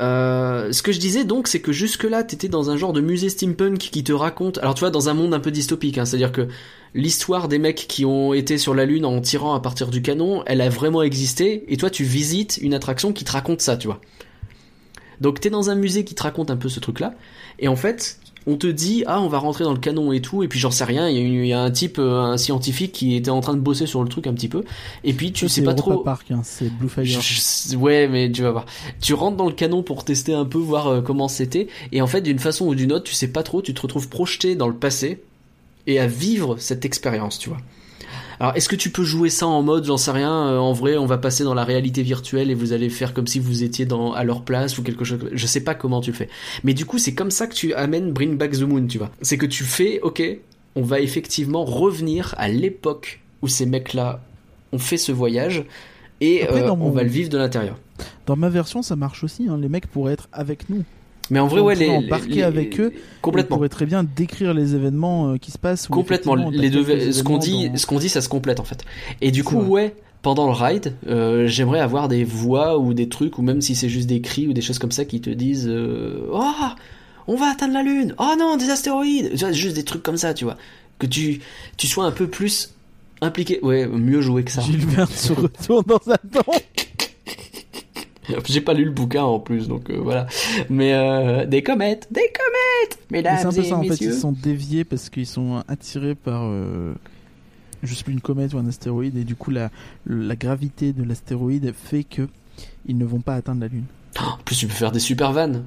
[0.00, 3.28] euh, ce que je disais donc, c'est que jusque-là, t'étais dans un genre de musée
[3.28, 4.58] steampunk qui te raconte.
[4.58, 6.48] Alors, tu vois, dans un monde un peu dystopique, hein, c'est-à-dire que
[6.94, 10.42] l'histoire des mecs qui ont été sur la lune en tirant à partir du canon,
[10.46, 11.64] elle a vraiment existé.
[11.68, 14.00] Et toi, tu visites une attraction qui te raconte ça, tu vois.
[15.20, 17.14] Donc, t'es dans un musée qui te raconte un peu ce truc-là,
[17.60, 20.42] et en fait, on te dit ah on va rentrer dans le canon et tout
[20.42, 22.20] et puis j'en sais rien il y, a une- il y a un type euh,
[22.20, 24.64] un scientifique qui était en train de bosser sur le truc un petit peu
[25.02, 27.04] et puis tu sais pas Europa trop Park, hein, c'est Blue Fire.
[27.04, 28.66] Je- ouais mais tu vas voir
[29.00, 32.06] tu rentres dans le canon pour tester un peu voir euh, comment c'était et en
[32.06, 34.68] fait d'une façon ou d'une autre tu sais pas trop tu te retrouves projeté dans
[34.68, 35.22] le passé
[35.86, 37.58] et à vivre cette expérience tu vois
[38.40, 40.96] alors est-ce que tu peux jouer ça en mode j'en sais rien euh, en vrai
[40.96, 43.84] on va passer dans la réalité virtuelle et vous allez faire comme si vous étiez
[43.86, 46.28] dans à leur place ou quelque chose je sais pas comment tu le fais
[46.64, 49.10] mais du coup c'est comme ça que tu amènes Bring Back the Moon tu vois
[49.22, 50.22] c'est que tu fais ok
[50.76, 54.20] on va effectivement revenir à l'époque où ces mecs là
[54.72, 55.64] on fait ce voyage
[56.20, 57.76] et Après, euh, on mon- va le vivre de l'intérieur.
[58.26, 59.46] Dans ma version, ça marche aussi.
[59.48, 59.58] hein.
[59.60, 60.84] Les mecs pourraient être avec nous.
[61.30, 62.92] Mais en vrai, ouais, les, embarquer les- avec eux,
[63.22, 63.56] complètement.
[63.56, 65.86] On pourrait très bien décrire les événements euh, qui se passent.
[65.86, 68.84] Complètement, les deux, ce qu'on dit, dans- ce qu'on dit, ça se complète en fait.
[69.20, 69.68] Et du coup, vrai.
[69.68, 73.74] ouais, pendant le ride, euh, j'aimerais avoir des voix ou des trucs, ou même si
[73.74, 76.42] c'est juste des cris ou des choses comme ça qui te disent, euh, oh,
[77.26, 80.18] on va atteindre la lune, oh non, des astéroïdes, Tu vois, juste des trucs comme
[80.18, 80.56] ça, tu vois,
[80.98, 81.40] que tu,
[81.78, 82.74] tu sois un peu plus
[83.22, 84.62] impliqué, ouais, mieux joué que ça.
[84.62, 86.52] Verne se retourne dans un temps.
[88.46, 90.26] J'ai pas lu le bouquin en plus, donc euh, voilà.
[90.70, 94.00] Mais euh, des comètes, des comètes, Mais mesdames C'est un peu et ça en fait.
[94.04, 96.42] Ils sont déviés parce qu'ils sont attirés par.
[96.44, 96.94] euh,
[97.82, 99.70] je sais plus une comète ou un astéroïde et du coup la,
[100.06, 102.28] la gravité de l'astéroïde fait que
[102.86, 103.84] ils ne vont pas atteindre la lune.
[104.18, 105.64] En plus, tu peux faire des super vannes.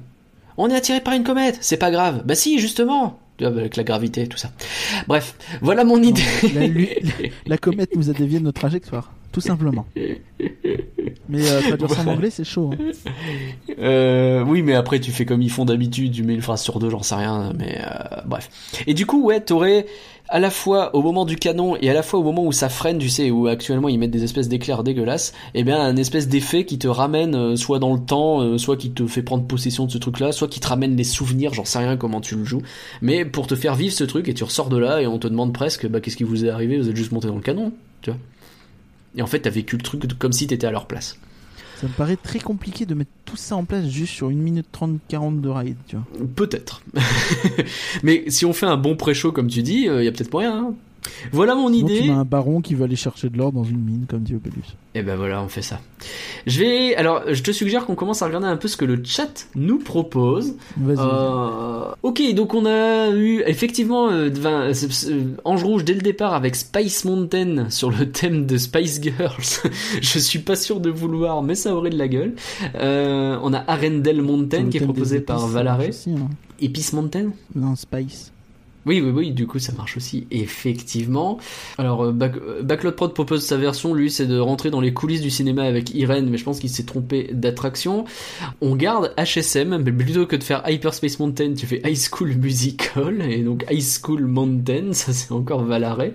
[0.56, 2.22] On est attiré par une comète, c'est pas grave.
[2.24, 3.20] Bah si, justement.
[3.40, 4.50] Avec la gravité, tout ça.
[5.06, 6.22] Bref, voilà mon idée.
[7.46, 9.86] La comète nous a dévié de notre trajectoire, tout simplement.
[11.28, 12.70] Mais euh, traduire ça en anglais, c'est chaud.
[12.72, 12.90] hein.
[13.78, 16.78] Euh, oui, mais après, tu fais comme ils font d'habitude, tu mets une phrase sur
[16.78, 18.48] deux, j'en sais rien, mais euh, bref.
[18.86, 19.86] Et du coup, ouais, t'aurais
[20.30, 22.68] à la fois au moment du canon et à la fois au moment où ça
[22.68, 26.28] freine, tu sais, où actuellement ils mettent des espèces d'éclairs dégueulasses, et bien un espèce
[26.28, 29.90] d'effet qui te ramène soit dans le temps, soit qui te fait prendre possession de
[29.90, 32.62] ce truc-là, soit qui te ramène les souvenirs, j'en sais rien comment tu le joues,
[33.00, 35.28] mais pour te faire vivre ce truc et tu ressors de là et on te
[35.28, 37.72] demande presque, bah qu'est-ce qui vous est arrivé, vous êtes juste monté dans le canon,
[38.02, 38.18] tu vois.
[39.16, 41.18] Et en fait, t'as vécu le truc comme si t'étais à leur place.
[41.80, 44.66] Ça me paraît très compliqué de mettre tout ça en place juste sur une minute
[44.72, 46.04] 30, 40 de ride, tu vois.
[46.34, 46.82] Peut-être.
[48.02, 50.56] Mais si on fait un bon pré-show comme tu dis, il y a peut-être moyen.
[50.58, 50.74] hein.
[51.32, 52.08] Voilà mon Sinon, tu idée.
[52.08, 54.76] mets un baron qui va aller chercher de l'or dans une mine, comme dit Opelus.
[54.94, 55.80] Et ben voilà, on fait ça.
[56.46, 59.00] Je vais alors, je te suggère qu'on commence à regarder un peu ce que le
[59.04, 60.54] chat nous propose.
[60.76, 60.96] Vas-y.
[60.98, 64.30] Euh, ok, donc on a eu effectivement euh,
[65.44, 69.70] Ange Rouge dès le départ avec Spice Mountain sur le thème de Spice Girls.
[70.00, 72.34] je suis pas sûr de vouloir, mais ça aurait de la gueule.
[72.74, 75.90] Euh, on a Arendelle Mountain qui est proposé par Valaré.
[76.08, 76.28] hein.
[76.60, 77.30] Épice Mountain?
[77.54, 78.32] Non, Spice.
[78.88, 81.38] Oui, oui, oui, du coup ça marche aussi, effectivement.
[81.76, 84.94] Alors, euh, Back- euh, Backlot Prod propose sa version, lui, c'est de rentrer dans les
[84.94, 88.06] coulisses du cinéma avec Irene, mais je pense qu'il s'est trompé d'attraction.
[88.62, 93.20] On garde HSM, mais plutôt que de faire Hyperspace Mountain, tu fais High School Musical,
[93.30, 96.14] et donc High School Mountain, ça c'est encore Valaré.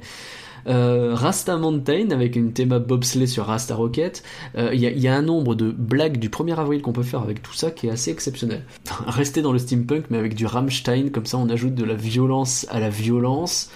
[0.67, 4.23] Euh, Rasta Mountain avec une théma bobsleigh sur Rasta Rocket.
[4.57, 7.41] Euh, Il y, a, un nombre de blagues du 1er avril qu'on peut faire avec
[7.41, 8.63] tout ça qui est assez exceptionnel.
[9.07, 12.65] Rester dans le steampunk mais avec du Rammstein, comme ça on ajoute de la violence
[12.69, 13.69] à la violence.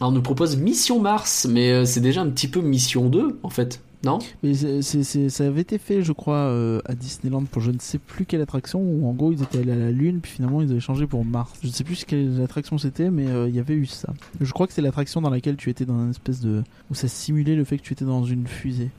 [0.00, 3.50] On nous propose Mission Mars, mais euh, c'est déjà un petit peu Mission 2 en
[3.50, 7.42] fait, non Mais c'est- c'est- c'est- ça avait été fait, je crois, euh, à Disneyland
[7.44, 9.90] pour je ne sais plus quelle attraction, où en gros ils étaient allés à la
[9.90, 11.52] Lune, puis finalement ils avaient changé pour Mars.
[11.62, 14.12] Je ne sais plus quelle attraction c'était, mais euh, il y avait eu ça.
[14.40, 16.62] Je crois que c'est l'attraction dans laquelle tu étais dans une espèce de.
[16.90, 18.90] où ça simulait le fait que tu étais dans une fusée.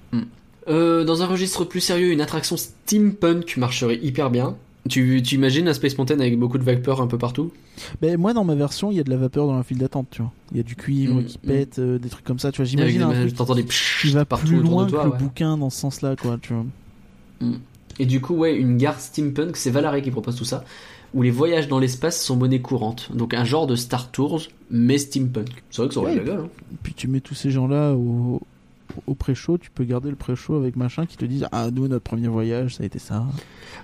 [0.68, 4.56] Euh, Dans un registre plus sérieux, une attraction steampunk marcherait hyper bien.
[4.88, 7.52] Tu, tu imagines un Space Mountain avec beaucoup de vapeur un peu partout?
[8.02, 10.08] Ben, moi dans ma version, il y a de la vapeur dans la file d'attente,
[10.10, 10.32] tu vois.
[10.52, 11.48] Il y a du cuivre Mm, qui mm.
[11.48, 12.66] pète, euh, des trucs comme ça, tu vois.
[12.66, 15.04] J'imagine un truc T'entends des qui va partout plus autour loin de toi.
[15.04, 15.14] que ouais.
[15.20, 16.66] le bouquin dans ce sens-là, quoi, tu vois.
[18.00, 20.64] Et du coup, ouais, une gare steampunk, c'est Valaré qui propose tout ça,
[21.14, 23.10] où les voyages dans l'espace sont monnaie courante.
[23.14, 24.42] Donc un genre de Star Tours,
[24.72, 25.50] mais steampunk.
[25.72, 26.40] C'est vrai que ça aurait Ouais, la gueule.
[26.46, 26.50] hein.
[26.84, 28.42] Puis tu mets tous ces gens-là au,
[29.08, 32.04] au pré-show, tu peux garder le pré-show avec machin qui te disent Ah, nous, notre
[32.04, 33.26] premier voyage, ça a été ça.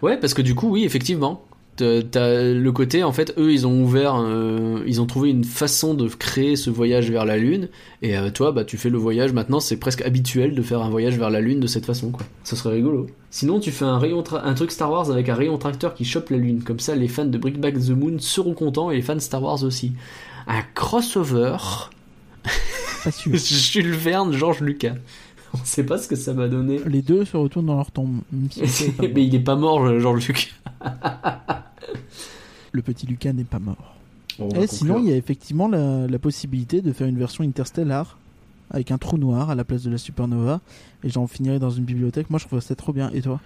[0.02, 1.44] Ouais, parce que du coup, oui, effectivement.
[1.77, 5.94] T'as le côté, en fait, eux, ils ont ouvert, euh, ils ont trouvé une façon
[5.94, 7.68] de créer ce voyage vers la Lune,
[8.02, 10.90] et euh, toi, bah, tu fais le voyage, maintenant, c'est presque habituel de faire un
[10.90, 12.26] voyage vers la Lune de cette façon, quoi.
[12.45, 13.07] Ça serait rigolo.
[13.30, 16.30] Sinon, tu fais un, rayon un truc Star Wars avec un rayon tracteur qui chope
[16.30, 19.02] la Lune, comme ça, les fans de Bring Back the Moon seront contents, et les
[19.02, 19.91] fans Star Wars aussi.
[20.48, 21.57] Un crossover,
[23.06, 23.34] Pas sûr.
[23.38, 24.95] Jules Verne, Georges Lucas.
[25.53, 26.82] On sait pas ce que ça va donner.
[26.86, 28.19] Les deux se retournent dans leur tombe.
[28.34, 30.48] même si c'est pas Mais il est pas mort, Georges Lucas.
[32.73, 33.95] Le petit Lucas n'est pas mort.
[34.40, 38.18] Et Eh, sinon, il y a effectivement la, la possibilité de faire une version interstellar
[38.69, 40.60] avec un trou noir à la place de la supernova.
[41.03, 42.30] Et j'en finirai dans une bibliothèque.
[42.30, 43.10] Moi, je trouve ça trop bien.
[43.14, 43.40] Et toi?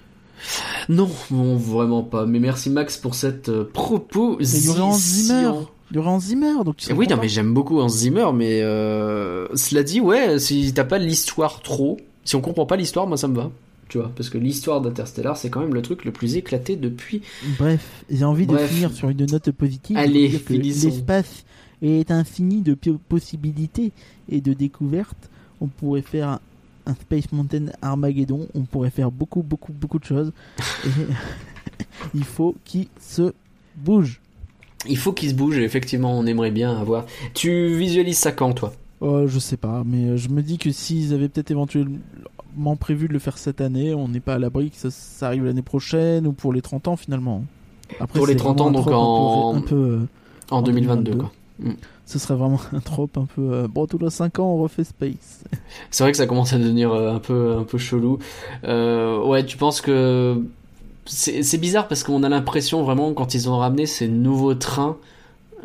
[0.88, 2.26] Non, vraiment pas.
[2.26, 4.72] Mais merci Max pour cette euh, proposition.
[4.72, 5.52] Mais il y aurait Hans Zimmer.
[5.92, 6.64] Il y aurait Hans Zimmer.
[6.64, 10.74] Donc tu oui, non, mais j'aime beaucoup Hans Zimmer, mais euh, cela dit, ouais, si
[10.74, 13.52] t'as pas l'histoire trop, si on comprend pas l'histoire, moi ça me va.
[13.88, 17.24] Tu vois, parce que l'histoire d'Interstellar, c'est quand même le truc le plus éclaté depuis.
[17.58, 19.98] Bref, j'ai envie de finir sur une note positive.
[19.98, 20.90] Allez, de finissons.
[20.90, 21.44] L'espace
[21.82, 23.92] est infini de possibilités
[24.30, 25.30] et de découvertes.
[25.60, 26.40] On pourrait faire un,
[26.86, 28.48] un Space Mountain Armageddon.
[28.54, 30.32] On pourrait faire beaucoup, beaucoup, beaucoup de choses.
[30.86, 30.90] Et
[32.14, 33.34] il faut qu'il se
[33.76, 34.22] bouge.
[34.88, 37.06] Il faut qu'il se bouge, et effectivement, on aimerait bien avoir.
[37.34, 38.72] Tu visualises ça quand, toi?
[39.02, 43.08] Euh, je sais pas, mais euh, je me dis que s'ils avaient peut-être éventuellement prévu
[43.08, 45.62] de le faire cette année, on n'est pas à l'abri que ça, ça arrive l'année
[45.62, 47.44] prochaine ou pour les 30 ans finalement.
[48.00, 50.00] Après, Pour les c'est 30 vraiment ans, donc trope un peu- en- un peu, euh,
[50.52, 51.18] En En 2022, 2022.
[51.64, 51.74] quoi.
[52.06, 53.42] ce serait vraiment un trope un peu.
[53.54, 55.44] euh, bon, tous les 5 ans, on refait Space.
[55.92, 58.20] C'est vrai que ça commence à devenir un peu, un peu chelou.
[58.64, 60.42] Ouais, tu penses que
[61.06, 64.98] c'est bizarre parce qu'on a l'impression vraiment quand ils ont ramené ces nouveaux trains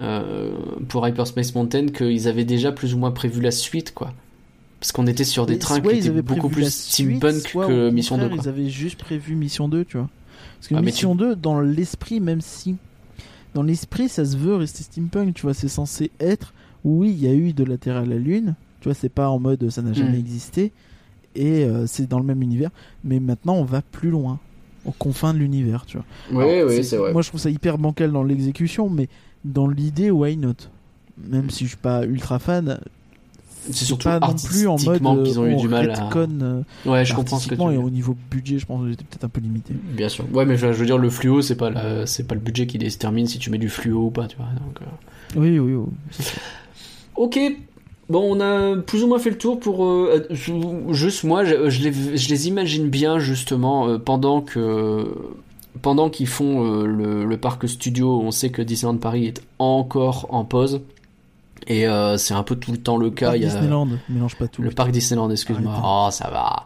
[0.02, 0.52] euh,
[0.89, 4.12] pour Hyperspace Mountain qu'ils avaient déjà plus ou moins prévu la suite, quoi.
[4.81, 8.16] Parce qu'on était sur des Mais trains qui étaient beaucoup plus steampunk soit que Mission
[8.16, 8.52] 2, contraire, quoi.
[8.52, 10.09] Ils avaient juste prévu Mission 2, tu vois.
[10.59, 12.77] Parce que Ah, Mission 2, dans l'esprit, même si.
[13.55, 15.55] Dans l'esprit, ça se veut rester steampunk, tu vois.
[15.55, 16.52] C'est censé être.
[16.85, 18.56] Oui, il y a eu de la Terre à la Lune.
[18.81, 20.20] Tu vois, c'est pas en mode ça n'a jamais Mm.
[20.20, 20.73] existé.
[21.36, 22.70] Et euh, c'est dans le même univers.
[23.05, 24.39] Mais maintenant, on va plus loin.
[24.85, 26.06] Aux confins de l'univers, tu vois.
[26.31, 27.12] Oui, Alors, oui, c'est vrai.
[27.12, 29.09] Moi, je trouve ça hyper bancal dans l'exécution, mais
[29.44, 30.55] dans l'idée, why not?
[31.28, 32.81] Même si je suis pas ultra fan,
[33.70, 36.11] C'est surtout pas non plus en mode qu'ils ont eu on du mal à.
[36.16, 39.05] euh, Ouais, je comprends ce que tu et au niveau budget, je pense que j'étais
[39.05, 39.74] peut-être un peu limité.
[39.74, 40.27] Bien sûr.
[40.35, 42.66] Ouais, mais je, je veux dire, le fluo, c'est pas, la- c'est pas le budget
[42.66, 44.47] qui détermine si tu mets du fluo ou pas, tu vois.
[44.66, 45.86] Donc, euh, Oui, oui, oui.
[47.16, 47.39] Ok.
[48.09, 50.26] Bon, on a plus ou moins fait le tour pour euh,
[50.90, 55.06] juste moi, je, les, imagine bien justement euh, pendant que
[55.81, 58.20] pendant qu'ils font euh, le parc studio.
[58.20, 60.82] On sait que Disneyland Paris est encore en pause
[61.66, 63.27] et euh, c'est un peu tout le temps le cas.
[63.27, 64.62] Parc Il y a Disneyland, mélange pas tout.
[64.62, 65.74] le parc Disneyland, excuse-moi.
[65.85, 66.65] Oh, ça va.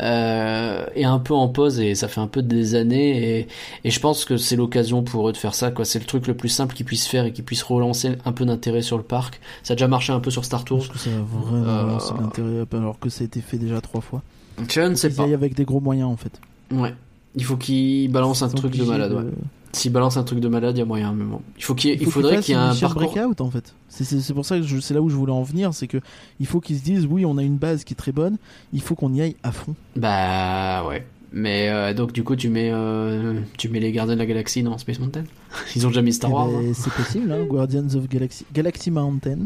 [0.00, 3.48] Euh, est un peu en pause et ça fait un peu des années et,
[3.84, 5.70] et je pense que c'est l'occasion pour eux de faire ça.
[5.70, 5.84] quoi.
[5.84, 8.44] C'est le truc le plus simple qu'ils puissent faire et qu'ils puissent relancer un peu
[8.44, 9.40] d'intérêt sur le parc.
[9.62, 10.78] Ça a déjà marché un peu sur Star Je Tours.
[10.78, 13.80] pense que ça va vraiment Euh, lancer l'intérêt, alors que ça a été fait déjà
[13.80, 14.22] trois fois.
[14.68, 15.22] Je ne sais pas.
[15.24, 16.32] avec des gros moyens en fait.
[16.72, 16.94] Ouais.
[17.36, 19.12] Il faut qu'ils balancent un truc de malade.
[19.12, 19.24] Ouais.
[19.72, 21.12] S'ils balancent un truc de malade, il y a moyen.
[21.12, 21.40] Mais bon.
[21.56, 23.12] Il faut qu'il il faudrait qu'il y ait un parcours.
[23.12, 23.74] breakout en fait.
[23.88, 25.86] C'est- C'est c'est pour ça que je- c'est là où je voulais en venir, c'est
[25.86, 25.98] que
[26.40, 28.36] il faut qu'ils se disent oui, on a une base qui est très bonne,
[28.72, 29.74] il faut qu'on y aille à fond.
[29.96, 31.06] Bah ouais.
[31.32, 34.64] Mais euh, donc du coup tu mets euh, tu mets les Gardiens de la Galaxie
[34.64, 35.22] dans Space Mountain?
[35.76, 36.48] Ils ont déjà mis Star Eh Wars.
[36.48, 36.72] ben, hein.
[36.74, 39.38] c'est possible, hein, Guardians of Galaxy, Galaxy Mountain.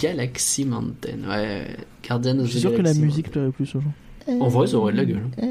[0.00, 1.26] Galaxy Mountain.
[1.28, 1.76] Ouais.
[2.06, 3.92] Guardians of Je the suis sûr que la Galaxy musique plairait plus aux gens.
[4.40, 5.22] En vrai, ça aurait de la gueule.
[5.42, 5.46] Eh.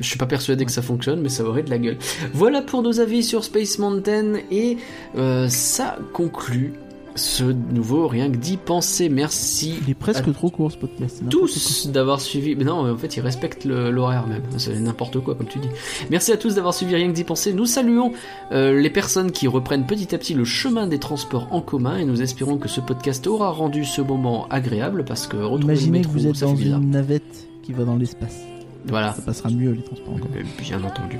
[0.00, 1.98] Je suis pas persuadé que ça fonctionne, mais ça aurait de la gueule.
[2.32, 4.76] Voilà pour nos avis sur Space Mountain et
[5.16, 6.72] euh, ça conclut
[7.16, 9.08] ce nouveau rien que d'y penser.
[9.08, 11.20] Merci Il est presque trop court ce podcast.
[11.28, 12.54] tous d'avoir suivi.
[12.54, 14.42] Mais non, en fait, ils respectent l'horaire même.
[14.56, 15.68] C'est n'importe quoi, comme tu dis.
[16.10, 17.52] Merci à tous d'avoir suivi rien que d'y penser.
[17.52, 18.12] Nous saluons
[18.52, 22.04] euh, les personnes qui reprennent petit à petit le chemin des transports en commun et
[22.04, 26.04] nous espérons que ce podcast aura rendu ce moment agréable parce que retrouver Imaginez le
[26.04, 26.80] que métro, vous êtes ça dans bizarre.
[26.80, 28.38] une navette qui va dans l'espace.
[28.86, 29.12] Voilà.
[29.12, 30.36] Ça passera mieux les transports en commun.
[30.38, 31.18] Euh, Bien entendu.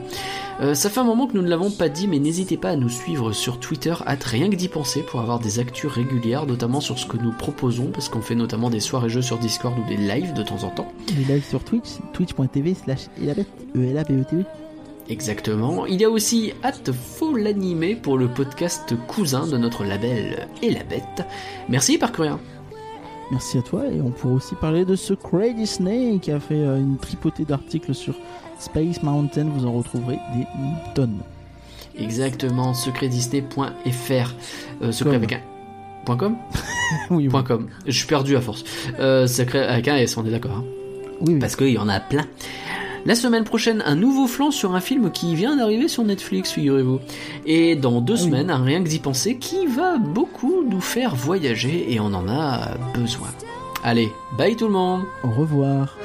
[0.62, 2.76] Euh, ça fait un moment que nous ne l'avons pas dit, mais n'hésitez pas à
[2.76, 6.80] nous suivre sur Twitter, at rien que d'y penser, pour avoir des actus régulières, notamment
[6.80, 9.86] sur ce que nous proposons, parce qu'on fait notamment des soirées jeux sur Discord ou
[9.86, 10.90] des lives de temps en temps.
[11.18, 13.44] Les lives sur Twitch, twitch.tv slash elabet,
[13.76, 14.44] E-L-A-B-E-T-E.
[15.10, 15.84] Exactement.
[15.84, 20.70] Il y a aussi at Faux l'animé pour le podcast cousin de notre label Et
[20.70, 21.26] la Bête.
[21.68, 22.40] Merci Parcourien.
[23.30, 26.54] Merci à toi et on pourrait aussi parler de ce Cray Disney qui a fait
[26.54, 28.14] euh, une tripotée d'articles sur
[28.58, 29.46] Space Mountain.
[29.54, 30.46] Vous en retrouverez des
[30.94, 31.20] tonnes.
[31.98, 34.34] Exactement, secretdisney.fr.
[34.82, 35.40] Euh, secret avec un.
[36.06, 36.36] Point .com
[37.10, 37.68] oui, .com.
[37.86, 38.64] Je suis perdu à force.
[38.98, 40.52] Euh, secret avec un S, on est d'accord.
[40.52, 40.64] hein.
[41.20, 41.38] oui, oui.
[41.38, 42.24] parce qu'il y en a plein.
[43.08, 47.00] La semaine prochaine, un nouveau flanc sur un film qui vient d'arriver sur Netflix, figurez-vous.
[47.46, 48.24] Et dans deux Ah oui.
[48.26, 52.28] semaines, un rien que d'y penser qui va beaucoup nous faire voyager et on en
[52.28, 53.28] a besoin.
[53.82, 55.96] Allez, bye tout le monde Au revoir.